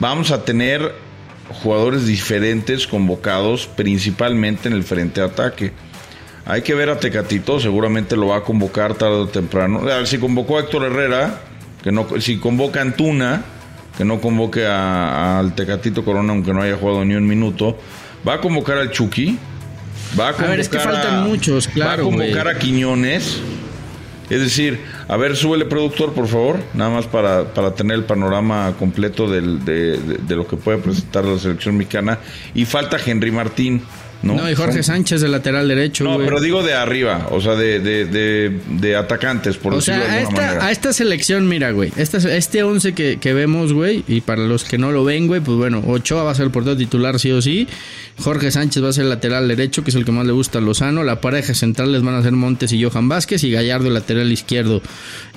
vamos 0.00 0.32
a 0.32 0.44
tener 0.44 0.92
jugadores 1.62 2.06
diferentes 2.06 2.86
convocados, 2.86 3.68
principalmente 3.74 4.68
en 4.68 4.74
el 4.74 4.84
frente 4.84 5.22
de 5.22 5.26
ataque. 5.28 5.72
Hay 6.44 6.60
que 6.60 6.74
ver 6.74 6.90
a 6.90 7.00
Tecatito, 7.00 7.58
seguramente 7.58 8.16
lo 8.16 8.26
va 8.26 8.36
a 8.36 8.42
convocar 8.42 8.92
tarde 8.96 9.14
o 9.16 9.28
temprano. 9.28 9.80
A 9.80 9.84
ver, 9.96 10.06
si 10.06 10.18
convocó 10.18 10.58
a 10.58 10.60
Héctor 10.60 10.84
Herrera, 10.84 11.40
que 11.82 11.90
no, 11.90 12.06
si 12.20 12.36
convoca 12.36 12.80
a 12.80 12.82
Antuna, 12.82 13.44
que 13.96 14.04
no 14.04 14.20
convoque 14.20 14.66
a- 14.66 15.38
al 15.38 15.54
Tecatito 15.54 16.04
Corona, 16.04 16.34
aunque 16.34 16.52
no 16.52 16.60
haya 16.60 16.76
jugado 16.76 17.02
ni 17.06 17.14
un 17.14 17.26
minuto, 17.26 17.78
va 18.26 18.34
a 18.34 18.40
convocar 18.40 18.78
al 18.78 18.90
Chucky, 18.90 19.38
va 20.18 20.28
a 20.28 20.30
A 20.30 20.46
ver, 20.46 20.60
es 20.60 20.68
que 20.68 20.78
convocar 20.78 21.02
faltan 21.02 21.24
muchos, 21.28 21.68
claro, 21.68 21.90
Va 22.08 22.08
a 22.08 22.16
convocar 22.16 22.48
a 22.48 22.58
Quiñones. 22.58 23.40
Es 24.28 24.40
decir, 24.40 24.80
a 25.06 25.16
ver, 25.16 25.36
súbele 25.36 25.66
productor, 25.66 26.12
por 26.12 26.26
favor, 26.26 26.58
nada 26.74 26.90
más 26.90 27.06
para, 27.06 27.44
para 27.54 27.76
tener 27.76 27.96
el 27.96 28.04
panorama 28.04 28.74
completo 28.76 29.30
del- 29.30 29.64
de, 29.64 29.98
de- 29.98 30.18
de 30.18 30.34
lo 30.36 30.48
que 30.48 30.56
puede 30.56 30.78
presentar 30.78 31.24
la 31.24 31.38
selección 31.38 31.76
mexicana. 31.76 32.18
Y 32.52 32.64
falta 32.64 32.96
Henry 33.04 33.30
Martín, 33.30 33.82
¿no? 34.26 34.34
No, 34.36 34.50
y 34.50 34.54
Jorge 34.54 34.82
Son- 34.82 34.96
Sánchez 34.96 35.20
de 35.20 35.28
lateral 35.28 35.68
derecho, 35.68 36.04
No, 36.04 36.14
güey. 36.14 36.26
pero 36.26 36.40
digo 36.40 36.62
de 36.62 36.74
arriba, 36.74 37.28
o 37.30 37.40
sea, 37.40 37.54
de, 37.54 37.80
de, 37.80 38.04
de, 38.06 38.60
de 38.70 38.96
atacantes, 38.96 39.56
por 39.56 39.72
O 39.72 39.76
decirlo 39.76 40.00
sea, 40.02 40.08
de 40.10 40.16
a 40.16 40.20
alguna 40.20 40.38
esta, 40.38 40.46
manera. 40.52 40.66
a 40.66 40.70
esta 40.72 40.92
selección, 40.92 41.48
mira, 41.48 41.70
güey. 41.70 41.92
Esta, 41.96 42.18
este 42.18 42.62
11 42.62 42.92
que, 42.94 43.18
que 43.20 43.32
vemos, 43.32 43.72
güey, 43.72 44.04
y 44.08 44.20
para 44.20 44.42
los 44.46 44.64
que 44.64 44.78
no 44.78 44.92
lo 44.92 45.04
ven, 45.04 45.26
güey, 45.26 45.40
pues 45.40 45.56
bueno, 45.56 45.82
Ochoa 45.86 46.24
va 46.24 46.32
a 46.32 46.34
ser 46.34 46.46
el 46.46 46.50
portero 46.50 46.76
titular 46.76 47.18
sí 47.18 47.30
o 47.32 47.40
sí. 47.40 47.68
Jorge 48.18 48.50
Sánchez 48.50 48.82
va 48.82 48.88
a 48.88 48.92
ser 48.92 49.04
el 49.04 49.10
lateral 49.10 49.46
derecho, 49.46 49.84
que 49.84 49.90
es 49.90 49.96
el 49.96 50.04
que 50.04 50.12
más 50.12 50.26
le 50.26 50.32
gusta 50.32 50.58
a 50.58 50.62
Lozano. 50.62 51.04
La 51.04 51.20
pareja 51.20 51.52
central 51.54 51.92
les 51.92 52.02
van 52.02 52.14
a 52.14 52.22
ser 52.22 52.32
Montes 52.32 52.72
y 52.72 52.82
Johan 52.82 53.08
Vázquez 53.08 53.44
y 53.44 53.50
Gallardo 53.50 53.88
el 53.88 53.94
lateral 53.94 54.32
izquierdo. 54.32 54.80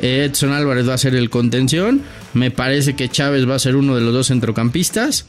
Edson 0.02 0.54
Álvarez 0.54 0.88
va 0.88 0.94
a 0.94 0.98
ser 0.98 1.14
el 1.16 1.30
contención. 1.30 2.02
Me 2.34 2.52
parece 2.52 2.96
que 2.96 3.10
Chávez 3.10 3.48
va 3.50 3.56
a 3.56 3.60
ser 3.60 3.76
uno 3.76 3.96
de 3.96 4.02
los 4.02 4.14
dos 4.14 4.28
centrocampistas. 4.28 5.26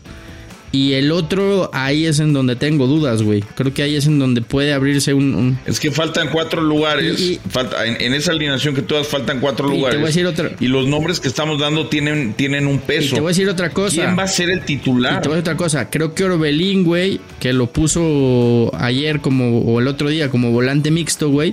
Y 0.72 0.92
el 0.92 1.10
otro, 1.10 1.68
ahí 1.72 2.06
es 2.06 2.20
en 2.20 2.32
donde 2.32 2.54
tengo 2.54 2.86
dudas, 2.86 3.22
güey. 3.22 3.40
Creo 3.56 3.74
que 3.74 3.82
ahí 3.82 3.96
es 3.96 4.06
en 4.06 4.20
donde 4.20 4.40
puede 4.40 4.72
abrirse 4.72 5.12
un... 5.14 5.34
un- 5.34 5.58
Es 5.66 5.80
que 5.80 5.90
faltan 5.90 6.28
cuatro 6.30 6.62
lugares. 6.62 7.18
Y- 7.20 7.32
y- 7.32 7.40
falta, 7.50 7.84
en, 7.86 8.00
en 8.00 8.14
esa 8.14 8.30
alineación 8.30 8.76
que 8.76 8.82
todas 8.82 9.08
faltan 9.08 9.40
cuatro 9.40 9.66
Y 9.66 9.70
te 9.72 9.76
lugares. 9.78 9.98
voy 9.98 10.04
a 10.04 10.06
decir 10.08 10.26
otra- 10.26 10.52
Y 10.60 10.68
los 10.68 10.86
nombres 10.86 11.18
que 11.18 11.26
estamos 11.26 11.58
dando 11.58 11.88
tienen, 11.88 12.34
tienen 12.34 12.68
un 12.68 12.76
Y 12.76 12.78
peso. 12.78 13.16
te 13.16 13.20
voy 13.20 13.30
a 13.30 13.32
decir 13.34 13.48
otra 13.48 13.70
cosa. 13.70 13.96
¿Quién 13.96 14.16
va 14.16 14.22
a 14.22 14.28
ser 14.28 14.48
el 14.48 14.64
titular? 14.64 15.18
Y 15.18 15.22
te 15.22 15.28
voy 15.28 15.34
a 15.34 15.40
decir 15.40 15.50
otra 15.52 15.56
cosa, 15.56 15.90
creo 15.90 16.14
que 16.14 16.22
Orbelín, 16.22 16.84
güey, 16.84 17.20
que 17.40 17.52
lo 17.52 17.66
puso 17.72 18.70
ayer 18.78 19.20
como, 19.20 19.62
o 19.62 19.80
el 19.80 19.88
otro 19.88 20.08
día 20.08 20.30
como 20.30 20.52
volante 20.52 20.92
mixto, 20.92 21.30
güey, 21.30 21.52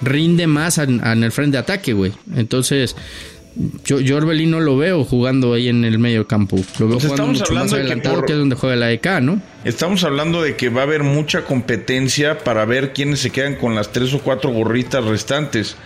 rinde 0.00 0.46
más 0.46 0.78
en, 0.78 1.04
en 1.06 1.22
el 1.24 1.30
frente 1.32 1.56
de 1.56 1.58
ataque, 1.58 1.92
güey. 1.92 2.12
Entonces, 2.34 2.96
yo, 3.84 4.00
yo 4.00 4.16
Orbelín 4.16 4.50
no 4.50 4.60
lo 4.60 4.76
veo 4.76 5.04
jugando 5.04 5.54
ahí 5.54 5.68
en 5.68 5.84
el 5.84 5.98
medio 5.98 6.26
campo. 6.26 6.56
Lo 6.78 6.88
veo 6.88 6.98
Pues 6.98 7.04
jugando 7.10 7.26
mucho 7.32 7.52
más 7.54 7.72
que 7.72 7.96
por- 8.08 8.24
que 8.26 8.32
es 8.32 8.38
donde 8.38 8.56
juega 8.56 8.76
la 8.76 8.92
EK, 8.92 9.20
¿no? 9.22 9.40
Estamos 9.64 10.04
hablando 10.04 10.42
de 10.42 10.56
que 10.56 10.68
va 10.68 10.82
a 10.82 10.84
haber 10.84 11.02
mucha 11.02 11.44
competencia 11.44 12.38
para 12.38 12.64
ver 12.64 12.92
quiénes 12.92 13.20
se 13.20 13.30
quedan 13.30 13.54
con 13.56 13.74
las 13.74 13.92
tres 13.92 14.12
o 14.14 14.20
cuatro 14.20 14.50
gorritas 14.50 15.04
restantes. 15.04 15.76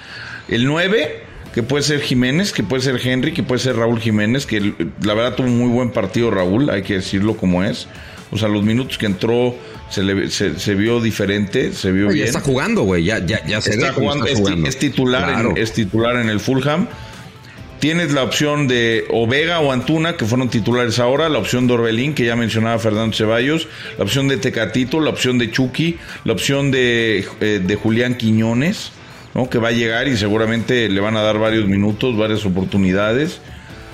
El 0.48 0.66
9, 0.66 1.22
que 1.54 1.62
puede 1.62 1.82
ser 1.84 2.00
Jiménez, 2.00 2.52
que 2.52 2.62
puede 2.62 2.82
ser 2.82 3.00
Henry, 3.02 3.32
que 3.32 3.42
puede 3.42 3.60
ser 3.60 3.76
Raúl 3.76 4.00
Jiménez, 4.00 4.46
que 4.46 4.74
la 5.02 5.14
verdad 5.14 5.34
tuvo 5.36 5.46
un 5.46 5.58
muy 5.58 5.68
buen 5.68 5.90
partido 5.90 6.30
Raúl, 6.30 6.70
hay 6.70 6.82
que 6.82 6.94
decirlo 6.94 7.36
como 7.36 7.62
es. 7.62 7.86
O 8.32 8.38
sea, 8.38 8.48
los 8.48 8.62
minutos 8.62 8.96
que 8.98 9.06
entró 9.06 9.56
se, 9.90 10.02
le, 10.04 10.30
se, 10.30 10.58
se 10.58 10.74
vio 10.76 11.00
diferente, 11.00 11.72
se 11.72 11.90
vio 11.90 12.06
ya 12.08 12.12
bien. 12.12 12.26
está 12.28 12.40
jugando, 12.40 12.82
güey. 12.82 13.02
Ya, 13.04 13.18
ya, 13.24 13.44
ya 13.46 13.60
se 13.60 13.70
Está 13.70 13.92
jugando, 13.92 14.24
está 14.24 14.32
es, 14.32 14.34
ti- 14.38 14.42
jugando. 14.44 14.68
es 14.68 14.78
titular 14.78 15.24
Claro. 15.32 15.50
en, 15.50 15.58
es 15.58 15.72
titular 15.72 16.16
en 16.16 16.28
el 16.28 16.38
Fulham. 16.38 16.86
Tienes 17.80 18.12
la 18.12 18.22
opción 18.22 18.68
de 18.68 19.06
Ovega 19.08 19.60
o 19.60 19.72
Antuna, 19.72 20.18
que 20.18 20.26
fueron 20.26 20.50
titulares 20.50 20.98
ahora, 20.98 21.30
la 21.30 21.38
opción 21.38 21.66
de 21.66 21.72
Orbelín, 21.72 22.12
que 22.12 22.26
ya 22.26 22.36
mencionaba 22.36 22.78
Fernando 22.78 23.16
Ceballos, 23.16 23.68
la 23.96 24.04
opción 24.04 24.28
de 24.28 24.36
Tecatito, 24.36 25.00
la 25.00 25.08
opción 25.08 25.38
de 25.38 25.50
Chucky, 25.50 25.96
la 26.24 26.34
opción 26.34 26.70
de, 26.70 27.24
eh, 27.40 27.62
de 27.64 27.74
Julián 27.76 28.16
Quiñones, 28.16 28.92
¿no? 29.34 29.48
que 29.48 29.56
va 29.56 29.68
a 29.68 29.72
llegar 29.72 30.08
y 30.08 30.18
seguramente 30.18 30.90
le 30.90 31.00
van 31.00 31.16
a 31.16 31.22
dar 31.22 31.38
varios 31.38 31.66
minutos, 31.68 32.18
varias 32.18 32.44
oportunidades. 32.44 33.40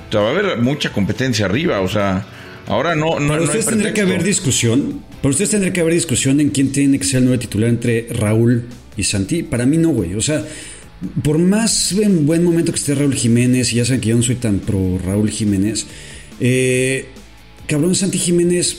O 0.09 0.13
sea, 0.13 0.21
va 0.21 0.29
a 0.29 0.31
haber 0.33 0.59
mucha 0.59 0.91
competencia 0.91 1.47
arriba, 1.47 1.81
o 1.81 1.89
sea, 1.89 2.27
ahora 2.67 2.97
no, 2.97 3.21
no, 3.21 3.29
Para 3.29 3.29
no 3.29 3.35
hay 3.35 3.45
ustedes 3.45 3.67
tendría 3.67 3.95
que 3.95 4.01
haber 4.01 4.25
discusión. 4.25 5.01
Para 5.23 5.31
ustedes 5.31 5.51
tendría 5.51 5.73
que 5.73 5.81
haber 5.81 5.95
discusión 5.95 6.41
en 6.41 6.51
quién 6.51 6.73
tiene 6.73 6.99
que 6.99 7.05
ser 7.05 7.19
el 7.19 7.27
nuevo 7.27 7.39
titular 7.39 7.69
entre 7.69 8.09
Raúl 8.11 8.65
y 8.97 9.05
Santi. 9.05 9.45
Para 9.45 9.65
mí 9.65 9.77
no, 9.77 9.91
güey. 9.91 10.17
O 10.17 10.21
sea, 10.21 10.45
por 11.23 11.39
más 11.39 11.93
en 11.93 12.27
buen 12.27 12.43
momento 12.43 12.73
que 12.73 12.79
esté 12.79 12.95
Raúl 12.95 13.15
Jiménez, 13.15 13.73
y 13.73 13.77
ya 13.77 13.85
saben 13.85 14.01
que 14.01 14.09
yo 14.09 14.17
no 14.17 14.23
soy 14.23 14.37
tan 14.37 14.59
pro 14.61 14.99
Raúl 15.05 15.31
Jiménez, 15.31 15.87
eh, 16.41 17.07
cabrón, 17.67 17.95
Santi 17.95 18.19
Jiménez 18.19 18.79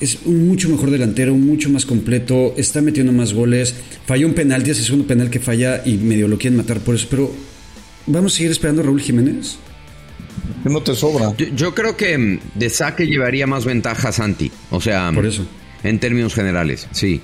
es 0.00 0.18
un 0.24 0.48
mucho 0.48 0.68
mejor 0.68 0.90
delantero, 0.90 1.34
mucho 1.34 1.70
más 1.70 1.86
completo, 1.86 2.54
está 2.56 2.80
metiendo 2.80 3.12
más 3.12 3.32
goles. 3.32 3.74
Falló 4.04 4.26
un 4.26 4.34
penalti, 4.34 4.70
ese 4.70 4.82
segundo 4.82 5.06
penal 5.06 5.30
que 5.30 5.38
falla 5.38 5.82
y 5.84 5.92
medio 5.96 6.26
lo 6.26 6.38
quieren 6.38 6.56
matar 6.56 6.80
por 6.80 6.96
eso, 6.96 7.06
pero 7.08 7.32
¿vamos 8.06 8.34
a 8.34 8.36
seguir 8.36 8.50
esperando 8.50 8.82
a 8.82 8.84
Raúl 8.86 9.00
Jiménez? 9.00 9.58
Que 10.64 10.70
no 10.70 10.82
te 10.82 10.94
sobra. 10.96 11.34
Yo, 11.36 11.46
yo 11.54 11.74
creo 11.74 11.96
que 11.96 12.18
mm, 12.18 12.40
de 12.56 12.70
saque 12.70 13.06
llevaría 13.06 13.46
más 13.46 13.64
ventaja 13.64 14.08
a 14.08 14.12
Santi. 14.12 14.50
O 14.70 14.80
sea, 14.80 15.10
Por 15.14 15.26
eso. 15.26 15.46
en 15.84 16.00
términos 16.00 16.34
generales, 16.34 16.88
sí. 16.90 17.20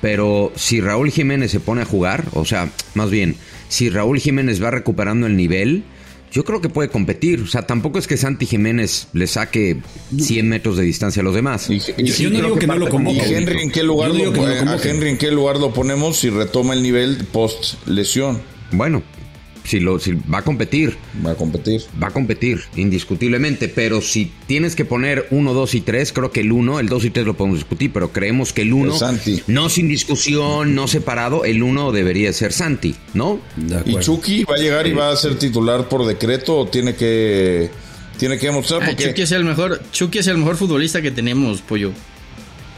Pero 0.00 0.52
si 0.56 0.80
Raúl 0.80 1.10
Jiménez 1.10 1.50
se 1.50 1.60
pone 1.60 1.82
a 1.82 1.84
jugar, 1.84 2.24
o 2.32 2.44
sea, 2.44 2.70
más 2.94 3.10
bien, 3.10 3.36
si 3.68 3.90
Raúl 3.90 4.18
Jiménez 4.20 4.62
va 4.62 4.70
recuperando 4.70 5.26
el 5.26 5.36
nivel, 5.36 5.84
yo 6.32 6.44
creo 6.44 6.60
que 6.60 6.68
puede 6.68 6.88
competir. 6.88 7.40
O 7.42 7.46
sea, 7.46 7.62
tampoco 7.66 7.98
es 7.98 8.06
que 8.08 8.16
Santi 8.16 8.44
Jiménez 8.46 9.06
le 9.12 9.26
saque 9.28 9.76
100 10.18 10.48
metros 10.48 10.76
de 10.76 10.82
distancia 10.82 11.20
a 11.20 11.24
los 11.24 11.34
demás. 11.34 11.70
Y- 11.70 11.74
y- 11.96 12.04
Yo 12.06 12.30
no 12.30 12.36
digo 12.42 12.58
que 12.58 12.66
no 12.66 12.76
lo 12.76 12.88
convoque. 12.88 13.18
¿Y 13.28 13.34
Henry 13.34 13.62
en 13.62 13.70
qué 13.70 13.82
lugar 13.84 14.10
Yo 14.12 14.24
lo, 14.26 14.32
que 14.32 14.40
no 14.40 14.46
lo 14.64 14.70
a. 14.72 14.82
Henry 14.82 15.10
en 15.10 15.18
qué 15.18 15.30
lugar 15.30 15.58
lo 15.58 15.72
ponemos 15.72 16.16
si 16.18 16.30
retoma 16.30 16.74
el 16.74 16.82
nivel 16.82 17.18
post 17.32 17.74
lesión? 17.86 18.42
Bueno, 18.72 19.02
si, 19.64 19.80
lo, 19.80 19.98
si 19.98 20.12
va 20.12 20.38
a 20.38 20.42
competir, 20.42 20.96
Va 21.24 21.30
a 21.32 21.34
competir. 21.34 21.82
va 22.02 22.08
a 22.08 22.10
competir, 22.10 22.60
indiscutiblemente. 22.76 23.68
Pero 23.68 24.00
si 24.00 24.30
tienes 24.46 24.76
que 24.76 24.84
poner 24.84 25.26
1, 25.30 25.52
2 25.54 25.74
y 25.74 25.80
3, 25.80 26.12
creo 26.12 26.30
que 26.32 26.40
el 26.40 26.52
1, 26.52 26.80
el 26.80 26.88
2 26.88 27.04
y 27.06 27.10
3 27.10 27.26
lo 27.26 27.34
podemos 27.34 27.58
discutir, 27.58 27.90
pero 27.92 28.12
creemos 28.12 28.52
que 28.52 28.62
el 28.62 28.72
1, 28.72 28.92
El 28.92 28.98
Santi. 28.98 29.42
no 29.46 29.68
sin 29.68 29.88
discusión, 29.88 30.74
no 30.74 30.86
separado, 30.86 31.44
el 31.44 31.62
1 31.62 31.92
debería 31.92 32.32
ser 32.32 32.52
Santi, 32.52 32.94
¿no? 33.14 33.40
De 33.56 33.82
¿Y. 33.90 33.96
Chucky 34.00 34.44
va 34.44 34.54
a 34.56 34.58
llegar 34.58 34.86
y 34.86 34.92
va 34.92 35.10
a 35.10 35.16
ser 35.16 35.38
titular 35.38 35.88
por 35.88 36.06
decreto 36.06 36.56
o 36.58 36.66
tiene 36.68 36.94
que 36.94 37.70
tiene 38.18 38.38
que 38.38 38.46
demostrar 38.46 38.82
Ah, 38.82 38.86
porque 38.90 39.08
Chucky 39.08 39.22
es 39.22 39.32
el 39.32 39.44
mejor, 39.44 39.80
Chucky 39.90 40.18
es 40.18 40.26
el 40.28 40.38
mejor 40.38 40.56
futbolista 40.56 41.02
que 41.02 41.10
tenemos, 41.10 41.60
pollo. 41.62 41.92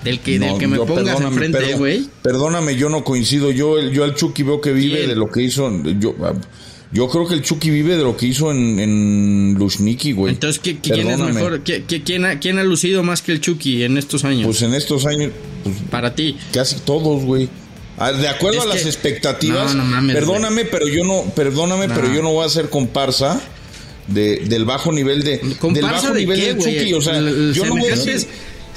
Del 0.05 0.21
que, 0.21 0.39
del 0.39 0.51
No, 0.51 0.59
que 0.59 0.69
me 0.69 0.77
yo- 0.77 0.87
pongas 0.87 1.21
enfrente, 1.21 1.75
güey. 1.75 2.09
Perdóname, 2.23 2.77
yo 2.77 2.89
no 2.89 3.03
coincido. 3.03 3.51
Yo 3.51 3.81
yo 3.91 4.05
al 4.05 4.15
Chucky 4.15 4.45
veo 4.45 4.61
que 4.61 4.73
vive 4.73 4.99
¿Quién? 4.99 5.09
de 5.09 5.17
lo 5.17 5.27
que 5.29 5.43
hizo 5.43 5.69
yo 5.99 6.15
yo 6.93 7.09
creo 7.09 7.27
que 7.27 7.35
el 7.35 7.43
Chucky 7.43 7.71
vive 7.71 7.97
de 7.97 8.03
lo 8.05 8.17
que 8.17 8.27
hizo 8.27 8.51
en, 8.51 8.79
en 8.79 9.55
Lushniki, 9.59 10.13
güey. 10.13 10.35
Entonces, 10.35 10.63
¿qui- 10.63 10.79
¿quién 10.81 11.09
es 11.11 11.19
mejor? 11.19 11.63
¿Qui- 11.65 11.85
qui- 11.87 12.03
quién, 12.05 12.25
ha, 12.25 12.39
quién 12.39 12.59
ha 12.59 12.65
lucido 12.65 13.03
más 13.03 13.23
que 13.23 13.33
el 13.33 13.41
Chucky 13.41 13.83
en 13.83 13.99
estos 13.99 14.25
años? 14.25 14.45
Pues 14.47 14.63
en 14.63 14.73
estos 14.75 15.05
años 15.07 15.33
pues, 15.65 15.77
para 15.91 16.15
ti. 16.15 16.37
Casi 16.53 16.77
todos, 16.81 17.23
güey. 17.25 17.49
Ah, 17.99 18.13
De 18.13 18.29
acuerdo 18.29 18.59
Es 18.59 18.65
a 18.65 18.69
las 18.69 18.83
que- 18.83 18.89
expectativas. 18.89 19.75
No, 19.75 19.83
no 19.83 19.91
mames, 19.91 20.15
perdóname, 20.15 20.65
pero 20.67 20.87
yo 20.87 21.03
no, 21.05 21.23
perdóname, 21.35 21.89
No. 21.89 21.95
pero 21.95 22.13
yo 22.13 22.23
no 22.23 22.31
voy 22.33 22.43
a 22.45 22.47
hacer 22.47 22.69
comparsa 22.71 23.41
de, 24.07 24.41
del 24.47 24.65
bajo 24.65 24.93
nivel 24.93 25.23
de 25.25 25.39
del 25.39 25.57
¿Comparsa 25.57 25.91
bajo 25.91 26.15
de 26.15 26.21
nivel 26.21 26.39
qué, 26.41 26.53
güey? 26.53 26.79
Chucky. 26.79 26.95
O 26.95 27.01
sea, 27.03 27.17
El- 27.19 27.29
el 27.29 27.55
yo 27.55 27.65
no 27.65 27.77
voy 27.77 27.87
a 27.91 27.97
decir. 27.97 28.27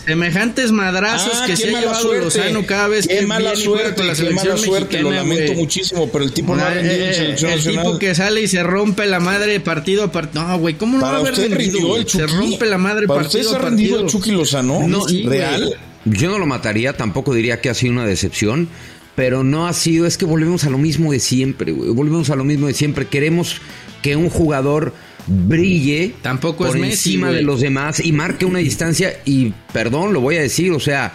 Semejantes 0.05 0.71
madrazos 0.71 1.33
Ah, 1.35 1.45
que 1.45 1.53
qué 1.53 1.57
se 1.57 1.75
ha 1.75 1.79
llevado 1.81 2.01
suerte. 2.01 2.23
Lozano 2.25 2.65
cada 2.65 2.87
vez 2.87 3.07
qué 3.07 3.19
que 3.19 3.27
mala 3.27 3.51
viene 3.51 3.63
suerte, 3.65 3.95
con 3.95 4.07
la 4.07 4.13
qué 4.13 4.17
selección 4.17 4.47
mala 4.53 4.57
suerte, 4.65 5.01
lo 5.01 5.11
lamento 5.11 5.53
muchísimo, 5.53 6.09
pero 6.09 6.23
el 6.23 6.31
tipo 6.33 6.55
no 6.55 6.63
ha 6.63 6.67
Ah, 6.67 6.73
rendido 6.73 7.03
en 7.05 7.09
eh, 7.09 7.13
selección 7.13 7.51
el 7.51 7.57
nacional. 7.57 7.85
tipo 7.85 7.99
que 7.99 8.15
sale 8.15 8.41
y 8.41 8.47
se 8.47 8.63
rompe 8.63 9.05
la 9.05 9.19
madre 9.19 9.59
partido 9.59 10.03
a 10.03 10.11
partido. 10.11 10.47
No, 10.47 10.57
güey, 10.59 10.75
¿cómo 10.75 10.97
no 10.97 11.03
va 11.03 11.15
a 11.15 11.17
haber 11.19 11.35
rendido, 11.35 11.95
el 11.97 12.07
Se 12.07 12.25
rompe 12.27 12.65
la 12.65 12.77
madre 12.77 13.07
Para 13.07 13.21
partido 13.21 13.41
usted 13.41 13.51
se 13.51 13.55
a 13.55 13.59
ha 13.59 13.69
rendido 13.69 13.99
el. 14.01 14.07
Chucky 14.07 14.31
Lozano. 14.31 14.87
No, 14.87 15.07
sí, 15.07 15.23
real. 15.27 15.75
Yo 16.05 16.29
no 16.29 16.39
lo 16.39 16.45
mataría, 16.45 16.93
tampoco 16.93 17.33
diría 17.33 17.61
que 17.61 17.69
ha 17.69 17.73
sido 17.73 17.91
una 17.93 18.05
decepción, 18.05 18.69
pero 19.15 19.43
no 19.43 19.67
ha 19.67 19.73
sido, 19.73 20.05
es 20.05 20.17
que 20.17 20.25
volvemos 20.25 20.63
a 20.63 20.69
lo 20.69 20.77
mismo 20.77 21.11
de 21.11 21.19
siempre, 21.19 21.71
güey. 21.73 21.89
Volvemos 21.91 22.29
a 22.29 22.35
lo 22.35 22.45
mismo 22.45 22.67
de 22.67 22.73
siempre. 22.73 23.05
Queremos 23.07 23.57
que 24.01 24.15
un 24.15 24.29
jugador 24.29 24.93
brille 25.29 26.15
Tampoco 26.21 26.65
por 26.65 26.75
es 26.75 26.83
encima 26.83 27.31
de 27.31 27.43
los 27.43 27.61
demás 27.61 28.03
y 28.03 28.11
marque 28.11 28.45
una 28.45 28.59
distancia 28.59 29.13
y 29.25 29.53
perdón, 29.71 30.11
lo 30.13 30.21
voy 30.21 30.37
a 30.37 30.41
decir, 30.41 30.71
o 30.71 30.79
sea, 30.79 31.13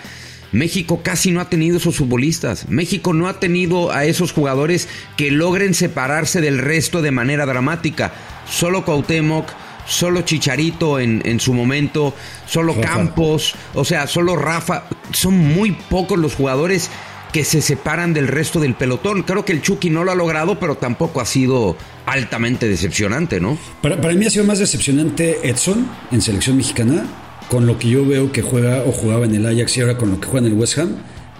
México 0.53 1.01
casi 1.03 1.33
no 1.33 1.41
ha 1.41 1.51
tenido 1.51 1.79
esos 1.79 1.97
futbolistas. 1.97 2.69
México 2.69 3.13
no 3.13 3.29
ha 3.29 3.41
tenido 3.41 3.91
a 3.91 4.05
esos 4.05 4.33
jugadores 4.33 4.89
que 5.17 5.33
logren 5.33 5.75
separarse 5.75 6.41
del 6.41 6.59
resto 6.59 7.03
de 7.03 7.11
manera 7.11 7.45
dramática. 7.45 8.13
Solo 8.49 8.85
Cuauhtémoc, 8.85 9.51
solo 9.87 10.23
Chicharito 10.23 11.01
en, 11.01 11.23
en 11.25 11.41
su 11.41 11.55
momento, 11.55 12.15
solo 12.47 12.73
Rafa. 12.73 12.89
Campos, 12.89 13.55
o 13.75 13.85
sea, 13.85 14.07
solo 14.07 14.37
Rafa. 14.37 14.85
Son 15.13 15.37
muy 15.37 15.73
pocos 15.73 16.19
los 16.19 16.37
jugadores 16.37 16.89
que 17.35 17.45
se 17.45 17.61
separan 17.61 18.15
del 18.15 18.29
resto 18.29 18.61
del 18.61 18.77
pelotón. 18.77 19.25
Creo 19.25 19.45
que 19.45 19.51
el 19.53 19.61
Chucky 19.61 19.91
no 19.91 20.05
lo 20.05 20.13
ha 20.13 20.15
logrado, 20.15 20.61
pero 20.61 20.77
tampoco 20.77 21.21
ha 21.21 21.27
sido 21.27 21.77
altamente 22.07 22.69
decepcionante, 22.69 23.41
¿no? 23.41 23.59
Para, 23.83 24.01
para 24.01 24.15
mí 24.15 24.25
ha 24.25 24.31
sido 24.31 24.45
más 24.45 24.61
decepcionante 24.61 25.41
Edson 25.49 25.85
en 26.13 26.23
selección 26.23 26.57
mexicana, 26.57 27.05
con 27.51 27.67
lo 27.67 27.77
que 27.77 27.89
yo 27.89 28.07
veo 28.07 28.31
que 28.31 28.41
juega 28.41 28.85
o 28.87 28.93
jugaba 28.93 29.25
en 29.25 29.35
el 29.35 29.45
Ajax 29.47 29.77
y 29.77 29.81
ahora 29.81 29.99
con 29.99 30.13
lo 30.13 30.21
que 30.21 30.29
juega 30.29 30.47
en 30.47 30.53
el 30.53 30.59
West 30.59 30.79
Ham, 30.79 30.95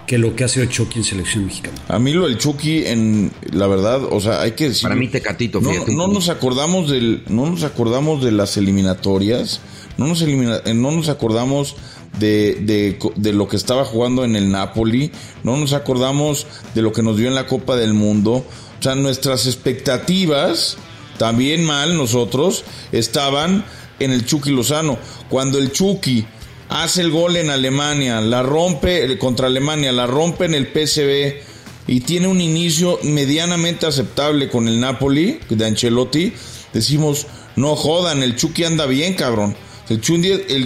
que 0.05 0.17
lo 0.17 0.35
que 0.35 0.43
ha 0.43 0.47
sido 0.49 0.65
Chucky 0.65 0.99
en 0.99 1.05
selección 1.05 1.45
mexicana. 1.45 1.77
A 1.87 1.97
mí 1.97 2.11
lo 2.11 2.27
del 2.27 2.37
Chucky, 2.37 2.85
en 2.87 3.31
la 3.53 3.65
verdad, 3.67 4.01
o 4.03 4.19
sea, 4.19 4.41
hay 4.41 4.51
que 4.51 4.67
decir. 4.67 4.83
Para 4.83 4.95
mí 4.95 5.07
Tecatito, 5.07 5.61
no, 5.61 5.69
fíjate. 5.71 5.95
no 5.95 6.07
nos 6.09 6.27
acordamos 6.27 6.91
del, 6.91 7.23
no 7.29 7.49
nos 7.49 7.63
acordamos 7.63 8.21
de 8.23 8.31
las 8.33 8.57
eliminatorias, 8.57 9.61
no 9.97 10.07
nos 10.07 10.21
elimina- 10.21 10.61
eh, 10.65 10.73
no 10.73 10.91
nos 10.91 11.07
acordamos 11.09 11.75
de, 12.19 12.97
de, 13.15 13.33
lo 13.33 13.47
que 13.47 13.57
estaba 13.57 13.85
jugando 13.85 14.23
en 14.23 14.35
el 14.35 14.51
Napoli, 14.51 15.11
no 15.43 15.57
nos 15.57 15.73
acordamos 15.73 16.47
de 16.73 16.81
lo 16.81 16.91
que 16.91 17.03
nos 17.03 17.17
dio 17.17 17.27
en 17.27 17.35
la 17.35 17.47
Copa 17.47 17.75
del 17.75 17.93
Mundo. 17.93 18.45
O 18.79 18.83
sea, 18.83 18.95
nuestras 18.95 19.45
expectativas, 19.47 20.77
también 21.17 21.65
mal 21.65 21.97
nosotros, 21.97 22.63
estaban 22.91 23.65
en 23.99 24.11
el 24.11 24.25
Chucky 24.25 24.51
Lozano. 24.51 24.97
Cuando 25.29 25.57
el 25.57 25.71
Chucky 25.71 26.25
hace 26.69 27.01
el 27.01 27.11
gol 27.11 27.35
en 27.37 27.49
Alemania, 27.49 28.21
la 28.21 28.43
rompe 28.43 29.05
eh, 29.05 29.17
contra 29.17 29.47
Alemania, 29.47 29.91
la 29.91 30.07
rompe 30.07 30.45
en 30.45 30.55
el 30.55 30.67
PSV 30.67 31.55
y 31.87 31.99
tiene 32.01 32.27
un 32.27 32.41
inicio 32.41 32.99
medianamente 33.03 33.85
aceptable 33.85 34.49
con 34.49 34.67
el 34.67 34.79
Napoli 34.79 35.39
de 35.49 35.65
Ancelotti, 35.65 36.33
decimos, 36.73 37.27
no 37.55 37.75
jodan, 37.75 38.23
el 38.23 38.35
Chucky 38.35 38.63
anda 38.63 38.85
bien, 38.85 39.13
cabrón. 39.13 39.55
El 39.89 40.01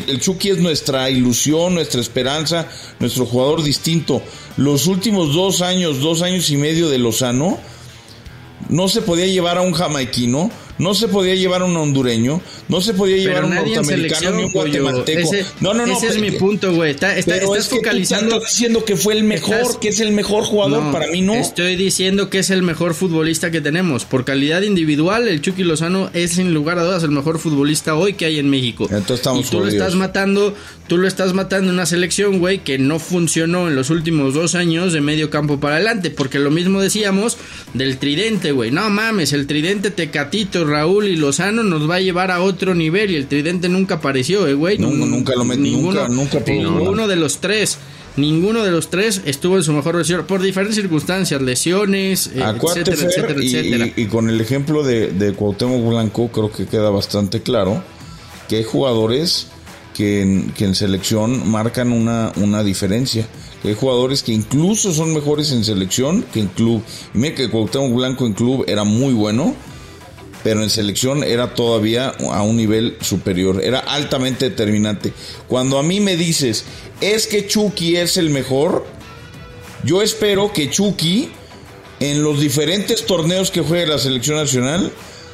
el 0.09 0.19
Chucky 0.21 0.49
es 0.49 0.57
nuestra 0.59 1.09
ilusión, 1.09 1.73
nuestra 1.73 1.99
esperanza, 1.99 2.67
nuestro 2.99 3.25
jugador 3.25 3.63
distinto. 3.63 4.21
Los 4.55 4.87
últimos 4.87 5.33
dos 5.33 5.61
años, 5.61 5.99
dos 5.99 6.21
años 6.21 6.49
y 6.49 6.57
medio 6.57 6.89
de 6.89 6.97
Lozano, 6.99 7.59
no 8.69 8.87
se 8.87 9.01
podía 9.01 9.25
llevar 9.25 9.57
a 9.57 9.61
un 9.61 9.73
jamaiquino, 9.73 10.51
no 10.79 10.93
se 10.95 11.07
podía 11.07 11.35
llevar 11.35 11.61
un 11.63 11.77
hondureño, 11.77 12.41
no 12.67 12.81
se 12.81 12.93
podía 12.93 13.17
llevar 13.17 13.35
Pero 13.43 13.47
un 13.47 13.55
norteamericano 13.55 14.31
ni 14.31 14.43
un 14.45 14.51
guatemalteco. 14.51 15.19
Ese, 15.33 15.45
no, 15.59 15.73
no, 15.73 15.85
no. 15.85 15.95
ese 15.97 16.07
es 16.07 16.19
mi 16.19 16.31
punto, 16.31 16.73
güey. 16.73 16.91
Está, 16.91 17.15
estás 17.17 17.37
es 17.37 17.41
que 17.43 17.69
tú 17.69 17.75
focalizando. 17.75 18.35
estás 18.37 18.51
diciendo 18.51 18.83
que 18.85 18.95
fue 18.95 19.13
el 19.13 19.23
mejor, 19.23 19.55
Estás- 19.55 19.77
que 19.77 19.89
es 19.89 19.99
el 19.99 20.11
mejor 20.13 20.43
jugador, 20.43 20.83
No, 20.83 20.91
para 20.91 21.07
mí 21.07 21.21
no. 21.21 21.33
Estoy 21.35 21.75
diciendo 21.75 22.29
que 22.29 22.39
es 22.39 22.49
el 22.49 22.63
mejor 22.63 22.93
futbolista 22.95 23.51
que 23.51 23.61
tenemos. 23.61 24.05
Por 24.05 24.25
calidad 24.25 24.61
individual, 24.61 25.27
el 25.27 25.41
Chucky 25.41 25.63
Lozano 25.63 26.09
es 26.13 26.31
sin 26.31 26.53
lugar 26.53 26.79
a 26.79 26.83
dudas 26.83 27.03
el 27.03 27.11
mejor 27.11 27.39
futbolista 27.39 27.95
hoy 27.95 28.13
que 28.13 28.25
hay 28.25 28.39
en 28.39 28.49
México. 28.49 28.85
Entonces 28.89 29.17
estamos 29.17 29.45
y 29.45 29.49
tú 29.49 29.59
lo 29.59 29.67
estás 29.67 29.95
matando, 29.95 30.55
tú 30.87 30.97
lo 30.97 31.07
estás 31.07 31.33
matando 31.33 31.69
en 31.69 31.75
una 31.75 31.85
selección, 31.85 32.39
güey, 32.39 32.59
que 32.63 32.77
no 32.79 32.99
funcionó 32.99 33.67
en 33.67 33.75
los 33.75 33.89
últimos 33.89 34.33
dos 34.33 34.55
años 34.55 34.93
de 34.93 35.01
medio 35.01 35.29
campo 35.29 35.59
para 35.59 35.75
adelante. 35.75 36.09
Porque 36.09 36.39
lo 36.39 36.51
mismo 36.51 36.81
decíamos 36.81 37.37
del 37.73 37.97
tridente, 37.97 38.51
güey. 38.53 38.71
No 38.71 38.89
mames, 38.89 39.33
el 39.33 39.45
tridente 39.45 39.91
Tecatito, 39.91 40.65
Raúl 40.69 41.07
y 41.07 41.15
Lozano 41.15 41.63
nos 41.63 41.89
va 41.89 41.95
a 41.95 41.99
llevar 42.01 42.31
a 42.31 42.41
otro 42.41 42.75
nivel. 42.75 43.11
Y 43.11 43.15
el 43.15 43.27
tridente 43.27 43.67
nunca 43.69 43.95
apareció, 43.95 44.47
eh, 44.47 44.53
güey. 44.53 44.77
Nunca- 44.77 45.05
nunca 45.05 45.35
lo 45.35 45.43
met- 45.45 45.57
nunca- 45.57 46.07
nunca 46.07 46.39
pudo 46.39 46.53
Ninguno 46.55 47.07
de 47.07 47.15
los 47.15 47.39
tres. 47.39 47.77
Ninguno 48.15 48.63
de 48.63 48.71
los 48.71 48.89
tres 48.89 49.21
estuvo 49.25 49.55
en 49.57 49.63
su 49.63 49.71
mejor 49.71 49.95
versión 49.95 50.25
por 50.25 50.41
diferentes 50.41 50.75
circunstancias, 50.75 51.41
lesiones, 51.41 52.27
eh, 52.27 52.41
etcétera, 52.43 52.97
Fer, 52.97 53.07
etcétera, 53.07 53.43
y, 53.43 53.47
etcétera. 53.55 53.93
y- 53.95 54.01
y 54.01 54.05
con 54.07 54.29
el 54.29 54.41
ejemplo 54.41 54.83
de, 54.83 55.11
de 55.11 55.33
Cuauhtémoc 55.33 55.87
Blanco, 55.87 56.27
creo 56.29 56.51
que 56.51 56.65
queda 56.65 56.89
bastante 56.89 57.41
claro 57.41 57.81
que 58.49 58.57
hay 58.57 58.63
jugadores 58.63 59.47
que 59.95 60.21
en, 60.21 60.51
que 60.51 60.65
en 60.65 60.75
selección 60.75 61.49
marcan 61.49 61.91
una, 61.91 62.31
una 62.37 62.63
diferencia. 62.63 63.27
Que 63.61 63.69
hay 63.69 63.75
jugadores 63.75 64.23
que 64.23 64.31
incluso 64.31 64.93
son 64.93 65.13
mejores 65.13 65.51
en 65.51 65.63
selección 65.65 66.23
que 66.33 66.39
en 66.39 66.47
club. 66.47 66.81
Y 67.13 67.17
mira 67.17 67.35
que 67.35 67.49
Cuauhtémoc 67.49 67.93
Blanco 67.93 68.25
en 68.25 68.33
club 68.33 68.63
era 68.67 68.83
muy 68.85 69.13
bueno, 69.13 69.53
pero 70.43 70.63
en 70.63 70.69
selección 70.69 71.23
era 71.23 71.53
todavía 71.53 72.09
a 72.31 72.43
un 72.43 72.57
nivel 72.57 72.97
superior, 73.01 73.61
era 73.63 73.79
altamente 73.79 74.49
determinante. 74.49 75.13
Cuando 75.47 75.77
a 75.77 75.83
mí 75.83 75.99
me 75.99 76.15
dices, 76.15 76.65
es 77.01 77.27
que 77.27 77.47
Chucky 77.47 77.97
es 77.97 78.17
el 78.17 78.29
mejor, 78.29 78.85
yo 79.83 80.01
espero 80.01 80.51
que 80.53 80.69
Chucky, 80.69 81.29
en 81.99 82.23
los 82.23 82.39
diferentes 82.39 83.05
torneos 83.05 83.51
que 83.51 83.61
juegue 83.61 83.87
la 83.87 83.99
selección 83.99 84.37
nacional, 84.37 84.91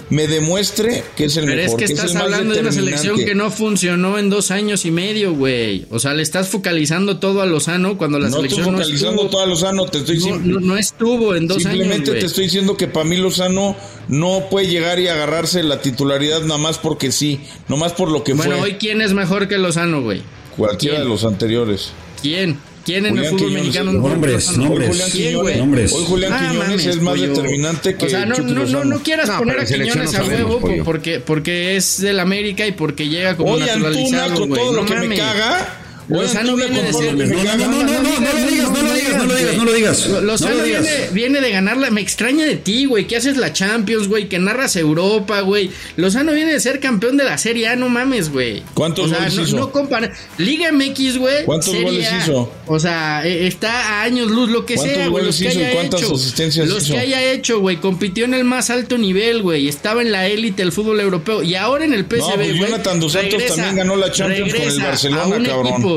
me 0.09 0.27
demuestre 0.27 1.03
que 1.17 1.25
es 1.25 1.37
el 1.37 1.45
Pero 1.45 1.59
es 1.61 1.65
mejor. 1.65 1.79
que 1.79 1.85
es 1.85 1.91
estás 1.91 2.07
el 2.11 2.13
más 2.15 2.23
hablando 2.23 2.53
de 2.53 2.59
una 2.61 2.71
selección 2.71 3.17
que 3.17 3.33
no 3.35 3.49
funcionó 3.49 4.19
en 4.19 4.29
dos 4.29 4.51
años 4.51 4.85
y 4.85 4.91
medio, 4.91 5.33
güey. 5.33 5.85
O 5.89 5.99
sea, 5.99 6.13
le 6.13 6.21
estás 6.21 6.47
focalizando 6.49 7.17
todo 7.17 7.41
a 7.41 7.45
Lozano 7.45 7.97
cuando 7.97 8.19
la 8.19 8.29
No 8.29 8.37
selección 8.37 8.65
no 8.65 8.71
focalizando 8.77 9.11
estuvo, 9.23 9.29
todo 9.31 9.41
a 9.41 9.45
Lozano, 9.47 9.85
te 9.87 9.97
estoy 9.97 10.17
no, 10.19 10.23
diciendo. 10.25 10.59
no- 10.59 10.65
no 10.67 10.77
estuvo 10.77 11.35
en 11.35 11.47
dos 11.47 11.63
Simplemente 11.63 11.93
años, 11.95 12.09
güey. 12.09 12.19
te 12.19 12.25
estoy 12.27 12.43
diciendo 12.45 12.77
que 12.77 12.87
para 12.87 13.05
mí 13.05 13.17
Lozano 13.17 13.75
no 14.07 14.43
puede 14.51 14.67
llegar 14.67 14.99
y 14.99 15.07
agarrarse 15.07 15.63
la 15.63 15.81
titularidad 15.81 16.41
nada 16.41 16.57
más 16.59 16.77
porque 16.77 17.11
sí, 17.11 17.39
no 17.67 17.77
más 17.77 17.93
por 17.93 18.11
lo 18.11 18.23
que 18.23 18.33
Bueno, 18.33 18.57
fue 18.57 18.61
hoy 18.63 18.73
quién 18.75 19.01
es 19.01 19.13
mejor 19.13 19.47
que 19.47 19.57
Lozano, 19.57 20.01
güey. 20.03 20.21
cualquiera 20.55 20.97
¿quién? 20.97 21.07
de 21.07 21.09
los 21.13 21.23
anteriores. 21.25 21.89
¿Quién? 22.21 22.59
¿Quién 22.85 23.05
en 23.07 23.17
el 23.17 23.25
fútbol 23.25 23.37
Quiñones, 23.39 23.63
mexicano? 23.65 23.91
nombres, 23.93 24.57
nombres. 24.57 24.89
Hoy 24.89 24.93
Julián 24.93 25.09
¿Quién, 25.11 25.27
Quiñones, 25.27 25.41
güey? 25.41 25.57
Nombres. 25.57 25.91
hoy 25.93 26.05
Julián 26.05 26.33
Ah, 26.33 26.37
Quiñones 26.39 26.67
mames, 26.69 26.85
es 26.85 27.01
más 27.01 27.13
pollo. 27.15 27.27
determinante 27.33 27.95
que 27.95 28.05
O 28.05 28.09
sea, 28.09 28.25
no, 28.25 28.37
no, 28.37 28.65
no, 28.65 28.85
no 28.85 28.99
quieras 29.03 29.27
No, 29.27 29.37
poner 29.39 29.59
a 29.59 29.65
Quiñones 29.65 30.13
a 30.15 30.23
huevo 30.23 30.59
pollo. 30.59 30.83
porque, 30.83 31.19
porque 31.19 31.75
es 31.75 31.99
del 32.01 32.19
América 32.19 32.65
y 32.67 32.71
porque 32.73 33.09
llega 33.09 33.35
como 33.35 33.53
Oye, 33.53 33.63
Antuna, 33.71 33.89
naturalizado, 33.89 34.39
con 34.39 34.49
güey. 34.49 34.61
todo 34.61 34.73
lo 34.73 34.85
que 34.85 34.95
me 35.07 35.15
caga. 35.17 35.81
Lozano 36.07 36.55
viene 36.55 36.83
de 36.83 36.93
ser- 36.93 37.15
No, 37.15 37.23
no, 37.25 37.83
no, 37.83 37.83
no, 37.83 38.01
lo 38.03 38.49
digas, 38.49 38.71
no 38.71 38.81
lo 38.81 38.93
digas, 38.93 39.17
no 39.17 39.25
lo 39.25 39.35
digas, 39.35 39.55
no 39.57 39.65
lo 39.65 39.73
digas. 39.73 40.07
Lo- 40.07 40.21
Lozano 40.21 40.63
viene, 40.63 41.09
viene 41.11 41.41
de 41.41 41.51
ganarla. 41.51 41.89
Me 41.89 42.01
extraña 42.01 42.45
de 42.45 42.55
ti, 42.57 42.85
güey. 42.85 43.07
Que 43.07 43.17
haces 43.17 43.37
la 43.37 43.53
Champions, 43.53 44.07
güey. 44.07 44.29
Que 44.29 44.37
narras 44.39 44.75
Europa, 44.75 45.41
güey. 45.41 45.71
Lozano 45.97 46.33
viene 46.33 46.53
de 46.53 46.59
ser 46.59 46.79
campeón 46.79 47.17
de 47.17 47.23
la 47.23 47.37
Serie 47.37 47.69
A, 47.69 47.75
no 47.75 47.89
mames, 47.89 48.31
güey. 48.31 48.61
¿Cuántos 48.73 49.11
goles 49.11 49.35
no, 49.35 49.43
hizo? 49.43 49.57
No 49.57 49.71
compara. 49.71 50.11
Liga 50.37 50.71
MX, 50.71 51.17
güey. 51.17 51.45
¿Cuántos 51.45 51.73
goles 51.75 52.07
hizo? 52.21 52.51
O 52.67 52.79
sea, 52.79 53.25
eh, 53.25 53.47
está 53.47 53.99
a 53.99 54.03
años 54.03 54.29
luz, 54.29 54.49
lo 54.49 54.65
que 54.65 54.75
¿Cuántos 54.75 54.95
sea, 54.95 55.07
güey. 55.09 55.25
Los 55.25 55.35
goles 55.35 55.37
que 55.39 55.47
hizo 55.47 55.59
y 55.59 55.63
haya 55.63 55.73
cuántas 55.73 56.01
hecho. 56.03 56.15
asistencias 56.15 56.67
los 56.67 56.83
hizo? 56.83 56.93
que 56.93 56.99
haya 56.99 57.23
hecho, 57.31 57.59
güey. 57.59 57.77
Compitió 57.77 58.25
en 58.25 58.33
el 58.33 58.43
más 58.43 58.69
alto 58.69 58.97
nivel, 58.97 59.41
güey. 59.41 59.67
Estaba 59.67 60.01
en 60.01 60.11
la 60.11 60.27
élite 60.27 60.61
del 60.61 60.71
fútbol 60.71 60.99
europeo. 60.99 61.41
Y 61.43 61.55
ahora 61.55 61.85
en 61.85 61.93
el 61.93 62.05
PSV, 62.05 62.35
pues 62.35 62.57
güey. 62.57 62.57
Jonathan 62.59 62.99
Dos 62.99 63.13
Santos 63.13 63.45
también 63.47 63.75
ganó 63.75 63.95
la 63.95 64.11
Champions 64.11 64.53
con 64.53 64.61
el 64.63 64.79
Barcelona, 64.81 65.43
cabrón. 65.47 65.94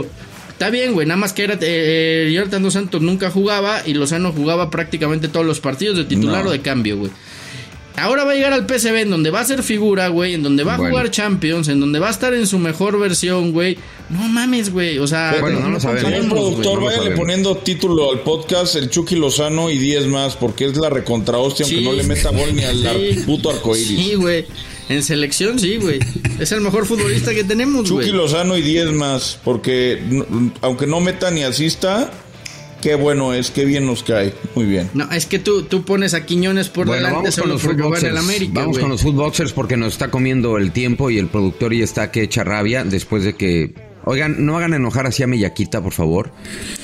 Está 0.59 0.71
bien, 0.71 0.93
güey, 0.93 1.07
nada 1.07 1.19
más 1.19 1.33
que 1.33 1.45
era 1.45 1.55
eh, 1.55 1.59
eh, 1.61 2.33
Jonathan 2.35 2.61
Dos 2.65 2.73
Santos 2.73 3.01
nunca 3.01 3.31
jugaba 3.31 3.81
y 3.87 3.95
Lozano 3.95 4.33
jugaba 4.33 4.71
prácticamente 4.71 5.29
todos 5.29 5.47
los 5.47 5.61
partidos 5.61 5.97
de 5.97 6.03
titular 6.05 6.43
No. 6.43 6.51
o 6.51 6.53
de 6.53 6.61
cambio, 6.63 6.97
güey. 6.99 7.13
Ahora 7.99 8.25
va 8.25 8.33
a 8.33 8.35
llegar 8.35 8.53
al 8.53 8.67
PSV 8.67 8.95
en 8.97 9.11
donde 9.11 9.31
va 9.31 9.41
a 9.41 9.45
ser 9.45 9.63
figura, 9.63 10.09
güey, 10.09 10.35
en 10.35 10.43
donde 10.43 10.65
va 10.65 10.75
a 10.75 10.79
jugar 10.79 11.11
Champions, 11.11 11.69
en 11.69 11.81
donde 11.81 11.99
va 11.99 12.09
a 12.09 12.11
estar 12.11 12.33
en 12.35 12.47
su 12.47 12.59
mejor 12.59 12.99
versión, 12.99 13.53
güey. 13.53 13.77
No 14.09 14.21
mames, 14.29 14.71
güey, 14.73 14.99
o 14.99 15.07
sea, 15.07 15.37
Bueno, 15.41 15.61
no 15.61 15.69
lo 15.71 15.81
sabemos. 15.81 16.27
Productor, 16.31 16.79
no 16.81 16.87
váyale 16.87 17.11
poniendo 17.13 17.57
título 17.59 18.11
al 18.13 18.21
podcast 18.21 18.77
El 18.77 18.89
Chucky 18.89 19.17
Lozano 19.17 19.71
y 19.71 19.77
10 19.79 20.07
más, 20.07 20.37
porque 20.37 20.67
es 20.67 20.77
la 20.77 20.89
recontra 20.91 21.39
hostia, 21.39 21.67
aunque 21.67 21.81
no 21.83 21.93
le 21.93 22.05
meta 22.05 22.31
gol 22.31 22.55
ni 22.55 22.63
al 22.65 22.79
Sí. 22.79 23.21
puto 23.27 23.51
arcoíris. 23.51 23.87
Sí, 23.89 24.15
güey. 24.15 24.47
En 24.89 25.03
selección, 25.03 25.59
sí, 25.59 25.77
güey. 25.77 25.99
Es 26.39 26.51
el 26.53 26.63
mejor 26.63 26.87
futbolista 26.87 27.35
que 27.35 27.45
tenemos, 27.45 27.85
Chucky 27.85 28.07
güey. 28.09 28.13
Lozano 28.17 28.57
y 28.57 28.63
10 28.63 28.93
más, 28.93 29.39
porque 29.45 30.01
aunque 30.63 30.87
no 30.87 31.01
meta 31.01 31.31
ni 31.31 31.43
asista, 31.43 32.11
qué 32.83 32.95
bueno 32.95 33.33
es, 33.35 33.51
qué 33.51 33.65
bien 33.65 33.87
nos 33.87 34.03
cae. 34.03 34.33
Muy 34.55 34.67
bien. 34.67 34.91
No, 34.95 35.11
es 35.13 35.27
que 35.27 35.39
tú, 35.39 35.63
tú 35.63 35.85
pones 35.85 36.15
a 36.15 36.25
Quiñones 36.27 36.69
por 36.69 36.87
Bueno, 36.87 37.07
delante 37.07 37.33
solo 37.33 37.55
los 37.55 37.63
porque 37.63 37.83
juega 37.83 37.99
en 38.01 38.07
el. 38.07 38.17
América, 38.19 38.53
Vamos 38.61 38.79
con 38.79 38.89
los 38.91 39.03
footboxers 39.03 39.53
porque 39.53 39.77
nos 39.77 39.93
está 39.95 40.11
comiendo 40.11 40.57
el 40.59 40.73
tiempo 40.73 41.11
y 41.11 41.19
el 41.19 41.29
productor 41.29 41.75
ya 41.75 41.85
está 41.85 42.11
que 42.11 42.23
echa 42.23 42.45
rabia 42.45 42.85
después 42.85 43.25
de 43.25 43.35
que 43.35 43.75
Oigan, 44.05 44.47
no 44.47 44.57
hagan 44.57 44.73
enojar 44.73 45.07
así 45.07 45.23
a 45.23 45.27
Miyaquita, 45.27 45.83
por 45.83 45.93
favor. 45.93 46.31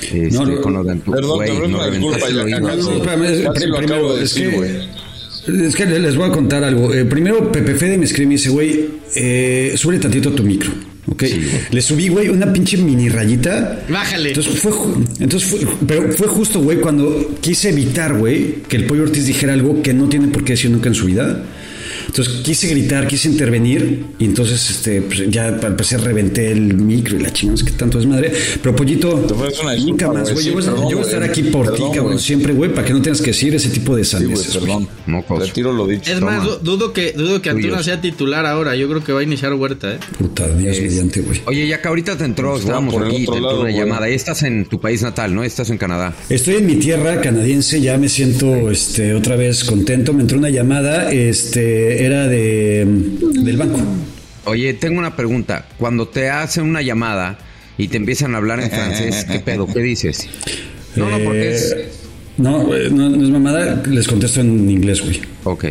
Este, 0.02 0.30
No, 0.30 0.44
no, 0.44 0.60
con 0.60 0.74
lo 0.74 0.84
de 0.84 0.92
Antu- 0.94 1.10
Perdón, 1.14 1.38
te 1.42 1.52
disculpa, 1.52 2.18
casi- 2.20 2.34
No, 2.60 2.92
espérame, 2.92 3.22
es- 3.24 3.48
casi 3.48 3.66
lo 3.66 3.76
primero, 3.78 4.14
es 4.14 4.20
decir, 4.20 4.50
que- 4.50 4.56
güey. 4.56 5.04
Es 5.66 5.74
que 5.76 5.86
les 5.86 6.16
voy 6.16 6.28
a 6.28 6.32
contar 6.32 6.64
algo. 6.64 6.92
Eh, 6.92 7.04
primero, 7.06 7.50
Pepe 7.50 7.74
Fede 7.76 7.96
me 7.96 8.04
escribe 8.04 8.24
y 8.24 8.28
me 8.28 8.34
dice, 8.34 8.50
güey, 8.50 8.88
eh, 9.14 9.72
sube 9.76 9.98
tantito 9.98 10.32
tu 10.32 10.42
micro. 10.42 10.70
¿Ok? 11.06 11.22
Le 11.70 11.82
subí, 11.82 12.08
güey, 12.08 12.28
una 12.28 12.52
pinche 12.52 12.76
mini 12.78 13.08
rayita. 13.08 13.84
Bájale. 13.90 14.30
Entonces 14.30 14.58
fue, 14.58 14.72
ju- 14.72 15.04
entonces 15.20 15.48
fue, 15.50 15.60
pero 15.86 16.10
fue 16.12 16.26
justo, 16.28 16.60
güey, 16.60 16.78
cuando 16.80 17.36
quise 17.40 17.68
evitar, 17.70 18.16
güey, 18.16 18.62
que 18.68 18.76
el 18.76 18.86
pollo 18.86 19.02
Ortiz 19.02 19.26
dijera 19.26 19.52
algo 19.52 19.82
que 19.82 19.92
no 19.92 20.08
tiene 20.08 20.28
por 20.28 20.44
qué 20.44 20.54
decir 20.54 20.70
nunca 20.70 20.88
en 20.88 20.94
su 20.94 21.06
vida. 21.06 21.42
Entonces 22.06 22.34
quise 22.42 22.68
gritar, 22.68 23.06
quise 23.06 23.28
intervenir 23.28 24.04
y 24.18 24.24
entonces 24.26 24.70
este, 24.70 25.02
pues, 25.02 25.28
ya 25.30 25.46
al 25.48 25.58
parecer 25.58 26.00
reventé 26.00 26.50
el 26.52 26.74
micro 26.74 27.16
y 27.18 27.22
la 27.22 27.32
chingada, 27.32 27.56
es 27.56 27.64
que 27.64 27.72
tanto 27.72 27.98
es 27.98 28.06
madre. 28.06 28.32
Pero 28.62 28.74
pollito, 28.76 29.16
disculpa, 29.20 29.76
nunca 29.76 30.12
más, 30.12 30.32
güey, 30.32 30.44
sí, 30.44 30.50
yo, 30.50 30.54
voy 30.54 30.62
a- 30.62 30.66
perdón, 30.66 30.90
yo 30.90 30.96
voy 30.96 31.04
a 31.04 31.08
estar 31.08 31.22
aquí 31.22 31.42
por 31.44 31.70
Perdón, 31.70 31.90
ti, 31.92 31.96
cabrón, 31.96 32.18
siempre, 32.18 32.52
güey, 32.52 32.72
para 32.72 32.86
que 32.86 32.92
no 32.92 33.02
tengas 33.02 33.20
que 33.20 33.30
decir 33.30 33.54
ese 33.54 33.68
tipo 33.70 33.96
de 33.96 34.04
Sí, 34.04 34.10
sandeces. 34.12 34.48
güey. 34.54 34.60
perdón. 34.66 34.88
Mocos. 35.06 35.40
Retiro 35.48 35.72
lo 35.72 35.86
dicho. 35.86 36.12
Es 36.12 36.18
Toma. 36.20 36.38
más, 36.38 36.44
du- 36.44 36.58
dudo 36.76 36.92
que, 36.92 37.12
dudo 37.12 37.40
que 37.42 37.50
Antuna 37.50 37.82
sea 37.82 38.00
titular 38.00 38.46
ahora. 38.46 38.74
Yo 38.76 38.88
creo 38.88 39.02
que 39.04 39.12
va 39.12 39.20
a 39.20 39.22
iniciar 39.22 39.52
Huerta, 39.54 39.94
¿eh? 39.94 39.98
Puta, 40.18 40.46
Dios 40.48 40.80
mediante, 40.80 41.20
güey. 41.20 41.40
Oye, 41.46 41.66
ya 41.68 41.80
que 41.80 41.88
ahorita 41.88 42.16
te 42.16 42.24
entró, 42.24 42.50
Pues 42.52 42.62
estábamos 42.62 42.94
aquí, 42.96 43.16
te 43.16 43.32
entró 43.32 43.40
lado, 43.40 43.60
una 43.60 43.70
llamada. 43.70 44.06
Ahí 44.06 44.14
estás 44.14 44.42
en 44.42 44.64
tu 44.66 44.80
país 44.80 45.02
natal, 45.02 45.34
¿no? 45.34 45.44
Estás 45.44 45.70
en 45.70 45.78
Canadá. 45.78 46.14
Estoy 46.28 46.54
en 46.56 46.66
mi 46.66 46.76
tierra 46.76 47.20
canadiense, 47.20 47.80
ya 47.80 47.96
me 47.98 48.08
siento 48.08 48.70
este, 48.70 49.14
otra 49.14 49.36
vez 49.36 49.64
contento. 49.64 50.12
Me 50.12 50.22
entró 50.22 50.38
una 50.38 50.50
llamada, 50.50 51.12
este, 51.12 51.93
era 52.04 52.26
de, 52.28 52.86
del 52.86 53.56
banco. 53.56 53.80
Oye, 54.46 54.74
tengo 54.74 54.98
una 54.98 55.16
pregunta. 55.16 55.66
Cuando 55.78 56.08
te 56.08 56.30
hacen 56.30 56.64
una 56.64 56.82
llamada 56.82 57.38
y 57.78 57.88
te 57.88 57.96
empiezan 57.96 58.34
a 58.34 58.38
hablar 58.38 58.60
en 58.60 58.70
francés, 58.70 59.24
¿qué 59.30 59.38
pedo? 59.44 59.66
¿Qué 59.66 59.80
dices? 59.80 60.28
No, 60.96 61.10
no, 61.10 61.18
porque 61.24 61.54
es... 61.54 61.72
Eh, 61.76 61.88
No, 62.38 62.74
eh, 62.74 62.88
no, 62.90 63.08
no 63.10 63.22
es 63.24 63.30
mamada, 63.30 63.82
les 63.88 64.06
contesto 64.08 64.40
en 64.40 64.68
inglés, 64.68 65.00
güey. 65.02 65.20
Ok. 65.44 65.66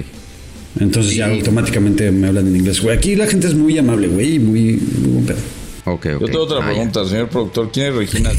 Entonces 0.80 1.15
ya 1.15 1.28
automáticamente 1.28 2.09
me 2.11 2.28
hablan 2.28 2.47
en 2.47 2.55
inglés, 2.55 2.82
güey. 2.82 2.97
Aquí 2.97 3.15
la 3.15 3.28
gente 3.28 3.47
es 3.47 3.53
muy 3.53 3.78
amable, 3.78 4.07
güey, 4.07 4.36
y 4.36 4.39
muy, 4.39 4.61
muy 5.01 5.09
buen 5.11 5.26
pedo. 5.26 5.38
Ok, 5.86 6.05
ok. 6.15 6.21
Yo 6.21 6.27
tengo 6.27 6.43
otra 6.43 6.57
Ah, 6.57 6.61
ya. 6.61 6.65
pregunta, 6.67 7.05
señor 7.05 7.27
productor. 7.29 7.69
¿Quién 7.71 7.88
es 7.88 7.95
Regina? 7.95 8.29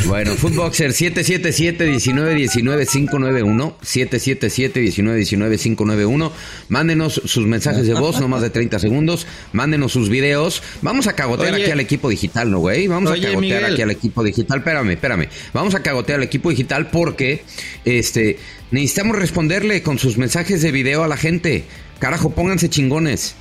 Bueno, 0.07 0.33
Footboxer 0.35 0.91
777-1919-591. 0.91 3.73
777-1919-591. 3.81 6.31
Mándenos 6.69 7.21
sus 7.25 7.45
mensajes 7.47 7.87
de 7.87 7.93
voz, 7.93 8.19
no 8.19 8.27
más 8.27 8.41
de 8.41 8.49
30 8.49 8.79
segundos. 8.79 9.25
Mándenos 9.53 9.91
sus 9.93 10.09
videos. 10.09 10.61
Vamos 10.81 11.07
a 11.07 11.13
cagotear 11.13 11.53
Oye. 11.53 11.63
aquí 11.63 11.71
al 11.71 11.79
equipo 11.79 12.09
digital, 12.09 12.51
¿no, 12.51 12.59
güey? 12.59 12.87
Vamos 12.87 13.11
Oye, 13.11 13.27
a 13.27 13.31
cagotear 13.31 13.61
Miguel. 13.61 13.73
aquí 13.73 13.81
al 13.81 13.91
equipo 13.91 14.23
digital. 14.23 14.57
Espérame, 14.59 14.89
espérame. 14.91 15.29
Vamos 15.53 15.73
a 15.75 15.81
cagotear 15.81 16.17
al 16.19 16.25
equipo 16.25 16.49
digital 16.49 16.89
porque 16.89 17.43
este 17.85 18.37
necesitamos 18.73 19.17
responderle 19.17 19.81
con 19.81 19.97
sus 19.99 20.17
mensajes 20.17 20.61
de 20.61 20.71
video 20.71 21.03
a 21.03 21.07
la 21.07 21.15
gente. 21.15 21.63
Carajo, 21.99 22.31
pónganse 22.31 22.69
chingones. 22.69 23.35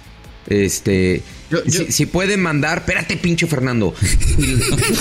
Este, 0.48 1.22
Yo- 1.50 1.64
yo- 1.64 1.84
Si, 1.86 1.92
si 1.92 2.06
pueden 2.06 2.40
mandar, 2.40 2.78
espérate, 2.78 3.16
pinche 3.16 3.46
Fernando. 3.46 3.94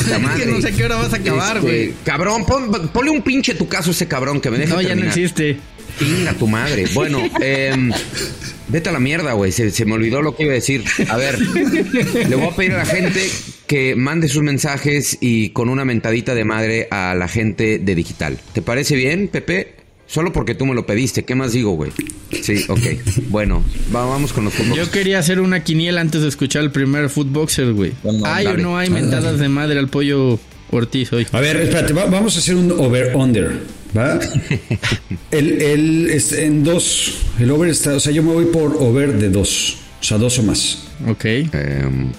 La 0.09 0.17
Es 0.35 0.39
que 0.41 0.45
no 0.47 0.61
sé 0.61 0.71
qué 0.73 0.83
hora 0.85 0.95
vas 0.97 1.13
a 1.13 1.17
acabar, 1.17 1.57
Este, 1.57 1.67
güey. 1.69 1.93
Cabrón, 2.03 2.45
pon- 2.45 2.89
ponle 2.89 3.11
un 3.11 3.21
pinche 3.21 3.53
tu 3.55 3.67
caso 3.67 3.89
a 3.89 3.93
ese 3.93 4.07
cabrón 4.07 4.39
que 4.41 4.49
me 4.51 4.57
deja 4.57 4.73
No, 4.75 4.81
ya 4.81 4.89
no 4.89 5.01
terminar. 5.01 5.17
existe. 5.17 5.57
Pinga 5.99 6.33
tu 6.33 6.47
madre. 6.47 6.85
Bueno, 6.93 7.21
em, 7.41 7.91
vete 8.69 8.89
a 8.89 8.91
la 8.91 8.99
mierda, 8.99 9.33
güey. 9.33 9.51
Se, 9.51 9.71
se 9.71 9.85
me 9.85 9.93
olvidó 9.93 10.21
lo 10.21 10.35
que 10.35 10.43
iba 10.43 10.51
a 10.53 10.55
decir. 10.55 10.83
A 11.09 11.17
ver, 11.17 11.37
le 11.39 12.35
voy 12.35 12.47
a 12.47 12.55
pedir 12.55 12.73
a 12.73 12.77
la 12.77 12.85
gente 12.85 13.27
que 13.67 13.95
mande 13.95 14.27
sus 14.29 14.41
mensajes 14.43 15.17
y 15.21 15.49
con 15.49 15.69
una 15.69 15.83
mentadita 15.85 16.33
de 16.35 16.45
madre 16.45 16.87
a 16.91 17.13
la 17.15 17.27
gente 17.27 17.77
de 17.79 17.95
digital. 17.95 18.37
¿Te 18.53 18.61
parece 18.61 18.95
bien, 18.95 19.27
Pepe? 19.27 19.75
Solo 20.11 20.33
porque 20.33 20.55
tú 20.55 20.65
me 20.65 20.75
lo 20.75 20.85
pediste. 20.85 21.23
¿Qué 21.23 21.35
más 21.35 21.53
digo, 21.53 21.71
güey? 21.71 21.91
Sí, 22.41 22.65
ok. 22.67 22.79
Bueno, 23.29 23.63
va- 23.95 24.05
vamos 24.05 24.33
con 24.33 24.43
los 24.43 24.53
fútbol. 24.53 24.75
Yo 24.77 24.91
quería 24.91 25.19
hacer 25.19 25.39
una 25.39 25.63
quiniela 25.63 26.01
antes 26.01 26.21
de 26.21 26.27
escuchar 26.27 26.63
el 26.63 26.71
primer 26.71 27.09
Footboxer, 27.09 27.71
güey. 27.71 27.93
Bueno, 28.03 28.25
¿Hay 28.25 28.45
o 28.47 28.57
no 28.57 28.77
hay 28.77 28.89
mentadas 28.89 29.39
de 29.39 29.47
madre 29.47 29.79
al 29.79 29.87
pollo 29.87 30.37
Ortiz 30.69 31.13
hoy? 31.13 31.25
A 31.31 31.39
ver, 31.39 31.55
espérate, 31.57 31.93
va- 31.93 32.05
vamos 32.07 32.35
a 32.35 32.39
hacer 32.39 32.55
un 32.55 32.71
over-under, 32.71 33.61
¿va? 33.97 34.19
El, 35.31 35.61
el, 35.61 36.09
este, 36.09 36.45
en 36.45 36.63
dos, 36.65 37.19
el 37.39 37.49
over 37.51 37.69
está, 37.69 37.93
o 37.95 37.99
sea, 38.01 38.11
yo 38.11 38.21
me 38.21 38.33
voy 38.33 38.45
por 38.45 38.75
over 38.79 39.13
de 39.17 39.29
dos, 39.29 39.77
o 40.01 40.03
sea, 40.03 40.17
dos 40.17 40.37
o 40.39 40.43
más. 40.43 40.87
Ok. 41.07 41.23
Em, 41.25 42.11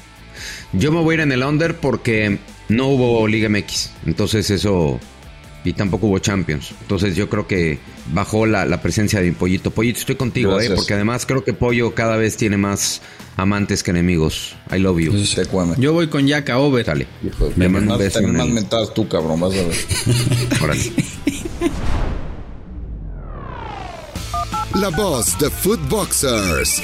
yo 0.73 0.93
me 0.93 1.01
voy 1.01 1.13
a 1.13 1.15
ir 1.17 1.21
en 1.21 1.33
el 1.33 1.43
under 1.43 1.77
porque 1.77 2.39
no 2.71 2.89
hubo 2.89 3.27
Liga 3.29 3.51
MX. 3.51 3.91
Entonces 4.07 4.49
eso... 4.51 4.99
Y 5.65 5.75
tampoco 5.75 6.09
hubo 6.09 6.19
Champions. 6.19 6.73
Entonces 6.81 7.15
yo 7.15 7.29
creo 7.29 7.47
que 7.47 7.79
bajó 8.13 8.47
la, 8.47 8.65
la 8.67 8.83
presencia 8.83 9.21
de 9.21 9.27
mi 9.27 9.33
pollito. 9.33 9.71
Pollito, 9.71 10.01
estoy 10.01 10.17
contigo, 10.17 10.59
¿eh? 10.61 10.71
Porque 10.75 10.95
además 10.95 11.25
creo 11.25 11.45
que 11.45 11.53
Pollo 11.53 11.95
cada 11.95 12.17
vez 12.17 12.37
tiene 12.37 12.57
más 12.57 13.01
amantes 13.37 13.83
que 13.85 13.93
enemigos. 13.93 14.57
I 14.75 14.79
love 14.81 14.99
you. 14.99 15.13
Yo 15.79 15.93
voy 15.93 16.09
con 16.09 16.27
Yaka 16.27 16.59
Over. 16.59 16.85
Dale. 16.85 17.07
Hijo 17.25 17.49
de- 17.49 17.57
Le 17.57 17.69
mando 17.69 17.95
un 17.95 18.01
Más- 18.03 18.17
en 18.17 18.37
más 18.37 18.49
mentadas 18.49 18.93
tú, 18.93 19.07
cabrón. 19.09 19.39
Vas 19.41 19.53
a 19.53 19.63
ver. 19.63 19.77
Órale. 20.63 20.93
La 24.75 24.89
voz 24.89 25.39
de 25.39 25.51
Footboxers. 25.51 26.83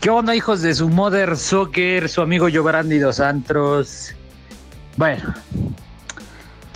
¿Qué 0.00 0.08
onda, 0.10 0.36
hijos 0.36 0.62
de 0.62 0.74
su 0.74 0.88
Mother 0.88 1.36
Soccer? 1.36 2.08
Su 2.08 2.20
amigo 2.22 2.48
Giovanni 2.48 2.98
Dos 2.98 3.16
Santos. 3.16 4.12
Bueno, 4.96 5.34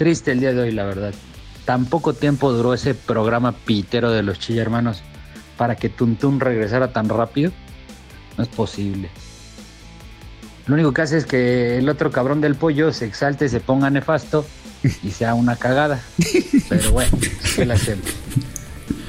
triste 0.01 0.32
el 0.32 0.40
día 0.40 0.55
de 0.55 0.62
hoy, 0.62 0.72
la 0.72 0.84
verdad. 0.84 1.12
Tan 1.66 1.84
poco 1.84 2.14
tiempo 2.14 2.51
duró 2.53 2.72
ese 2.72 2.94
programa 2.94 3.53
pitero 3.53 4.11
de 4.11 4.22
los 4.22 4.38
Chilla 4.38 4.62
Hermanos 4.62 5.03
para 5.59 5.76
que 5.76 5.90
Tuntún 5.90 6.40
regresara 6.40 6.90
tan 6.90 7.11
rápido. 7.11 7.53
No 8.38 8.42
es 8.42 8.48
posible. 8.48 9.11
Lo 10.64 10.72
único 10.76 10.94
que 10.94 11.03
hace 11.03 11.18
es 11.18 11.26
que 11.26 11.76
el 11.76 11.86
otro 11.90 12.11
cabrón 12.11 12.40
del 12.40 12.55
pollo 12.55 12.94
se 12.94 13.05
exalte, 13.05 13.51
se 13.51 13.61
ponga 13.61 13.90
nefasto 13.90 14.46
y 15.03 15.11
sea 15.11 15.34
una 15.34 15.57
cagada. 15.57 16.01
Pero 16.70 16.92
bueno, 16.92 17.18
¿qué 17.55 17.66
le 17.66 17.74
hacemos? 17.74 18.07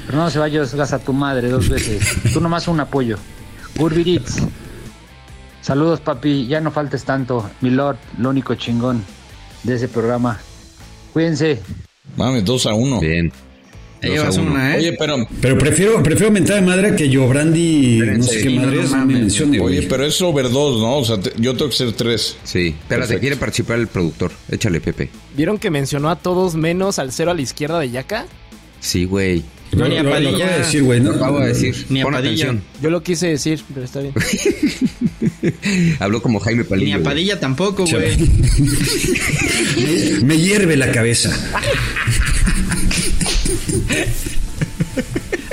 Pero 0.08 0.18
no 0.18 0.30
se 0.30 0.40
vayas 0.40 0.76
gas 0.76 0.92
a 0.92 1.00
tu 1.00 1.14
madre 1.14 1.48
dos 1.48 1.70
veces. 1.70 2.34
Tú 2.34 2.42
nomás 2.42 2.68
un 2.68 2.82
apoyo. 2.82 3.18
Urbiritz. 3.80 4.42
Saludos, 5.62 6.02
papi. 6.02 6.48
Ya 6.48 6.60
no 6.60 6.70
faltes 6.70 7.06
tanto. 7.06 7.50
Mi 7.62 7.70
lord, 7.70 7.96
lo 8.18 8.30
único 8.30 8.56
chingón 8.56 9.02
de 9.64 9.76
ese 9.76 9.88
programa. 9.88 10.38
Cuídense. 11.14 11.60
Mames, 12.18 12.44
dos 12.46 12.66
a 12.66 12.74
uno. 12.74 13.00
Bien. 13.00 13.32
Llevas 14.02 14.36
una, 14.38 14.74
¿eh? 14.76 14.80
Oye, 14.80 14.94
pero, 14.98 15.28
Pero 15.42 15.58
prefiero, 15.60 16.02
prefiero 16.02 16.32
mentar 16.32 16.56
de 16.56 16.64
madre 16.64 16.96
que 16.96 17.08
yo, 17.08 17.28
Brandy, 17.28 18.00
no 18.18 18.24
sé 18.24 18.42
qué 18.42 18.50
madre 18.50 18.78
no 18.78 18.82
es, 18.82 18.90
no 18.90 18.98
me 18.98 19.02
mames, 19.04 19.20
mencione, 19.20 19.60
oye, 19.60 19.76
güey. 19.78 19.88
pero 19.88 20.04
es 20.06 20.20
over 20.24 20.50
dos, 20.50 20.80
¿no? 20.82 20.98
O 20.98 21.06
sea, 21.06 21.20
te- 21.20 21.34
yo 21.38 21.54
tengo 21.56 21.70
que 21.70 21.78
ser 21.78 21.92
tres. 21.94 22.36
Sí. 22.44 22.70
Espérate, 22.70 22.88
Perfecto. 22.88 23.20
quiere 23.22 23.36
participar 23.36 23.78
el 23.78 23.88
productor. 23.88 24.32
Échale, 24.50 24.82
Pepe. 24.82 25.10
¿Vieron 25.38 25.60
que 25.60 25.70
mencionó 25.70 26.10
a 26.10 26.16
todos 26.16 26.56
menos 26.56 26.98
al 26.98 27.12
cero 27.12 27.30
a 27.30 27.36
la 27.36 27.42
izquierda 27.42 27.80
de 27.80 27.92
Yaka? 27.92 28.26
Sí, 28.80 29.06
güey. 29.06 29.44
Lo, 29.72 29.88
ni 29.88 29.98
a 29.98 30.04
lo- 30.04 30.10
lo 30.10 30.16
Padilla. 30.16 30.30
acabo 30.36 30.52
de 30.52 30.58
decir, 30.60 30.84
güey. 30.84 31.00
¿no? 31.00 31.10
Lo 31.12 31.16
acabo 31.16 31.40
de 31.40 31.48
decir. 31.48 31.86
Ni 31.90 32.02
a 32.02 32.04
Pon 32.04 32.14
Padilla. 32.14 32.44
atención. 32.46 32.64
Yo 32.82 32.90
lo 32.90 33.04
quise 33.04 33.28
decir, 33.28 33.62
pero 33.74 33.86
está 33.86 34.00
bien. 34.02 34.14
Habló 36.00 36.22
como 36.22 36.40
Jaime 36.40 36.64
Ni 36.64 36.70
Palillo. 36.70 36.96
a 36.96 36.98
güey. 36.98 37.04
Padilla 37.06 37.40
tampoco, 37.40 37.86
güey. 37.86 38.18
Me, 38.18 40.20
me 40.26 40.38
hierve 40.38 40.76
la 40.78 40.92
cabeza. 40.92 41.32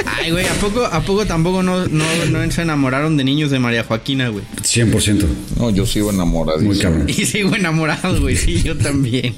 Ay, 0.05 0.31
güey, 0.33 0.47
¿a 0.47 0.53
poco, 0.55 0.85
¿a 0.85 1.01
poco 1.03 1.27
tampoco 1.27 1.63
no, 1.63 1.87
no, 1.87 2.05
no 2.31 2.51
se 2.51 2.63
enamoraron 2.63 3.17
de 3.17 3.25
niños 3.25 3.51
de 3.51 3.59
María 3.59 3.85
Joaquina, 3.85 4.29
güey? 4.29 4.45
100%. 4.63 5.25
No, 5.59 5.71
yo 5.71 5.87
sigo 5.87 6.11
enamorado. 6.11 6.61
Muy 6.61 6.79
cabrón. 6.79 7.07
Y 7.09 7.25
sigo 7.25 7.55
enamorado, 7.55 8.21
güey. 8.21 8.37
Sí, 8.37 8.63
yo 8.63 8.77
también. 8.77 9.35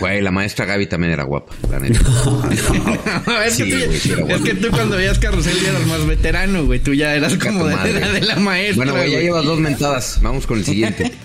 Güey, 0.00 0.20
la 0.22 0.30
maestra 0.30 0.64
Gaby 0.64 0.86
también 0.86 1.12
era 1.12 1.24
guapa, 1.24 1.52
la 1.70 1.78
neta. 1.80 2.00
es, 3.46 3.54
Sí, 3.54 3.64
que 3.64 3.86
tú, 3.86 3.92
sí 3.92 4.14
es 4.28 4.40
que 4.42 4.54
tú 4.54 4.68
cuando 4.70 4.96
veías 4.96 5.18
carrusel 5.18 5.58
ya 5.62 5.70
eras 5.70 5.86
más 5.86 6.06
veterano, 6.06 6.64
güey. 6.66 6.78
Tú 6.80 6.94
ya 6.94 7.14
eras 7.14 7.32
Chica 7.32 7.48
como 7.48 7.66
de, 7.66 7.74
la, 7.74 8.12
de 8.12 8.20
la 8.20 8.36
maestra. 8.36 8.76
Bueno, 8.76 8.92
güey, 8.92 9.10
ya 9.10 9.20
llevas 9.20 9.44
dos 9.44 9.58
mentadas. 9.58 10.18
Vamos 10.22 10.46
con 10.46 10.58
el 10.58 10.64
siguiente. 10.64 11.12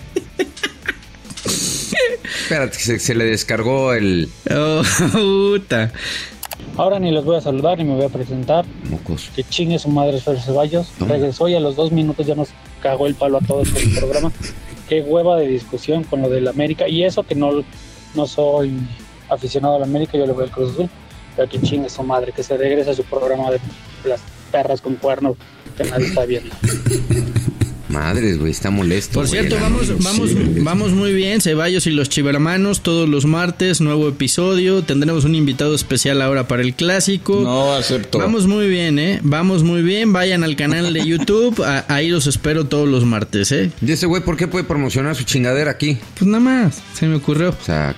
Espérate, 2.42 2.76
que 2.76 2.82
se, 2.84 2.98
se 2.98 3.14
le 3.14 3.24
descargó 3.24 3.92
el 3.94 4.28
Oh, 4.50 4.82
puta. 5.12 5.92
Ahora 6.76 6.98
ni 6.98 7.10
los 7.10 7.24
voy 7.24 7.36
a 7.36 7.40
saludar 7.40 7.78
ni 7.78 7.84
me 7.84 7.94
voy 7.94 8.04
a 8.04 8.08
presentar. 8.08 8.64
mocos. 8.88 9.30
Que 9.34 9.44
chingue 9.44 9.78
su 9.78 9.88
madre 9.88 10.20
Fer 10.20 10.40
Ceballos. 10.40 10.90
No. 10.98 11.06
Regresó 11.06 11.48
y 11.48 11.54
a 11.54 11.60
los 11.60 11.76
dos 11.76 11.92
minutos 11.92 12.26
ya 12.26 12.34
nos 12.34 12.48
cagó 12.82 13.06
el 13.06 13.14
palo 13.14 13.38
a 13.38 13.40
todos 13.40 13.68
por 13.68 13.82
el 13.82 13.90
programa. 13.94 14.32
Qué 14.88 15.00
hueva 15.02 15.36
de 15.38 15.48
discusión 15.48 16.04
con 16.04 16.22
lo 16.22 16.28
del 16.28 16.48
América. 16.48 16.88
Y 16.88 17.04
eso 17.04 17.22
que 17.24 17.34
no, 17.34 17.62
no 18.14 18.26
soy 18.26 18.78
aficionado 19.28 19.76
al 19.76 19.82
América, 19.82 20.18
yo 20.18 20.26
le 20.26 20.32
voy 20.32 20.44
al 20.44 20.50
Cruz 20.50 20.72
Azul. 20.72 20.90
pero 21.36 21.48
que 21.48 21.60
chingue 21.60 21.88
su 21.88 22.02
madre, 22.02 22.32
que 22.32 22.42
se 22.42 22.56
regrese 22.56 22.90
a 22.90 22.94
su 22.94 23.04
programa 23.04 23.50
de 23.50 23.60
las 24.04 24.20
perras 24.50 24.80
con 24.80 24.96
cuernos 24.96 25.36
que 25.76 25.84
nadie 25.84 26.06
está 26.06 26.24
viendo. 26.26 26.54
Madres, 27.92 28.38
güey, 28.38 28.50
está 28.50 28.70
molesto. 28.70 29.14
Por 29.20 29.28
cierto, 29.28 29.56
vamos, 29.60 29.88
vamos, 30.02 30.30
Sí. 30.30 30.36
vamos 30.58 30.92
muy 30.92 31.12
bien. 31.12 31.40
Ceballos 31.40 31.86
y 31.86 31.90
los 31.90 32.08
Chivermanos 32.08 32.80
todos 32.82 33.08
los 33.08 33.26
martes, 33.26 33.80
nuevo 33.80 34.08
episodio. 34.08 34.82
Tendremos 34.82 35.24
un 35.24 35.34
invitado 35.34 35.74
especial 35.74 36.22
ahora 36.22 36.48
para 36.48 36.62
el 36.62 36.74
clásico. 36.74 37.40
No 37.42 37.74
acepto. 37.74 38.18
Vamos 38.18 38.46
muy 38.46 38.68
bien, 38.68 38.98
¿eh? 38.98 39.20
Vamos 39.22 39.62
muy 39.62 39.82
bien. 39.82 40.12
Vayan 40.12 40.42
al 40.44 40.56
canal 40.56 40.92
de 40.92 41.06
YouTube. 41.06 41.62
A- 41.62 41.84
ahí 41.88 42.08
los 42.08 42.26
espero 42.26 42.66
todos 42.66 42.88
los 42.88 43.04
martes, 43.04 43.52
¿eh? 43.52 43.70
¿Y 43.86 43.92
ese 43.92 44.06
güey 44.06 44.22
por 44.24 44.36
qué 44.36 44.46
puede 44.48 44.64
promocionar 44.64 45.14
su 45.14 45.24
chingadera 45.24 45.70
aquí? 45.70 45.98
Pues 46.18 46.26
nada 46.26 46.40
más, 46.42 46.82
se 46.94 47.06
me 47.06 47.16
ocurrió. 47.16 47.50
O 47.50 47.64
sea, 47.64 47.94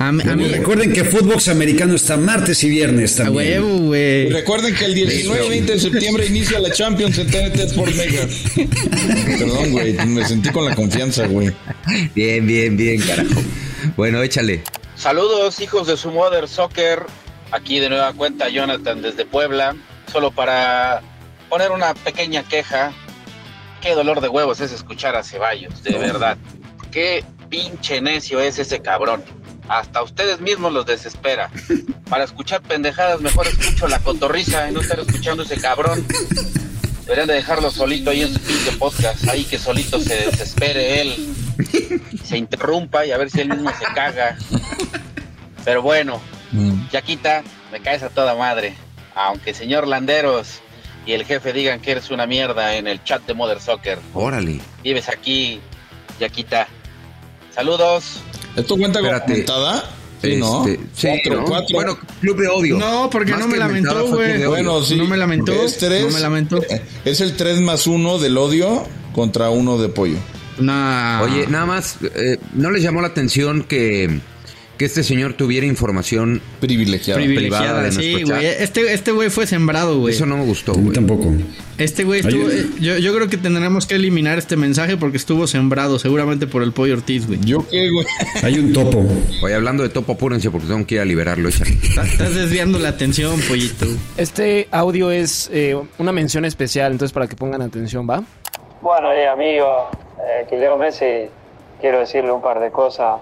A, 0.00 0.12
mí- 0.12 0.22
a 0.28 0.36
mí, 0.36 0.46
Recuerden 0.48 0.92
que 0.92 1.02
Footbox 1.04 1.48
americano 1.48 1.94
está 1.94 2.16
martes 2.16 2.62
y 2.62 2.68
viernes 2.68 3.16
también. 3.16 3.62
huevo, 3.64 3.92
recuerden 4.32 4.74
que 4.74 4.84
el 4.84 4.94
19 4.94 5.46
y 5.46 5.48
20 5.48 5.72
de 5.72 5.80
septiembre 5.80 6.26
inicia 6.26 6.60
la 6.60 6.70
Champions 6.72 7.18
en 7.18 7.26
TNT 7.28 7.56
Sport 7.60 7.94
Mega. 7.96 8.28
Perdón, 9.38 9.72
güey, 9.72 9.94
me 10.06 10.24
sentí 10.24 10.50
con 10.50 10.64
la 10.64 10.74
confianza, 10.76 11.26
güey. 11.26 11.52
bien, 12.14 12.46
bien, 12.46 12.76
bien, 12.76 13.00
carajo. 13.00 13.40
Bueno, 13.96 14.22
échale. 14.22 14.62
Saludos, 14.96 15.60
hijos 15.60 15.86
de 15.88 15.96
su 15.96 16.10
Mother 16.12 16.46
Soccer. 16.48 17.02
Aquí 17.50 17.80
de 17.80 17.88
nueva 17.88 18.12
cuenta 18.12 18.48
Jonathan 18.48 19.00
desde 19.02 19.24
Puebla. 19.24 19.74
Solo 20.12 20.30
para 20.30 21.02
poner 21.48 21.70
una 21.72 21.94
pequeña 21.94 22.42
queja. 22.44 22.92
Qué 23.80 23.94
dolor 23.94 24.20
de 24.20 24.28
huevos 24.28 24.60
es 24.60 24.70
escuchar 24.72 25.16
a 25.16 25.22
Ceballos, 25.24 25.82
de 25.82 25.96
verdad. 25.98 26.36
Qué 26.90 27.24
pinche 27.48 28.00
necio 28.00 28.40
es 28.40 28.58
ese 28.58 28.80
cabrón. 28.80 29.22
Hasta 29.68 30.02
ustedes 30.02 30.40
mismos 30.40 30.72
los 30.72 30.86
desespera. 30.86 31.50
Para 32.08 32.24
escuchar 32.24 32.62
pendejadas, 32.62 33.20
mejor 33.20 33.46
escucho 33.46 33.86
la 33.86 33.98
cotorriza 34.00 34.70
y 34.70 34.72
no 34.72 34.80
estar 34.80 34.98
escuchando 34.98 35.42
ese 35.42 35.60
cabrón. 35.60 36.06
Deberían 37.02 37.28
de 37.28 37.34
dejarlo 37.34 37.70
solito 37.70 38.10
ahí 38.10 38.22
en 38.22 38.32
su 38.32 38.40
pinche 38.40 38.72
podcast. 38.72 39.28
Ahí 39.28 39.44
que 39.44 39.58
solito 39.58 40.00
se 40.00 40.14
desespere 40.26 41.00
él. 41.00 41.34
Se 42.24 42.36
interrumpa 42.36 43.06
y 43.06 43.12
a 43.12 43.18
ver 43.18 43.30
si 43.30 43.40
él 43.40 43.48
mismo 43.48 43.70
se 43.78 43.84
caga. 43.94 44.36
Pero 45.64 45.82
bueno, 45.82 46.20
Yaquita, 46.90 47.42
me 47.72 47.80
caes 47.80 48.02
a 48.02 48.10
toda 48.10 48.34
madre. 48.34 48.74
Aunque 49.14 49.54
señor 49.54 49.86
Landeros 49.86 50.60
y 51.06 51.12
el 51.12 51.24
jefe 51.24 51.52
digan 51.52 51.80
que 51.80 51.92
eres 51.92 52.10
una 52.10 52.26
mierda 52.26 52.76
en 52.76 52.86
el 52.86 53.02
chat 53.04 53.26
de 53.26 53.34
Mother 53.34 53.60
Soccer. 53.60 53.98
Órale. 54.14 54.60
Vives 54.82 55.08
aquí, 55.08 55.60
Yaquita. 56.20 56.68
Saludos. 57.54 58.22
¿Esto 58.58 58.76
cuenta 58.76 59.00
con 59.00 59.08
Espérate. 59.08 59.32
comentada? 59.32 59.90
Sí, 60.22 60.34
¿no? 60.36 60.66
Este, 60.66 60.84
sí, 60.94 61.06
Cuatro, 61.08 61.40
¿no? 61.40 61.44
cuatro. 61.46 61.74
Bueno, 61.74 61.98
club 62.20 62.40
de 62.40 62.48
odio. 62.48 62.76
No, 62.78 63.08
porque 63.10 63.30
Más 63.30 63.40
no 63.40 63.48
me 63.48 63.56
lamentó, 63.56 64.06
fue. 64.08 64.46
Bueno, 64.48 64.82
sí. 64.82 64.96
No 64.96 65.06
me 65.06 65.16
lamentó, 65.16 65.52
Es 65.52 65.78
tres. 65.78 66.06
no 66.06 66.10
me 66.10 66.20
lamentó. 66.20 66.60
eh, 66.64 66.82
Es 67.04 67.20
el 67.20 67.36
3 67.36 67.60
más 67.60 67.86
1 67.86 68.18
del 68.18 68.36
odio 68.36 68.84
contra 69.14 69.50
uno 69.50 69.78
de 69.78 69.88
pollo. 69.88 70.16
Nah. 70.58 71.22
Oye, 71.22 71.46
nada 71.46 71.66
más, 71.66 71.98
eh, 72.16 72.36
¿no 72.54 72.72
les 72.72 72.82
llamó 72.82 73.00
la 73.00 73.06
atención 73.08 73.62
que, 73.62 74.18
que 74.78 74.84
este 74.84 75.02
señor 75.02 75.34
tuviera 75.34 75.66
información 75.66 76.40
Privilegiado. 76.60 77.18
privada 77.20 77.34
privilegiada, 77.40 77.82
de 77.82 77.92
sí, 77.92 78.22
güey. 78.22 78.46
Este, 78.46 78.92
este 78.94 79.10
güey 79.10 79.28
fue 79.28 79.46
sembrado, 79.46 79.98
güey. 79.98 80.14
Eso 80.14 80.24
no 80.24 80.36
me 80.36 80.44
gustó, 80.44 80.72
A 80.72 80.76
mí 80.76 80.84
güey. 80.84 80.94
tampoco. 80.94 81.32
Este 81.78 82.04
güey 82.04 82.20
estuvo. 82.20 82.48
Eh, 82.48 82.66
yo, 82.80 82.96
yo 82.98 83.14
creo 83.14 83.28
que 83.28 83.36
tendremos 83.36 83.86
que 83.86 83.96
eliminar 83.96 84.38
este 84.38 84.56
mensaje 84.56 84.96
porque 84.96 85.16
estuvo 85.16 85.46
sembrado, 85.48 85.98
seguramente 85.98 86.46
por 86.46 86.62
el 86.62 86.72
pollo 86.72 86.94
Ortiz, 86.94 87.26
güey. 87.26 87.40
¿Yo 87.44 87.66
qué, 87.68 87.90
güey? 87.90 88.06
Hay 88.42 88.58
un 88.58 88.72
topo. 88.72 89.04
Oye, 89.42 89.54
hablando 89.54 89.82
de 89.82 89.88
topo, 89.88 90.12
apúrense 90.12 90.50
porque 90.50 90.68
tengo 90.68 90.86
que 90.86 90.94
ir 90.94 91.00
a 91.00 91.04
liberarlo. 91.04 91.48
Estás 91.48 92.34
desviando 92.34 92.78
la 92.78 92.90
atención, 92.90 93.40
pollito. 93.48 93.86
Este 94.16 94.68
audio 94.70 95.10
es 95.10 95.50
eh, 95.52 95.76
una 95.98 96.12
mención 96.12 96.44
especial, 96.44 96.92
entonces 96.92 97.12
para 97.12 97.26
que 97.26 97.34
pongan 97.34 97.62
atención, 97.62 98.08
¿va? 98.08 98.22
Bueno, 98.80 99.12
eh, 99.12 99.26
amigo, 99.26 99.88
eh, 100.52 100.76
Messi, 100.78 101.28
quiero 101.80 101.98
decirle 101.98 102.30
un 102.30 102.40
par 102.40 102.60
de 102.60 102.70
cosas. 102.70 103.20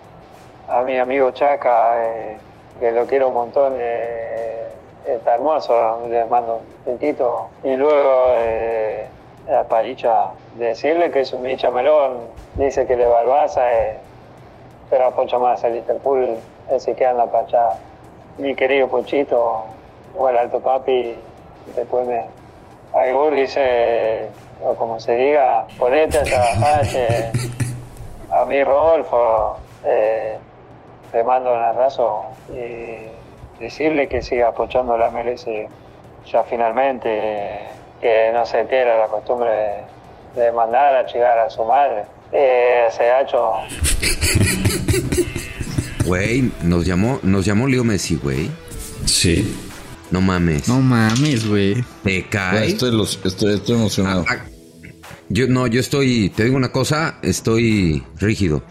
A 0.69 0.83
mi 0.83 0.99
amigo 0.99 1.31
Chaca, 1.31 2.05
eh, 2.05 2.39
que 2.81 2.91
lo 2.91 3.07
quiero 3.07 3.29
un 3.29 3.35
montón, 3.35 3.75
eh, 3.79 4.67
está 5.07 5.37
hermoso, 5.37 6.03
le 6.09 6.25
mando 6.27 6.57
un 6.85 6.99
tintito. 6.99 7.49
Y 7.63 7.77
luego 7.77 8.27
eh, 8.31 9.07
a 9.49 9.63
Paricha, 9.65 10.31
decirle 10.57 11.11
que 11.11 11.21
es 11.21 11.33
un 11.33 11.49
hincha 11.49 11.71
melón, 11.71 12.19
dice 12.55 12.87
que 12.87 12.97
le 12.97 13.07
Barça, 13.07 13.63
eh, 13.73 13.99
pero 14.91 15.07
apoya 15.07 15.39
más 15.39 15.63
al 15.63 15.75
Liverpool, 15.75 16.37
ese 16.71 16.95
que 16.95 17.07
anda 17.07 17.27
para 17.27 17.47
allá. 17.47 17.69
Mi 18.39 18.55
querido 18.55 18.89
Pochito, 18.89 19.65
o 20.17 20.29
el 20.29 20.37
Alto 20.37 20.61
Papi, 20.61 21.17
después 21.77 22.07
me, 22.07 22.25
al 22.93 23.15
Gurgis, 23.15 23.55
eh, 23.57 24.29
o 24.65 24.75
como 24.75 24.99
se 24.99 25.15
diga, 25.15 25.67
ponete 25.79 26.19
a 26.19 26.23
trabajar. 26.25 26.85
a 28.33 28.45
mí, 28.47 28.65
Rodolfo, 28.65 29.57
le 31.17 31.25
mando 31.25 31.53
un 31.55 31.63
abrazo 31.63 32.23
y 32.53 33.63
decirle 33.63 34.07
que 34.09 34.21
siga 34.21 34.49
apoyando 34.49 34.99
la 34.99 35.11
MLS 35.11 35.47
ya 36.31 36.43
finalmente, 36.45 37.09
eh, 37.11 37.59
que 38.01 38.31
no 38.35 38.45
se 38.45 38.61
entera 38.61 38.99
la 38.99 39.07
costumbre 39.07 39.51
de, 40.35 40.43
de 40.43 40.53
mandar 40.53 40.95
a 40.97 41.07
chigar 41.07 41.39
a 41.39 41.49
su 41.49 41.65
madre. 41.65 42.05
Eh, 42.33 42.87
se 42.91 43.05
ha 43.11 43.23
hecho 43.23 43.53
Güey, 46.05 46.53
nos 46.63 46.85
llamó, 46.87 47.19
nos 47.23 47.45
llamó 47.45 47.67
Leo 47.67 47.83
Messi, 47.85 48.17
güey. 48.17 48.51
Sí. 49.07 49.57
No 50.11 50.21
mames. 50.21 50.69
No 50.69 50.81
mames, 50.81 51.49
güey. 51.49 51.83
Te 52.05 52.29
cae. 52.29 52.67
Estoy, 52.69 52.93
los- 52.93 53.19
estoy, 53.25 53.55
estoy 53.55 53.75
emocionado. 53.77 54.25
Yo 55.29 55.49
no, 55.49 55.67
yo 55.67 55.81
estoy, 55.81 56.31
te 56.31 56.45
digo 56.45 56.57
una 56.57 56.71
cosa, 56.71 57.17
estoy 57.23 58.03
rígido. 58.21 58.63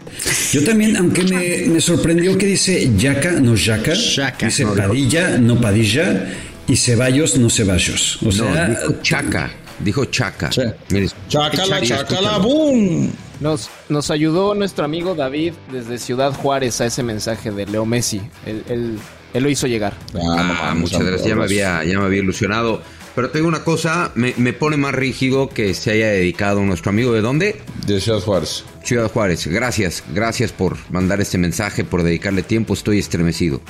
Yo 0.52 0.64
también, 0.64 0.96
aunque 0.96 1.22
me, 1.24 1.66
me 1.74 1.80
sorprendió 1.80 2.38
que 2.38 2.46
dice 2.46 2.90
Yaca, 2.96 3.32
no 3.32 3.54
Yaca. 3.54 3.92
Yaca. 3.92 4.46
Dice 4.46 4.64
No, 4.64 4.74
Padilla, 4.74 5.36
no 5.38 5.60
Padilla. 5.60 6.32
Y 6.66 6.76
Ceballos, 6.76 7.36
no 7.36 7.50
Ceballos. 7.50 8.18
O 8.22 8.26
No, 8.26 8.32
sea, 8.32 8.68
dijo 8.68 8.94
Chaca, 9.02 9.50
dijo 9.80 10.04
Chaca. 10.06 10.50
Sí. 10.50 10.62
Mire, 10.90 11.06
escucha, 11.06 11.50
chácala, 11.50 11.78
escúchalo. 11.80 12.40
boom. 12.42 13.10
Nos, 13.38 13.68
nos 13.90 14.10
ayudó 14.10 14.54
nuestro 14.54 14.86
amigo 14.86 15.14
David 15.14 15.52
desde 15.70 15.98
Ciudad 15.98 16.32
Juárez 16.32 16.80
a 16.80 16.86
ese 16.86 17.02
mensaje 17.02 17.50
de 17.50 17.66
Leo 17.66 17.84
Messi. 17.84 18.20
Él, 18.46 18.62
él- 18.70 18.98
él 19.34 19.42
lo 19.42 19.50
hizo 19.50 19.66
llegar. 19.66 19.92
Ah, 20.38 20.74
muchas 20.74 21.02
gracias, 21.02 21.28
ya 21.28 21.36
me 21.36 21.44
había, 21.44 21.84
ya 21.84 21.98
me 21.98 22.06
había 22.06 22.20
ilusionado. 22.20 22.80
Pero 23.16 23.30
te 23.30 23.38
digo 23.38 23.48
una 23.48 23.64
cosa, 23.64 24.12
me, 24.14 24.34
me 24.36 24.52
pone 24.52 24.76
más 24.76 24.94
rígido 24.94 25.48
que 25.48 25.72
se 25.72 25.90
haya 25.90 26.08
dedicado 26.08 26.60
nuestro 26.60 26.90
amigo 26.90 27.14
de 27.14 27.22
dónde? 27.22 27.62
De 27.86 27.98
Ciudad 27.98 28.20
Juárez. 28.20 28.62
Ciudad 28.84 29.10
Juárez. 29.10 29.46
Gracias, 29.46 30.04
gracias 30.12 30.52
por 30.52 30.76
mandar 30.90 31.22
este 31.22 31.38
mensaje, 31.38 31.82
por 31.82 32.02
dedicarle 32.02 32.42
tiempo, 32.42 32.74
estoy 32.74 32.98
estremecido. 32.98 33.62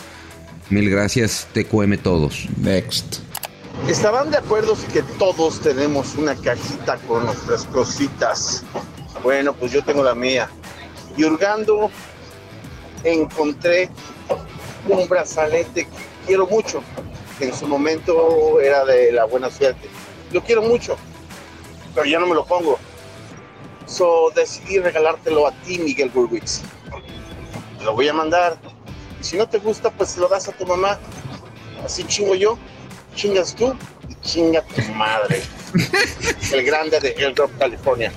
Mil 0.69 0.91
gracias, 0.91 1.47
TQM 1.53 1.97
todos. 1.99 2.49
Next. 2.61 3.21
¿Estarán 3.89 4.33
de 4.33 4.39
acuerdo 4.39 4.77
que 4.93 5.03
todos 5.17 5.61
tenemos 5.61 6.17
una 6.17 6.35
cajita 6.35 6.97
con 7.07 7.25
nuestras 7.27 7.67
cositas? 7.67 8.65
Bueno, 9.23 9.53
pues 9.53 9.71
yo 9.71 9.85
tengo 9.85 10.03
la 10.03 10.17
mía. 10.17 10.51
Y 11.17 11.23
hurgando 11.23 11.89
encontré 13.05 13.91
un 14.89 15.09
brazalete 15.09 15.85
que 15.85 16.27
quiero 16.27 16.49
mucho. 16.49 16.83
Que 17.39 17.45
En 17.47 17.55
su 17.55 17.67
momento 17.67 18.61
era 18.61 18.85
de 18.85 19.13
la 19.13 19.25
buena 19.25 19.51
suerte. 19.51 19.89
Lo 20.33 20.43
quiero 20.43 20.63
mucho, 20.63 20.97
pero 21.95 22.07
ya 22.07 22.19
no 22.19 22.27
me 22.27 22.35
lo 22.35 22.45
pongo. 22.45 22.79
So 23.87 24.33
decidí 24.35 24.79
regalártelo 24.79 25.47
a 25.47 25.53
ti, 25.63 25.79
Miguel 25.79 26.11
Burwitz. 26.11 26.63
Lo 27.85 27.95
voy 27.95 28.09
a 28.09 28.13
mandar. 28.13 28.59
Y 29.21 29.25
si 29.25 29.37
no 29.37 29.49
te 29.49 29.59
gusta, 29.59 29.91
pues 29.91 30.17
lo 30.17 30.29
das 30.29 30.49
a 30.49 30.53
tu 30.53 30.67
mamá. 30.67 30.99
Así 31.85 32.05
chingo 32.05 32.35
yo, 32.35 32.59
chingas 33.15 33.55
tú 33.55 33.77
y 34.09 34.15
chinga 34.27 34.63
tu 34.63 34.83
madre. 34.93 35.43
El 36.53 36.65
grande 36.65 36.99
de 37.01 37.15
Hilltop, 37.19 37.51
California. 37.59 38.13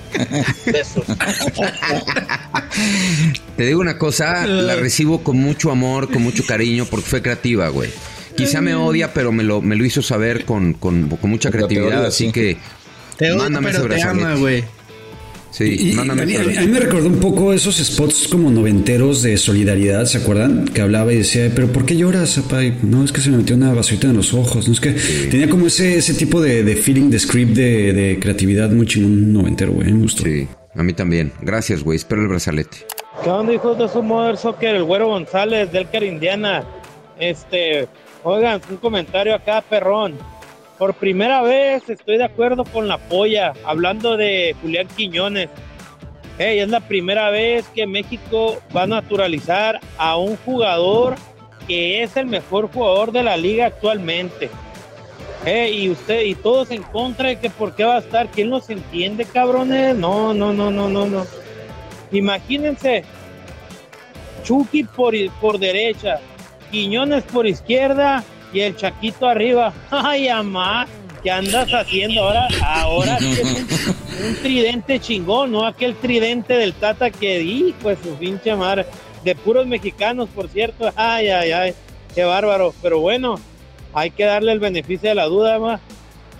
Besos. 0.66 1.04
Te 3.56 3.64
digo 3.64 3.80
una 3.80 3.98
cosa, 3.98 4.46
la 4.46 4.76
recibo 4.76 5.22
con 5.22 5.38
mucho 5.38 5.70
amor, 5.70 6.10
con 6.10 6.22
mucho 6.22 6.44
cariño, 6.46 6.86
porque 6.86 7.06
fue 7.06 7.22
creativa, 7.22 7.68
güey. 7.68 7.90
Quizá 8.36 8.60
me 8.60 8.74
odia, 8.74 9.12
pero 9.12 9.32
me 9.32 9.42
lo, 9.42 9.60
me 9.60 9.76
lo 9.76 9.84
hizo 9.84 10.02
saber 10.02 10.44
con, 10.44 10.74
con, 10.74 11.08
con 11.08 11.30
mucha 11.30 11.50
creatividad, 11.50 12.04
así 12.06 12.26
sí. 12.26 12.32
que 12.32 12.56
Te 13.16 13.30
odio, 13.32 13.38
mándame 13.42 13.70
ese 13.70 13.80
pero 13.80 13.94
te 13.94 14.00
brazalete. 14.00 14.24
ama, 14.26 14.34
güey. 14.40 14.64
Sí, 15.52 15.64
Y- 15.64 15.98
a, 15.98 16.04
mí, 16.04 16.10
ese 16.12 16.12
a 16.12 16.14
mí- 16.14 16.20
a 16.20 16.38
brazalete. 16.38 16.60
mí 16.60 16.66
me 16.72 16.78
recordó 16.80 17.06
un 17.08 17.18
poco 17.18 17.52
esos 17.52 17.76
spots 17.78 18.28
como 18.28 18.50
noventeros 18.52 19.22
de 19.22 19.36
solidaridad, 19.36 20.04
¿se 20.06 20.18
acuerdan? 20.18 20.66
Que 20.66 20.80
hablaba 20.80 21.12
y 21.12 21.16
decía, 21.16 21.50
pero 21.54 21.66
¿por 21.72 21.84
qué 21.84 21.96
lloras, 21.96 22.38
papá? 22.38 22.62
Y, 22.64 22.78
no, 22.82 23.04
es 23.04 23.10
que 23.10 23.20
se 23.20 23.30
me 23.30 23.38
metió 23.38 23.56
una 23.56 23.74
basurita 23.74 24.06
en 24.08 24.16
los 24.16 24.32
ojos. 24.32 24.68
No 24.68 24.74
es 24.74 24.80
que 24.80 24.92
tenía 25.28 25.50
como 25.50 25.66
ese, 25.66 25.96
ese 25.98 26.14
tipo 26.14 26.40
de, 26.40 26.62
de 26.62 26.76
feeling, 26.76 27.10
de 27.10 27.18
script, 27.18 27.52
de, 27.56 27.92
de 27.92 28.18
creatividad 28.20 28.70
muy 28.70 28.86
chingón 28.86 29.32
noventero, 29.32 29.72
güey. 29.72 29.92
Me 29.92 30.02
gustó. 30.02 30.22
Sí, 30.22 30.46
a 30.76 30.82
mí 30.84 30.92
también. 30.92 31.32
Gracias, 31.42 31.82
güey. 31.82 31.96
Espero 31.96 32.22
el 32.22 32.28
brazalete. 32.28 32.78
¿Qué 33.24 33.28
onda, 33.28 33.52
hijos 33.52 33.76
de 33.76 33.88
su 33.88 34.02
Mother 34.04 34.36
Soccer? 34.36 34.76
El 34.76 34.84
güero 34.84 35.08
González, 35.08 35.70
del 35.72 35.90
Car 35.90 36.04
Indiana. 36.04 36.62
Este, 37.18 37.88
Oigan, 38.22 38.60
un 38.68 38.76
comentario 38.76 39.34
acá, 39.34 39.62
perrón. 39.62 40.18
Por 40.78 40.94
primera 40.94 41.42
vez 41.42 41.88
estoy 41.88 42.18
de 42.18 42.24
acuerdo 42.24 42.64
con 42.64 42.86
la 42.86 42.98
polla, 42.98 43.54
hablando 43.64 44.16
de 44.16 44.54
Julián 44.60 44.88
Quiñones. 44.88 45.48
Es 46.38 46.68
la 46.68 46.80
primera 46.80 47.30
vez 47.30 47.66
que 47.74 47.86
México 47.86 48.58
va 48.74 48.82
a 48.82 48.86
naturalizar 48.86 49.80
a 49.98 50.16
un 50.16 50.36
jugador 50.38 51.16
que 51.66 52.02
es 52.02 52.16
el 52.16 52.26
mejor 52.26 52.70
jugador 52.72 53.12
de 53.12 53.22
la 53.22 53.36
liga 53.36 53.66
actualmente. 53.66 54.50
Y 55.46 55.88
usted 55.88 56.22
y 56.22 56.34
todos 56.34 56.70
en 56.70 56.82
contra 56.82 57.28
de 57.28 57.38
que 57.38 57.48
por 57.48 57.74
qué 57.74 57.84
va 57.84 57.96
a 57.96 58.00
estar, 58.00 58.28
¿quién 58.28 58.50
los 58.50 58.68
entiende, 58.68 59.24
cabrones? 59.24 59.96
No, 59.96 60.34
no, 60.34 60.52
no, 60.52 60.70
no, 60.70 60.88
no, 60.88 61.06
no. 61.06 61.26
Imagínense, 62.12 63.04
Chucky 64.42 64.84
por, 64.84 65.14
por 65.40 65.58
derecha, 65.58 66.20
Quiñones 66.70 67.24
por 67.24 67.46
izquierda 67.46 68.24
y 68.52 68.60
el 68.60 68.76
Chaquito 68.76 69.28
arriba. 69.28 69.72
Ay, 69.90 70.28
amá, 70.28 70.86
¿qué 71.22 71.30
andas 71.30 71.72
haciendo 71.72 72.22
ahora? 72.22 72.48
Ahora 72.64 73.18
un, 74.26 74.36
tridente 74.42 75.00
chingón, 75.00 75.52
no 75.52 75.66
aquel 75.66 75.94
tridente 75.96 76.54
del 76.54 76.72
Tata 76.74 77.10
que 77.10 77.38
di, 77.38 77.74
pues 77.82 77.98
su 78.02 78.14
pinche 78.14 78.54
madre. 78.54 78.86
De 79.24 79.34
puros 79.34 79.66
mexicanos, 79.66 80.30
por 80.34 80.48
cierto. 80.48 80.90
Ay, 80.96 81.28
ay, 81.28 81.52
ay, 81.52 81.74
qué 82.14 82.24
bárbaro. 82.24 82.74
Pero 82.80 83.00
bueno, 83.00 83.38
hay 83.92 84.10
que 84.10 84.24
darle 84.24 84.52
el 84.52 84.60
beneficio 84.60 85.10
de 85.10 85.14
la 85.14 85.26
duda, 85.26 85.58
ma. 85.58 85.80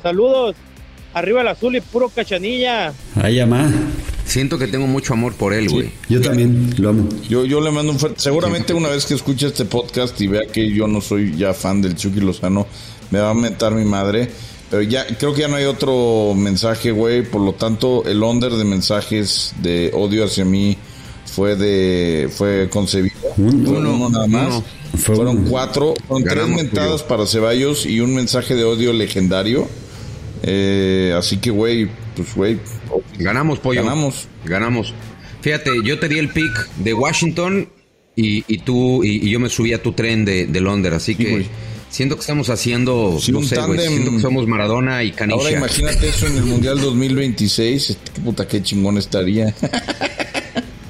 Saludos. 0.02 0.56
Arriba 1.12 1.42
el 1.42 1.48
azul 1.48 1.76
y 1.76 1.80
puro 1.80 2.08
cachanilla. 2.08 2.92
Ay, 3.20 3.40
amá. 3.40 3.68
Siento 4.30 4.58
que 4.58 4.68
tengo 4.68 4.86
mucho 4.86 5.12
amor 5.12 5.34
por 5.34 5.52
él, 5.52 5.68
güey. 5.68 5.90
Yo 6.08 6.20
también 6.20 6.72
lo 6.78 6.90
amo. 6.90 7.08
Yo, 7.28 7.44
yo 7.44 7.60
le 7.60 7.72
mando 7.72 7.90
un 7.90 7.98
fuerte. 7.98 8.20
Seguramente 8.20 8.72
una 8.72 8.88
vez 8.88 9.04
que 9.04 9.14
escuche 9.14 9.48
este 9.48 9.64
podcast 9.64 10.20
y 10.20 10.28
vea 10.28 10.42
que 10.46 10.70
yo 10.70 10.86
no 10.86 11.00
soy 11.00 11.36
ya 11.36 11.52
fan 11.52 11.82
del 11.82 11.96
Chucky 11.96 12.20
Lozano, 12.20 12.68
me 13.10 13.18
va 13.18 13.30
a 13.30 13.34
mentar 13.34 13.74
mi 13.74 13.84
madre. 13.84 14.30
Pero 14.70 14.82
ya 14.82 15.04
creo 15.04 15.34
que 15.34 15.40
ya 15.40 15.48
no 15.48 15.56
hay 15.56 15.64
otro 15.64 16.34
mensaje, 16.36 16.92
güey. 16.92 17.22
Por 17.22 17.40
lo 17.40 17.54
tanto, 17.54 18.04
el 18.04 18.22
under 18.22 18.52
de 18.52 18.62
mensajes 18.62 19.52
de 19.64 19.90
odio 19.94 20.24
hacia 20.24 20.44
mí 20.44 20.78
fue 21.26 21.56
de 21.56 22.30
fue 22.32 22.68
concebido. 22.70 23.16
Uno. 23.36 23.70
Uno 23.70 24.10
nada 24.10 24.28
más. 24.28 24.54
Uno. 24.54 24.64
Fueron 24.96 25.44
cuatro, 25.46 25.94
fueron 26.06 26.28
tres 26.28 26.48
mentadas 26.48 27.02
para 27.02 27.26
Ceballos 27.26 27.84
y 27.84 27.98
un 27.98 28.14
mensaje 28.14 28.54
de 28.54 28.62
odio 28.62 28.92
legendario. 28.92 29.68
Eh, 30.42 31.14
así 31.16 31.36
que, 31.38 31.50
güey, 31.50 31.88
pues, 32.16 32.34
güey, 32.34 32.58
Ganamos, 33.18 33.58
pollo. 33.58 33.82
Ganamos. 33.82 34.26
Ganamos. 34.44 34.94
Fíjate, 35.40 35.70
yo 35.84 35.98
te 35.98 36.08
di 36.08 36.18
el 36.18 36.28
pick 36.28 36.68
de 36.76 36.92
Washington 36.94 37.68
y, 38.16 38.44
y 38.46 38.58
tú 38.58 39.02
y, 39.04 39.26
y 39.26 39.30
yo 39.30 39.40
me 39.40 39.48
subí 39.48 39.72
a 39.72 39.82
tu 39.82 39.92
tren 39.92 40.24
de, 40.24 40.46
de 40.46 40.60
Londres, 40.60 40.94
así 40.94 41.14
Sí, 41.14 41.24
que 41.24 41.46
siento 41.88 42.16
que 42.16 42.20
estamos 42.20 42.50
haciendo, 42.50 43.18
Sí, 43.20 43.32
no 43.32 43.42
sé, 43.42 43.56
güey, 43.62 43.80
siento 43.88 44.10
que 44.12 44.20
somos 44.20 44.46
Maradona 44.46 45.02
y 45.02 45.08
Ahora 45.10 45.16
Canicia. 45.16 45.58
imagínate 45.58 46.08
eso 46.08 46.26
en 46.26 46.36
el 46.36 46.44
Mundial 46.44 46.80
2026. 46.80 47.90
Este, 47.90 48.12
qué 48.12 48.20
puta, 48.20 48.46
qué 48.46 48.62
chingón 48.62 48.98
estaría. 48.98 49.54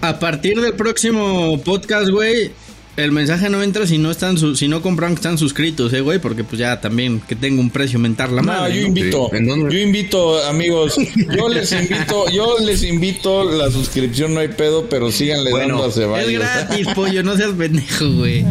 A 0.00 0.18
partir 0.18 0.60
del 0.60 0.72
próximo 0.74 1.60
podcast, 1.62 2.08
güey, 2.10 2.50
el 2.96 3.12
mensaje 3.12 3.48
no 3.48 3.62
entra 3.62 3.86
si 3.86 3.96
no 3.98 4.10
están 4.10 4.36
su- 4.36 4.54
si 4.56 4.68
no 4.68 4.82
compran 4.82 5.12
que 5.14 5.20
están 5.20 5.38
suscritos, 5.38 5.92
eh, 5.92 6.00
güey, 6.00 6.18
porque 6.18 6.44
pues 6.44 6.58
ya 6.58 6.80
también 6.80 7.20
que 7.20 7.34
tengo 7.36 7.60
un 7.60 7.70
precio 7.70 7.98
mentar 7.98 8.30
la 8.30 8.42
No, 8.42 8.48
madre. 8.48 8.74
yo 8.76 8.82
¿no? 8.82 8.88
invito, 8.88 9.30
yo 9.32 9.78
invito, 9.78 10.44
amigos, 10.44 10.96
yo 11.36 11.48
les 11.48 11.72
invito, 11.72 12.28
yo 12.30 12.56
les 12.60 12.82
invito 12.82 13.50
la 13.50 13.70
suscripción, 13.70 14.34
no 14.34 14.40
hay 14.40 14.48
pedo, 14.48 14.86
pero 14.90 15.10
síganle 15.10 15.50
Bueno, 15.50 15.74
dando 15.80 15.84
a 15.84 15.88
Es 15.88 15.94
Ceballos. 15.94 16.32
gratis, 16.42 16.86
pollo, 16.94 17.22
no 17.22 17.36
seas 17.36 17.52
pendejo, 17.52 18.10
güey. 18.12 18.44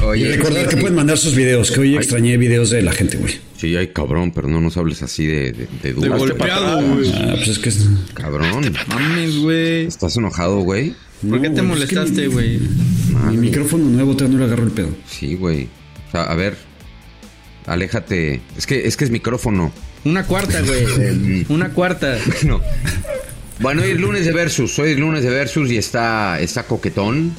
Y 0.00 0.02
Oye, 0.06 0.36
recordar 0.36 0.66
que 0.68 0.74
sí, 0.74 0.80
pueden 0.80 0.96
mandar 0.96 1.16
sus 1.16 1.34
videos, 1.34 1.70
que 1.70 1.80
hoy 1.80 1.96
extrañé 1.96 2.36
videos 2.36 2.68
de 2.68 2.82
la 2.82 2.92
gente, 2.92 3.16
güey. 3.16 3.32
Sí, 3.56 3.74
ay, 3.74 3.88
cabrón, 3.88 4.32
pero 4.32 4.48
no 4.48 4.60
nos 4.60 4.76
hables 4.76 5.02
así 5.02 5.24
de, 5.26 5.52
de, 5.52 5.66
de 5.82 5.92
duro. 5.94 6.02
De 6.12 6.18
golpeado, 6.18 6.82
güey. 6.94 7.10
Ah, 7.14 7.32
pues 7.36 7.48
es 7.48 7.58
que 7.58 7.70
es- 7.70 7.86
Cabrón, 8.12 8.74
Mames, 8.88 9.38
güey. 9.38 9.86
¿estás 9.86 10.14
enojado, 10.18 10.58
güey? 10.60 10.94
¿Por 11.30 11.40
qué 11.40 11.50
te 11.50 11.60
güey, 11.62 11.82
es 11.82 11.88
que 11.88 11.96
molestaste, 11.96 12.26
güey? 12.28 12.60
Mi 13.30 13.36
micrófono 13.36 13.84
nuevo 13.84 14.14
todavía 14.16 14.38
no 14.38 14.44
le 14.44 14.52
agarro 14.52 14.64
el 14.64 14.72
pedo. 14.72 14.88
Sí, 15.08 15.34
güey. 15.34 15.68
O 16.08 16.10
sea, 16.12 16.22
a 16.24 16.34
ver, 16.34 16.56
aléjate. 17.66 18.40
Es 18.56 18.66
que 18.66 18.86
es 18.86 18.96
que 18.96 19.04
es 19.04 19.10
micrófono. 19.10 19.72
Una 20.04 20.24
cuarta, 20.26 20.60
güey. 20.62 21.46
Una 21.48 21.70
cuarta. 21.70 22.16
Bueno, 22.42 22.60
bueno, 23.60 23.82
hoy 23.82 23.90
es 23.90 24.00
lunes 24.00 24.24
de 24.26 24.32
Versus. 24.32 24.78
Hoy 24.78 24.90
es 24.90 24.98
lunes 24.98 25.22
de 25.22 25.30
Versus 25.30 25.70
y 25.70 25.76
está, 25.78 26.38
está 26.40 26.64
coquetón. 26.64 27.34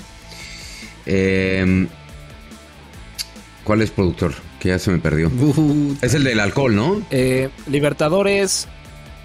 Eh, 1.05 1.87
¿Cuál 3.63 3.81
es 3.81 3.91
productor? 3.91 4.33
Que 4.59 4.69
ya 4.69 4.79
se 4.79 4.91
me 4.91 4.97
perdió. 4.99 5.27
Uh, 5.29 5.95
Es 6.01 6.13
el 6.13 6.23
del 6.23 6.39
alcohol, 6.39 6.75
¿no? 6.75 7.01
Eh, 7.11 7.49
Libertadores, 7.69 8.67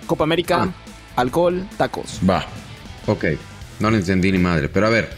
Copa 0.06 0.24
América, 0.24 0.62
Ah. 0.64 0.72
alcohol, 1.16 1.66
tacos. 1.76 2.20
Va. 2.28 2.44
Ok, 3.06 3.24
no 3.80 3.90
le 3.90 3.98
entendí 3.98 4.30
ni 4.32 4.38
madre. 4.38 4.68
Pero 4.68 4.86
a 4.86 4.90
ver, 4.90 5.10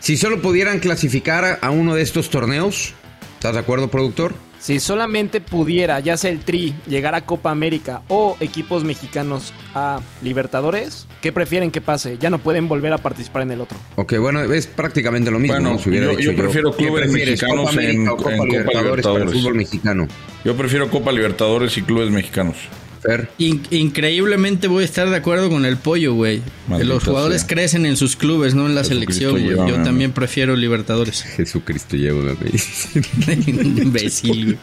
si 0.00 0.16
solo 0.16 0.40
pudieran 0.42 0.80
clasificar 0.80 1.58
a 1.62 1.70
uno 1.70 1.94
de 1.94 2.02
estos 2.02 2.30
torneos, 2.30 2.94
¿estás 3.34 3.54
de 3.54 3.60
acuerdo, 3.60 3.88
productor? 3.90 4.34
Si 4.58 4.80
solamente 4.80 5.40
pudiera, 5.42 6.00
ya 6.00 6.16
sea 6.16 6.30
el 6.30 6.40
Tri, 6.40 6.74
llegar 6.88 7.14
a 7.14 7.20
Copa 7.20 7.50
América 7.50 8.02
o 8.08 8.36
equipos 8.40 8.84
mexicanos 8.84 9.52
a 9.74 10.00
Libertadores, 10.22 11.06
¿qué 11.20 11.30
prefieren 11.30 11.70
que 11.70 11.80
pase? 11.82 12.16
Ya 12.18 12.30
no 12.30 12.38
pueden 12.38 12.66
volver 12.66 12.92
a 12.94 12.98
participar 12.98 13.42
en 13.42 13.50
el 13.52 13.60
otro. 13.60 13.76
Ok, 13.96 14.14
bueno, 14.18 14.40
es 14.42 14.66
prácticamente 14.66 15.30
lo 15.30 15.38
mismo. 15.38 15.54
Bueno, 15.56 15.74
¿no? 15.74 15.78
Si 15.78 15.90
hubiera 15.90 16.06
yo- 16.06 16.16
dicho 16.16 16.32
yo 16.32 16.36
prefiero 16.38 16.70
¿qué 16.74 16.84
clubes 16.86 17.12
mexicanos 17.12 17.70
Copa 17.70 17.82
en- 17.82 18.06
Copa 18.06 18.30
en 18.32 18.36
Copa 18.38 18.46
Libertadores 18.46 18.66
para 18.72 18.80
el 18.80 18.84
Libertadores. 18.86 19.32
fútbol 19.34 19.54
mexicano. 19.54 20.08
Yo 20.44 20.56
prefiero 20.56 20.90
Copa 20.90 21.12
Libertadores 21.12 21.76
y 21.78 21.82
clubes 21.82 22.10
mexicanos. 22.10 22.56
Fer, 23.06 23.28
in- 23.38 23.62
increíblemente 23.70 24.66
voy 24.68 24.82
a 24.82 24.84
estar 24.84 25.08
de 25.08 25.16
acuerdo 25.16 25.48
con 25.48 25.64
el 25.64 25.76
pollo, 25.76 26.14
güey. 26.14 26.42
Los 26.68 27.04
jugadores 27.04 27.42
sea. 27.42 27.48
crecen 27.48 27.86
en 27.86 27.96
sus 27.96 28.16
clubes, 28.16 28.54
no 28.54 28.66
en 28.66 28.74
la 28.74 28.82
Jesucristo, 28.82 29.30
selección, 29.30 29.56
güey. 29.64 29.70
Yo 29.70 29.82
también 29.82 30.12
prefiero 30.12 30.56
Libertadores. 30.56 31.22
Jesucristo, 31.36 31.96
llévame. 31.96 32.34
Imbécil, 33.46 34.44
güey. 34.44 34.58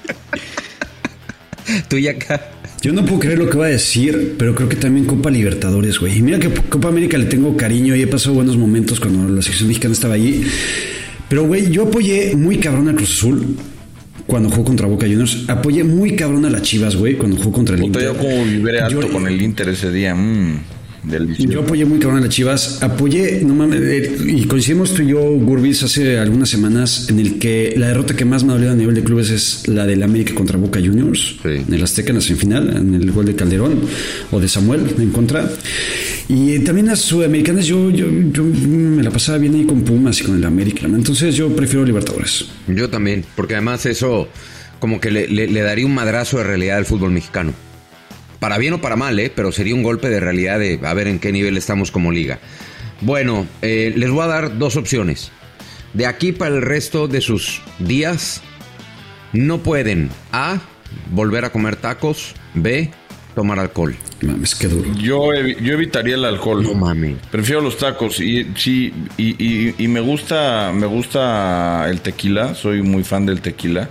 Tú 1.88 1.98
y 1.98 2.08
acá. 2.08 2.52
Yo 2.82 2.92
no 2.92 3.06
puedo 3.06 3.20
creer 3.22 3.40
lo 3.40 3.50
que 3.50 3.58
va 3.58 3.68
a 3.68 3.70
decir, 3.70 4.36
pero 4.38 4.54
creo 4.54 4.68
que 4.68 4.76
también 4.76 5.06
Copa 5.06 5.32
Libertadores, 5.32 6.00
güey. 6.00 6.18
Y 6.18 6.22
mira 6.22 6.38
que 6.38 6.50
Copa 6.50 6.90
América 6.90 7.18
le 7.18 7.26
tengo 7.26 7.56
cariño 7.56 7.96
y 7.96 8.02
he 8.02 8.08
pasado 8.08 8.36
buenos 8.36 8.58
momentos 8.58 9.00
cuando 9.00 9.34
la 9.34 9.42
selección 9.42 9.70
mexicana 9.70 9.94
estaba 9.94 10.16
allí. 10.16 10.44
Pero, 11.30 11.46
güey, 11.48 11.72
yo 11.72 11.84
apoyé 11.84 12.36
muy 12.36 12.58
cabrón 12.58 12.90
a 12.90 12.94
Cruz 12.96 13.12
Azul 13.14 13.56
cuando 14.28 14.50
jugó 14.50 14.64
contra 14.66 14.88
Boca 14.88 15.06
Juniors. 15.06 15.46
Apoyé 15.48 15.84
muy 15.84 16.16
cabrón 16.16 16.46
a 16.46 16.50
las 16.50 16.62
Chivas, 16.62 16.96
güey, 16.96 17.16
cuando 17.18 17.38
jugó 17.38 17.52
contra 17.52 17.76
el 17.76 17.82
Puta, 17.82 18.00
Inter. 18.00 18.14
yo 18.16 18.20
como 18.20 18.46
vibré 18.46 18.82
alto 18.82 19.02
Yo- 19.02 19.12
con 19.12 19.28
el 19.28 19.42
Inter 19.42 19.70
ese 19.70 19.92
día. 19.92 20.16
Mmm, 20.16 20.60
Yo 21.38 21.62
apoyé 21.62 21.86
muy 21.86 22.00
cabrón 22.00 22.20
a 22.20 22.22
las 22.22 22.30
Chivas. 22.30 22.82
Apoyé, 22.82 23.42
no 23.44 23.54
mames, 23.54 23.82
eh, 23.82 24.16
y 24.28 24.46
coincidimos 24.46 24.94
tú 24.94 25.02
y 25.02 25.08
yo, 25.08 25.20
Gurbis, 25.22 25.84
hace 25.84 26.18
algunas 26.18 26.50
semanas 26.50 27.08
en 27.10 27.20
el 27.20 27.40
que 27.40 27.74
la 27.78 27.90
derrota 27.90 28.16
que 28.16 28.24
más 28.26 28.44
me 28.44 28.52
ha 28.52 28.56
dolido 28.56 28.72
a 28.72 28.76
nivel 28.76 28.96
de 28.96 29.04
clubes 29.04 29.30
es 29.30 29.68
la 29.68 29.86
del 29.86 30.02
América 30.04 30.34
contra 30.34 30.58
Boca 30.58 30.80
Juniors. 30.80 31.36
Sí. 31.44 31.50
En 31.68 31.74
el 31.74 31.84
Azteca, 31.84 32.10
en 32.12 32.16
la 32.16 32.22
semifinal, 32.22 32.76
en 32.78 32.96
el 32.96 33.12
gol 33.12 33.26
de 33.26 33.36
Calderón 33.36 33.82
o 34.32 34.40
de 34.40 34.48
Samuel 34.48 34.82
en 34.98 35.10
contra. 35.12 35.50
Y 36.30 36.60
también 36.60 36.88
las 36.88 37.00
sudamericanas, 37.02 37.66
yo, 37.66 37.90
yo, 37.90 38.08
yo 38.32 38.44
me 38.44 39.04
la 39.04 39.12
pasaba 39.12 39.38
bien 39.40 39.56
ahí 39.56 39.66
con 39.66 39.82
Pumas 39.82 40.22
y 40.22 40.24
con 40.24 40.38
el 40.38 40.46
América. 40.46 40.86
Entonces 40.86 41.36
yo 41.36 41.54
prefiero 41.54 41.86
Libertadores. 41.86 42.46
Yo 42.68 42.90
también, 42.90 43.26
porque 43.36 43.56
además 43.56 43.86
eso 43.86 44.30
como 44.80 45.00
que 45.02 45.12
le, 45.12 45.28
le- 45.28 45.48
le 45.48 45.62
daría 45.62 45.86
un 45.86 45.94
madrazo 45.94 46.38
de 46.38 46.44
realidad 46.46 46.78
al 46.78 46.86
fútbol 46.86 47.12
mexicano. 47.12 47.54
Para 48.44 48.58
bien 48.58 48.74
o 48.74 48.82
para 48.82 48.98
mal, 48.98 49.18
¿eh? 49.20 49.32
Pero 49.34 49.54
sería 49.54 49.74
un 49.74 49.84
golpe 49.84 50.10
de 50.10 50.20
realidad 50.20 50.60
de 50.60 50.78
a 50.84 50.94
ver 50.94 51.08
en 51.08 51.18
qué 51.20 51.32
nivel 51.32 51.56
estamos 51.56 51.92
como 51.92 52.12
liga. 52.12 52.40
Bueno, 53.00 53.48
eh, 53.62 53.94
les 53.96 54.10
voy 54.10 54.22
a 54.26 54.28
dar 54.28 54.58
dos 54.58 54.76
opciones. 54.76 55.32
De 55.94 56.06
aquí 56.08 56.34
para 56.34 56.54
el 56.54 56.62
resto 56.62 57.08
de 57.08 57.22
sus 57.22 57.62
días, 57.80 58.42
no 59.32 59.60
pueden 59.60 60.10
A, 60.34 60.60
volver 61.12 61.46
a 61.46 61.54
comer 61.54 61.78
tacos, 61.78 62.36
B, 62.54 62.92
tomar 63.34 63.60
alcohol. 63.60 63.96
Mames, 64.22 64.56
qué 64.56 64.68
duro. 64.68 64.94
Yo, 64.96 65.34
yo 65.34 65.74
evitaría 65.74 66.16
el 66.16 66.26
alcohol. 66.26 66.64
No 66.64 66.74
mames. 66.74 67.16
Prefiero 67.32 67.62
los 67.62 67.78
tacos 67.78 68.20
y 68.20 68.46
sí 68.58 68.94
y, 69.16 69.42
y- 69.42 69.76
y 69.78 69.88
me 69.88 70.02
gusta 70.02 70.74
me 70.76 70.86
gusta 70.86 71.88
el 71.90 72.02
tequila, 72.02 72.56
soy 72.56 72.82
muy 72.82 73.06
fan 73.06 73.26
del 73.26 73.40
tequila. 73.40 73.88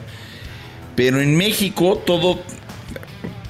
Pero 0.94 1.22
en 1.22 1.38
México 1.38 2.02
todo 2.04 2.42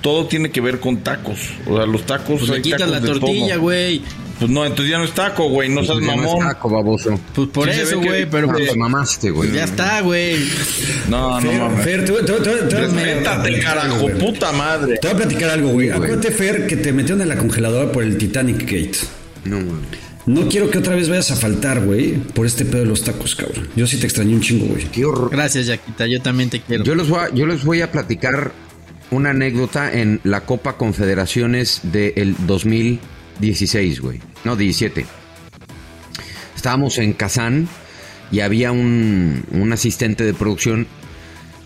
todo 0.03 0.27
tiene 0.27 0.51
que 0.51 0.61
ver 0.61 0.79
con 0.81 0.99
tacos. 0.99 1.39
O 1.67 1.77
sea, 1.77 1.87
los 1.87 2.05
tacos 2.05 2.41
Pues 2.41 2.49
le 2.51 2.57
hay 2.57 2.63
quitas 2.63 2.81
tacos 2.81 2.93
la 2.93 3.01
tortilla, 3.01 3.57
güey. 3.57 4.03
Pues 4.39 4.51
no, 4.51 4.65
entonces 4.67 4.91
ya 4.91 4.99
no 4.99 5.05
es 5.05 5.13
taco, 5.13 5.49
güey, 5.49 5.69
no 5.69 5.85
seas 5.85 6.01
Ya 6.01 6.07
no 6.07 6.13
es 6.15 6.19
mamón. 6.19 6.39
taco, 6.41 6.69
baboso. 6.69 7.21
Pues 7.33 7.49
por 7.51 7.73
Sí 7.73 7.81
eso, 7.81 8.01
güey, 8.01 8.29
pero 8.29 8.49
No, 8.49 8.55
pues, 8.55 8.71
te 8.73 8.77
mamaste, 8.77 9.31
güey. 9.31 9.53
ya 9.53 9.63
está, 9.65 10.01
güey. 10.01 10.37
No, 11.09 11.41
no 11.41 11.53
mames. 11.53 11.85
Fer, 11.85 12.05
te- 12.05 12.13
te- 12.13 12.33
te- 12.41 12.77
Respétate, 12.81 13.61
carajo, 13.61 14.09
puta 14.19 14.51
madre. 14.53 14.99
te 14.99 15.07
voy 15.07 15.15
a 15.15 15.17
platicar 15.19 15.51
algo, 15.51 15.69
güey. 15.71 15.91
Acuérdate, 15.91 16.33
Fer, 16.33 16.67
que 16.67 16.77
te 16.77 16.93
metieron 16.93 17.23
en 17.23 17.29
la 17.29 17.37
congeladora 17.37 17.93
por 17.93 18.03
el 18.03 18.19
Titanic 18.19 18.63
Gate. 18.63 18.99
No 19.45 19.59
mames. 19.59 20.01
No 20.27 20.49
quiero 20.49 20.71
que 20.71 20.79
otra 20.79 20.95
vez 20.97 21.09
vayas 21.09 21.31
a 21.33 21.37
faltar, 21.37 21.81
güey, 21.85 22.15
por 22.15 22.47
este 22.47 22.65
pedo 22.65 22.81
de 22.83 22.87
los 22.87 23.03
tacos, 23.05 23.35
cabrón. 23.37 23.69
Yo 23.77 23.87
sí 23.87 23.99
te 23.99 24.07
extrañé 24.07 24.35
un 24.35 24.41
chingo, 24.41 24.67
güey. 24.67 24.85
Qué 24.87 25.05
horror. 25.05 25.31
Gracias, 25.31 25.67
Yaquita. 25.67 26.07
Yo 26.07 26.21
también 26.21 26.49
te 26.51 26.61
quiero. 26.61 26.83
Yo 26.85 26.95
les, 26.97 27.09
voy 27.09 27.19
a, 27.21 27.33
yo 27.35 27.47
les 27.47 27.65
voy 27.65 27.81
a 27.81 27.91
platicar 27.93 28.53
una 29.13 29.31
anécdota 29.31 29.93
en 29.93 30.21
la 30.25 30.41
Copa 30.41 30.77
Confederaciones 30.77 31.81
del 31.85 32.35
2016, 32.47 34.01
güey. 34.01 34.21
No, 34.45 34.57
17. 34.57 35.07
Estábamos 36.57 36.99
en 36.99 37.13
Kazán 37.13 37.69
y 38.33 38.41
había 38.41 38.73
un, 38.73 39.45
un 39.53 39.73
asistente 39.73 40.25
de 40.25 40.33
producción 40.33 40.87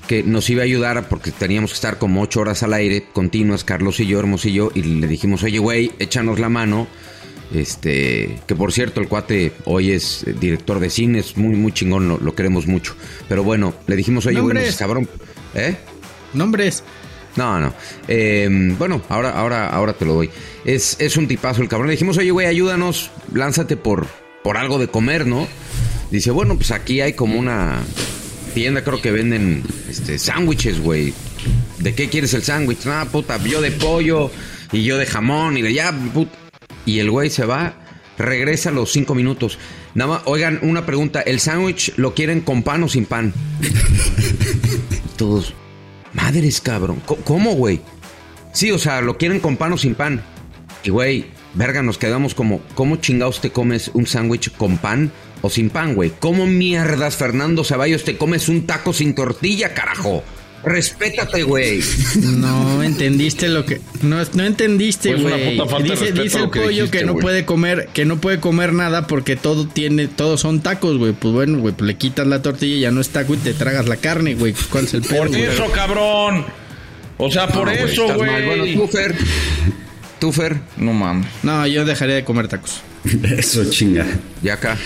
que 0.09 0.23
nos 0.23 0.51
iba 0.51 0.63
a 0.63 0.65
ayudar 0.65 1.09
porque 1.09 1.31
teníamos 1.31 1.71
que 1.71 1.77
estar 1.77 1.99
como 1.99 2.21
ocho 2.23 2.41
horas 2.41 2.63
al 2.63 2.75
aire 2.75 3.05
continuas, 3.13 3.65
Carlos 3.65 4.01
y 4.01 4.07
yo, 4.07 4.19
Hermosillo, 4.19 4.73
y 4.75 4.83
le 4.83 5.07
dijimos, 5.07 5.43
oye, 5.43 5.59
güey, 5.59 5.93
échanos 5.99 6.39
la 6.39 6.49
mano. 6.49 6.87
Este, 7.55 8.41
que 8.49 8.57
por 8.57 8.73
cierto, 8.73 9.01
el 9.01 9.07
cuate 9.07 9.53
hoy 9.67 9.93
es 9.93 10.27
director 10.41 10.81
de 10.81 10.91
cine, 10.91 11.21
es 11.21 11.37
muy, 11.37 11.55
muy 11.55 11.71
chingón, 11.71 12.09
lo, 12.09 12.19
lo 12.19 12.35
queremos 12.35 12.67
mucho. 12.67 12.97
Pero 13.29 13.45
bueno, 13.45 13.73
le 13.87 13.95
dijimos, 13.95 14.27
oye, 14.27 14.41
güey, 14.41 14.75
cabrón. 14.77 15.09
¿Eh? 15.55 15.77
Nombres. 16.35 16.83
No, 17.37 17.61
no. 17.61 17.75
Eh, 18.09 18.49
bueno, 18.79 19.03
ahora, 19.09 19.31
ahora, 19.31 19.69
ahora 19.69 19.93
te 19.93 20.05
lo 20.05 20.15
doy. 20.15 20.31
Es, 20.65 20.97
es 20.99 21.17
un 21.17 21.29
tipazo 21.29 21.63
el 21.63 21.69
cabrón. 21.69 21.89
Le 21.89 21.93
dijimos, 21.93 22.17
oye, 22.17 22.31
güey, 22.31 22.47
ayúdanos, 22.47 23.11
lánzate 23.33 23.77
por, 23.77 24.07
por 24.43 24.57
algo 24.57 24.79
de 24.79 24.89
comer, 24.89 25.27
¿no? 25.27 25.47
Dice, 26.11 26.31
bueno, 26.31 26.57
pues 26.57 26.71
aquí 26.71 27.01
hay 27.01 27.13
como 27.13 27.39
una 27.39 27.81
tienda, 28.55 28.83
creo 28.83 29.03
que 29.03 29.11
venden 29.11 29.63
este, 29.89 30.19
sándwiches, 30.19 30.81
güey. 30.81 31.13
¿De 31.79 31.95
qué 31.95 32.09
quieres 32.09 32.33
el 32.35 32.43
sándwich? 32.43 32.87
Ah, 32.87 33.07
puta, 33.11 33.43
yo 33.45 33.61
de 33.61 33.71
pollo 33.71 34.31
y 34.73 34.83
yo 34.83 34.97
de 34.97 35.07
jamón 35.07 35.59
y 35.59 35.63
de 35.63 35.75
ya, 35.75 35.93
puta. 35.93 36.33
Y 36.87 37.01
el 37.01 37.11
güey 37.11 37.29
se 37.29 37.45
va, 37.45 37.75
regresa 38.17 38.71
a 38.71 38.73
los 38.73 38.93
cinco 38.93 39.15
minutos. 39.15 39.59
Nada 39.95 40.11
más, 40.15 40.23
oigan, 40.25 40.59
una 40.63 40.87
pregunta. 40.87 41.21
¿El 41.21 41.41
sándwich 41.41 41.93
lo 41.97 42.15
quieren 42.15 42.41
con 42.41 42.63
pan 42.63 42.83
o 42.83 42.89
sin 42.89 43.05
pan? 43.05 43.35
Todos. 45.17 45.53
Madres, 46.17 46.63
cabrón. 46.63 47.03
¿Cómo, 47.25 47.53
güey? 47.53 47.81
Sí, 48.53 48.73
o 48.73 48.79
sea, 48.79 49.03
lo 49.03 49.19
quieren 49.19 49.39
con 49.39 49.59
pan 49.59 49.75
o 49.75 49.79
sin 49.79 49.95
pan. 49.95 50.23
Y, 50.83 50.89
güey, 50.89 51.27
verga, 51.53 51.83
nos 51.83 51.99
quedamos 51.99 52.35
como, 52.35 52.63
¿cómo 52.75 52.97
chingados 52.97 53.43
te 53.43 53.51
comes 53.51 53.91
un 53.93 54.07
sándwich 54.07 54.51
con 54.57 54.79
pan 54.79 55.13
o 55.43 55.51
sin 55.51 55.69
pan, 55.69 55.95
güey? 55.95 56.15
¿Cómo 56.19 56.47
mierdas, 56.47 57.17
Fernando 57.17 57.65
Ceballos, 57.65 58.05
te 58.05 58.17
comes 58.17 58.49
un 58.49 58.67
taco 58.67 58.95
sin 58.95 59.15
tortilla, 59.15 59.75
carajo? 59.75 60.25
Respétate, 60.65 61.43
güey. 61.45 61.81
No 62.23 62.83
entendiste 62.83 63.49
lo 63.49 63.65
que. 63.65 63.81
No, 64.03 64.17
no 64.35 64.43
entendiste, 64.45 65.11
Pues 65.11 65.21
una 65.23 65.37
güey. 65.37 65.57
de 65.57 65.83
dice 65.95 66.13
dice 66.13 66.39
el 66.39 66.51
pollo 66.51 66.69
dijiste, 66.69 66.99
que 66.99 67.05
no 67.05 67.13
güey. 67.13 67.23
puede 67.23 67.45
comer, 67.45 67.89
que 67.93 68.05
no 68.05 68.21
puede 68.21 68.41
comer 68.41 68.73
nada 68.73 69.07
porque 69.07 69.37
todo 69.37 69.69
tiene, 69.69 70.09
todos 70.09 70.41
son 70.41 70.61
tacos, 70.61 70.99
güey. 70.99 71.13
Pues 71.13 71.33
bueno, 71.33 71.59
güey, 71.59 71.73
pues 71.75 71.87
le 71.87 71.95
quitas 71.97 72.27
la 72.27 72.43
tortilla 72.43 72.75
y 72.77 72.81
ya 72.81 72.91
no 72.91 73.01
es 73.01 73.11
taco 73.11 73.35
y 73.35 73.37
te 73.39 73.55
tragas 73.55 73.87
la 73.87 73.97
carne, 73.97 74.35
güey. 74.35 74.55
¿Cuál 74.71 74.85
es 74.87 74.95
el 74.95 75.03
pedo? 75.03 75.19
Por 75.19 75.29
güey? 75.29 75.43
eso, 75.45 75.71
cabrón. 75.73 76.45
O 77.19 77.31
sea, 77.31 77.47
por 77.49 77.65
güey, 77.69 77.79
eso, 77.93 78.09
mal. 78.09 78.17
Bueno, 78.45 78.63
güey. 78.65 78.75
tú, 78.75 78.89
Fer. 78.89 79.15
Tú, 80.19 80.33
Fer. 80.33 80.61
No 80.79 80.93
mames. 80.93 81.27
No, 81.43 81.67
yo 81.67 81.85
dejaría 81.85 82.17
de 82.17 82.25
comer 82.25 82.49
tacos. 82.49 82.81
Eso, 83.23 83.65
chinga. 83.71 84.05
Y 84.43 84.49
acá. 84.49 84.77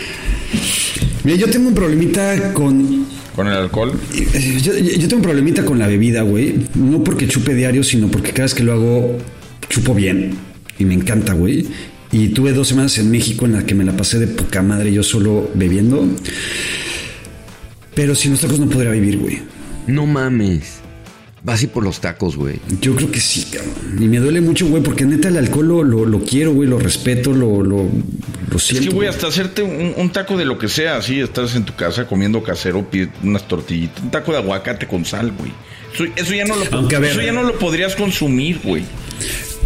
Mira, 1.24 1.38
yo 1.38 1.48
tengo 1.48 1.68
un 1.68 1.74
problemita 1.74 2.52
con. 2.52 3.06
¿Con 3.40 3.48
el 3.48 3.54
alcohol? 3.54 3.98
Eh, 4.12 4.58
Yo, 4.62 4.76
yo 4.76 5.08
tengo 5.08 5.16
un 5.16 5.22
problemita 5.22 5.64
con 5.64 5.78
la 5.78 5.86
bebida, 5.86 6.20
güey. 6.20 6.56
No 6.74 7.02
porque 7.02 7.26
chupe 7.26 7.54
diario, 7.54 7.82
sino 7.82 8.10
porque 8.10 8.32
cada 8.32 8.42
vez 8.42 8.54
que 8.54 8.62
lo 8.62 8.74
hago, 8.74 9.18
chupo 9.70 9.94
bien. 9.94 10.32
Y 10.78 10.84
me 10.84 10.92
encanta, 10.92 11.32
güey. 11.32 11.66
Y 12.12 12.28
tuve 12.28 12.52
dos 12.52 12.68
semanas 12.68 12.98
en 12.98 13.10
México 13.10 13.46
en 13.46 13.52
las 13.52 13.64
que 13.64 13.74
me 13.74 13.82
la 13.82 13.96
pasé 13.96 14.18
de 14.18 14.26
poca 14.26 14.60
madre 14.60 14.92
yo 14.92 15.02
solo 15.02 15.50
bebiendo. 15.54 16.06
Pero 17.94 18.14
sin 18.14 18.32
los 18.32 18.42
tacos 18.42 18.60
no 18.60 18.68
podría 18.68 18.90
vivir, 18.90 19.16
güey. 19.16 19.38
No 19.86 20.04
mames. 20.04 20.79
Vas 21.42 21.62
y 21.62 21.66
por 21.68 21.82
los 21.82 22.00
tacos, 22.00 22.36
güey. 22.36 22.60
Yo 22.82 22.94
creo 22.94 23.10
que 23.10 23.18
sí, 23.20 23.44
cabrón. 23.50 23.96
Y 23.98 24.06
me 24.08 24.18
duele 24.18 24.40
mucho, 24.42 24.66
güey, 24.66 24.82
porque 24.82 25.06
neta 25.06 25.28
el 25.28 25.38
alcohol 25.38 25.68
lo, 25.68 25.84
lo, 25.84 26.04
lo 26.04 26.20
quiero, 26.22 26.52
güey, 26.52 26.68
lo 26.68 26.78
respeto, 26.78 27.32
lo, 27.32 27.62
lo, 27.62 27.88
lo 28.50 28.56
Es 28.56 28.62
siento. 28.64 28.90
que, 28.90 28.94
güey, 28.94 29.08
hasta 29.08 29.28
hacerte 29.28 29.62
un, 29.62 29.94
un 29.96 30.10
taco 30.12 30.36
de 30.36 30.44
lo 30.44 30.58
que 30.58 30.68
sea, 30.68 30.96
así, 30.96 31.18
estás 31.20 31.54
en 31.54 31.64
tu 31.64 31.74
casa 31.74 32.06
comiendo 32.06 32.42
casero, 32.42 32.86
unas 33.22 33.48
tortillitas, 33.48 34.02
un 34.02 34.10
taco 34.10 34.32
de 34.32 34.38
aguacate 34.38 34.86
con 34.86 35.04
sal, 35.06 35.32
güey. 35.38 35.50
Eso, 35.94 36.04
eso 36.14 36.34
ya 36.34 36.44
no 36.44 36.56
lo, 36.56 36.64
Aunque, 36.72 36.96
a 36.96 36.98
ver. 36.98 37.12
eso 37.12 37.22
ya 37.22 37.32
no 37.32 37.42
lo 37.42 37.58
podrías 37.58 37.96
consumir, 37.96 38.60
güey. 38.62 38.84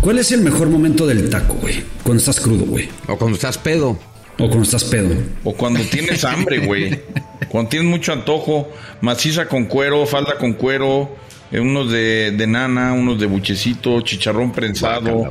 ¿Cuál 0.00 0.18
es 0.20 0.30
el 0.32 0.42
mejor 0.42 0.68
momento 0.68 1.06
del 1.06 1.28
taco, 1.28 1.54
güey? 1.54 1.82
Cuando 2.04 2.20
estás 2.20 2.38
crudo, 2.40 2.64
güey. 2.66 2.88
O 3.08 3.16
cuando 3.18 3.34
estás 3.36 3.58
pedo. 3.58 3.98
O 4.38 4.46
cuando 4.48 4.62
estás 4.62 4.84
pedo. 4.84 5.08
O 5.44 5.54
cuando 5.54 5.80
tienes 5.82 6.24
hambre, 6.24 6.58
güey. 6.64 7.00
Cuando 7.48 7.68
tienes 7.70 7.88
mucho 7.88 8.12
antojo, 8.12 8.68
maciza 9.00 9.46
con 9.46 9.66
cuero, 9.66 10.06
falda 10.06 10.38
con 10.38 10.54
cuero, 10.54 11.14
eh, 11.54 11.60
unos 11.60 11.90
de, 11.90 12.32
de 12.32 12.46
nana, 12.46 12.92
unos 12.92 13.18
de 13.20 13.26
buchecito, 13.26 14.00
chicharrón 14.00 14.52
prensado. 14.52 15.24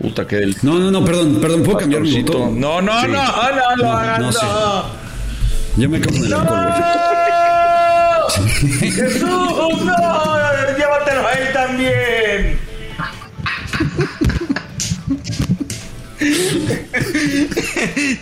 Puta, 0.00 0.26
que 0.26 0.36
del... 0.36 0.56
No, 0.62 0.78
no, 0.78 0.90
no, 0.90 1.04
perdón, 1.04 1.38
perdón, 1.40 1.62
¿puedo 1.62 1.78
cambiar 1.78 2.02
mi? 2.02 2.22
No, 2.22 2.80
no, 2.82 3.00
Sí. 3.00 3.08
no, 3.08 3.12
no, 3.12 3.76
no, 3.76 3.92
hagan, 3.92 4.22
no, 4.22 4.32
sí. 4.32 4.38
no. 4.42 4.84
Yo 5.76 5.88
me 5.88 6.00
cago 6.00 6.16
en 6.16 6.24
el 6.24 6.34
alcohol, 6.34 6.66
güey. 6.66 6.80
¡Jesús, 8.92 9.22
no! 9.84 10.36
¡Llévatelo 10.76 11.26
a 11.26 11.32
él 11.32 11.52
también! 11.52 12.58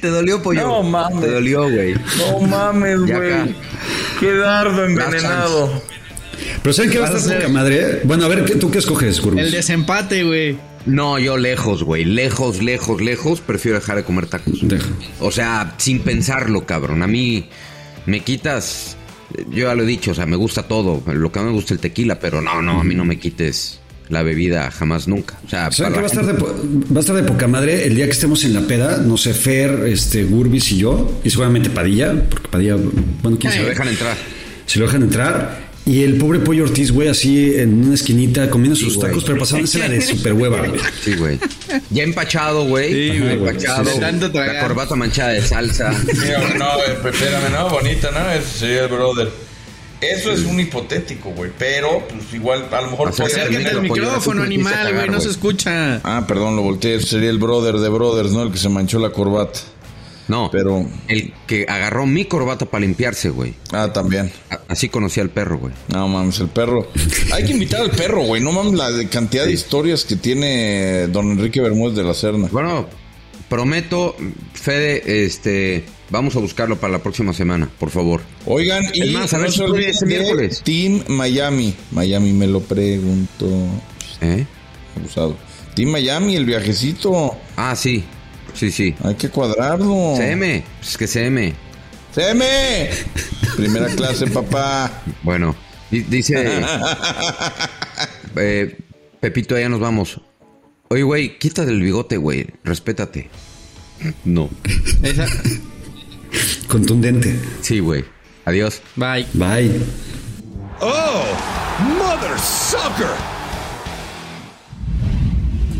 ¿Te 0.01 0.09
dolió, 0.09 0.43
pollo? 0.43 0.63
No 0.63 0.83
mames. 0.83 1.21
Te 1.21 1.31
dolió, 1.31 1.63
güey. 1.63 1.95
No 2.19 2.41
mames, 2.47 3.01
güey. 3.01 3.55
¡Qué 4.21 4.35
dardo 4.35 4.85
envenenado! 4.85 5.83
Pero 6.63 6.73
¿saben 6.73 6.91
qué 6.91 6.99
va 6.99 7.07
a 7.07 7.11
a 7.11 7.17
estar 7.17 7.33
hacer- 7.33 7.43
poca 7.47 7.53
madre? 7.53 8.01
Bueno, 8.05 8.25
a 8.25 8.29
ver, 8.29 8.45
¿qué- 8.45 8.55
¿tú 8.57 8.71
qué 8.71 8.79
escoges, 8.79 9.21
Curvis? 9.21 9.45
El 9.45 9.51
desempate, 9.51 10.25
güey. 10.25 10.57
No, 10.87 11.19
yo 11.19 11.37
lejos, 11.37 11.83
güey. 11.83 12.05
Lejos, 12.05 12.63
lejos, 12.63 13.01
lejos. 13.03 13.41
Prefiero 13.41 13.79
dejar 13.79 13.97
de 13.97 14.05
comer 14.05 14.27
tacos. 14.27 14.59
Deja. 14.63 14.87
O 15.21 15.31
sea, 15.31 15.75
sin 15.79 16.01
pensarlo, 16.01 16.65
cabrón. 16.65 17.03
A 17.03 17.07
mí 17.07 17.49
me 18.07 18.21
quitas. 18.21 18.97
Yo 19.51 19.67
ya 19.69 19.75
lo 19.75 19.83
he 19.83 19.87
dicho, 19.87 20.13
o 20.13 20.15
sea, 20.15 20.25
me 20.25 20.37
gusta 20.37 20.63
todo. 20.63 21.03
Lo 21.13 21.31
que 21.31 21.41
no 21.41 21.47
me 21.47 21.53
gusta 21.53 21.75
el 21.75 21.81
tequila, 21.81 22.19
pero 22.19 22.41
no, 22.41 22.63
no, 22.63 22.81
a 22.81 22.85
mí 22.85 22.95
no 22.95 23.05
me 23.05 23.19
quites 23.19 23.81
la 24.09 24.23
bebida 24.23 24.71
jamás 24.71 25.07
nunca. 25.07 25.39
O 25.45 25.51
sea, 25.51 25.71
¿Saben 25.71 25.93
qué 25.93 25.99
va 26.01 26.07
a, 26.07 26.09
estar 26.09 26.25
de, 26.25 26.33
va 26.33 26.97
a 26.97 27.01
estar 27.01 27.15
de 27.17 27.23
poca 27.25 27.47
madre 27.47 27.87
el 27.87 27.95
día 27.95 28.07
que 28.07 28.13
estemos 28.13 28.43
en 28.45 28.55
la 28.55 28.63
peda? 28.63 28.97
No 28.97 29.19
sé, 29.19 29.35
Fer, 29.35 29.85
este, 29.87 30.25
Gurbis 30.25 30.73
y 30.73 30.79
yo, 30.79 31.21
y 31.23 31.29
seguramente 31.29 31.69
Padilla, 31.69 32.15
porque 32.31 32.49
Padilla, 32.49 32.77
bueno, 33.23 33.37
quién 33.39 33.53
Si 33.53 33.59
lo 33.59 33.65
sabe. 33.65 33.69
dejan 33.75 33.89
entrar. 33.89 34.17
Si 34.65 34.79
lo 34.79 34.87
dejan 34.87 35.03
entrar. 35.03 35.68
Y 35.89 36.03
el 36.03 36.19
pobre 36.19 36.41
Pollo 36.41 36.65
Ortiz, 36.65 36.93
güey, 36.93 37.09
así 37.09 37.55
en 37.55 37.87
una 37.87 37.95
esquinita 37.95 38.51
comiendo 38.51 38.77
sus 38.77 38.97
güey. 38.97 39.09
tacos, 39.09 39.25
pero 39.25 39.39
pasándose 39.39 39.79
la 39.79 39.89
de 39.89 40.03
super 40.03 40.35
hueva, 40.35 40.59
güey. 40.59 40.79
Sí, 41.03 41.15
güey. 41.15 41.39
Ya 41.89 42.03
empachado, 42.03 42.65
güey. 42.65 42.93
Sí, 42.93 43.19
güey. 43.19 43.33
Empachado. 43.33 43.85
Sí, 43.85 43.91
sí. 43.93 43.99
De 43.99 44.01
tanto 44.05 44.39
La 44.39 44.61
corbata 44.61 44.95
manchada 44.97 45.31
de 45.31 45.41
salsa. 45.41 45.91
No, 46.59 47.09
espérame, 47.09 47.51
no, 47.53 47.71
bonita, 47.71 48.11
¿no? 48.11 48.31
Ese 48.33 48.59
sería 48.59 48.83
el 48.83 48.89
brother. 48.89 49.31
Eso 50.03 50.31
es 50.31 50.41
un 50.41 50.61
hipotético, 50.61 51.31
güey. 51.31 51.51
Pero, 51.59 52.07
pues 52.07 52.35
igual, 52.35 52.67
a 52.71 52.83
lo 52.83 52.91
mejor 52.91 53.09
Acércate 53.09 53.65
pollo, 53.71 53.81
micrófono, 53.81 54.43
animal, 54.43 54.95
güey. 54.95 55.09
No 55.09 55.23
se 55.23 55.31
escucha. 55.31 56.03
Ah, 56.05 56.27
perdón, 56.29 56.55
lo 56.55 56.63
volteé. 56.63 57.01
Sería 57.01 57.31
el 57.31 57.39
brother 57.39 57.77
de 57.77 57.89
brothers, 57.89 58.33
¿no? 58.33 58.43
El 58.43 58.53
que 58.53 58.59
se 58.59 58.69
manchó 58.69 58.99
la 58.99 59.09
corbata. 59.09 59.61
No, 60.29 60.51
Pero, 60.53 60.87
el 61.09 61.33
que 61.47 61.65
agarró 61.69 62.05
mi 62.05 62.27
corbata 62.27 62.67
para 62.67 62.83
limpiarse, 62.85 63.31
güey. 63.31 63.55
ah, 63.73 63.91
también. 63.93 64.31
A- 64.51 64.61
Así 64.69 64.89
conocí 64.91 65.21
al 65.21 65.31
perro, 65.31 65.59
güey. 65.59 65.73
No 65.89 66.07
mames, 66.07 66.39
el 66.41 66.49
perro. 66.49 66.87
Hay 67.33 67.45
que 67.45 67.53
invitar 67.53 67.81
al 67.81 67.91
perro, 67.91 68.21
güey. 68.23 68.43
No 68.43 68.53
mames 68.53 68.75
la 68.75 68.91
de 68.91 69.09
cantidad 69.09 69.47
de 69.47 69.53
historias 69.53 70.05
que 70.05 70.17
tiene 70.17 71.07
don 71.09 71.31
Enrique 71.31 71.61
Bermúdez 71.63 71.97
de 71.97 72.05
la 72.05 72.13
Serna. 72.13 72.49
Bueno, 72.53 72.87
prometo, 73.49 74.15
Fede, 74.53 75.25
este, 75.25 75.85
vamos 76.11 76.37
a 76.37 76.41
buscarlo 76.41 76.77
para 76.79 76.93
la 76.93 77.03
próxima 77.03 77.33
semana, 77.33 77.71
por 77.79 77.89
favor. 77.91 78.21
Oigan, 78.45 78.85
y 78.93 79.11
más, 79.11 79.33
a 79.33 79.39
ver 79.39 79.47
no 79.47 79.53
si 79.53 79.59
se 79.59 79.65
puede 79.65 79.73
olviden 79.87 79.97
de 80.01 80.07
miércoles. 80.07 80.63
Team 80.65 81.05
Miami. 81.09 81.75
Miami 81.93 82.33
me 82.33 82.47
lo 82.47 82.61
pregunto. 82.61 83.47
¿Eh? 84.21 84.45
Abusado. 84.97 85.37
Team 85.75 85.91
Miami, 85.91 86.37
el 86.37 86.45
viajecito. 86.45 87.35
Ah, 87.57 87.75
sí, 87.75 88.05
sí, 88.55 88.71
sí. 88.71 88.95
Hay 89.05 89.15
que 89.15 89.29
cuadrarlo. 89.29 90.15
CM, 90.17 90.65
es 90.83 90.97
que 90.97 91.07
CM. 91.07 91.55
¡CM! 92.15 92.45
Primera 93.57 93.87
clase, 93.89 94.27
papá. 94.29 94.91
Bueno, 95.23 95.55
di- 95.91 96.01
dice 96.03 96.35
eh, 98.37 98.79
Pepito, 99.21 99.59
ya 99.59 99.69
nos 99.69 99.81
vamos. 99.81 100.21
Oye, 100.89 101.03
güey, 101.03 101.39
quítate 101.39 101.71
el 101.71 101.83
bigote, 101.83 102.17
güey. 102.17 102.47
Respétate. 102.65 103.29
No. 104.25 104.49
Esa- 105.03 105.27
Contundente. 106.69 107.39
Sí, 107.63 107.81
güey. 107.81 108.05
Adiós. 108.45 108.81
Bye. 108.97 109.27
Bye. 109.35 109.81
Oh, 110.81 111.25
Mother 111.99 112.39
Sucker. 112.39 113.09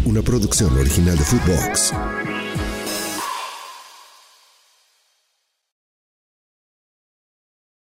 Una 0.05 0.23
producción 0.23 0.77
original 0.79 1.17
de 1.17 1.25
Footbox. 1.25 1.93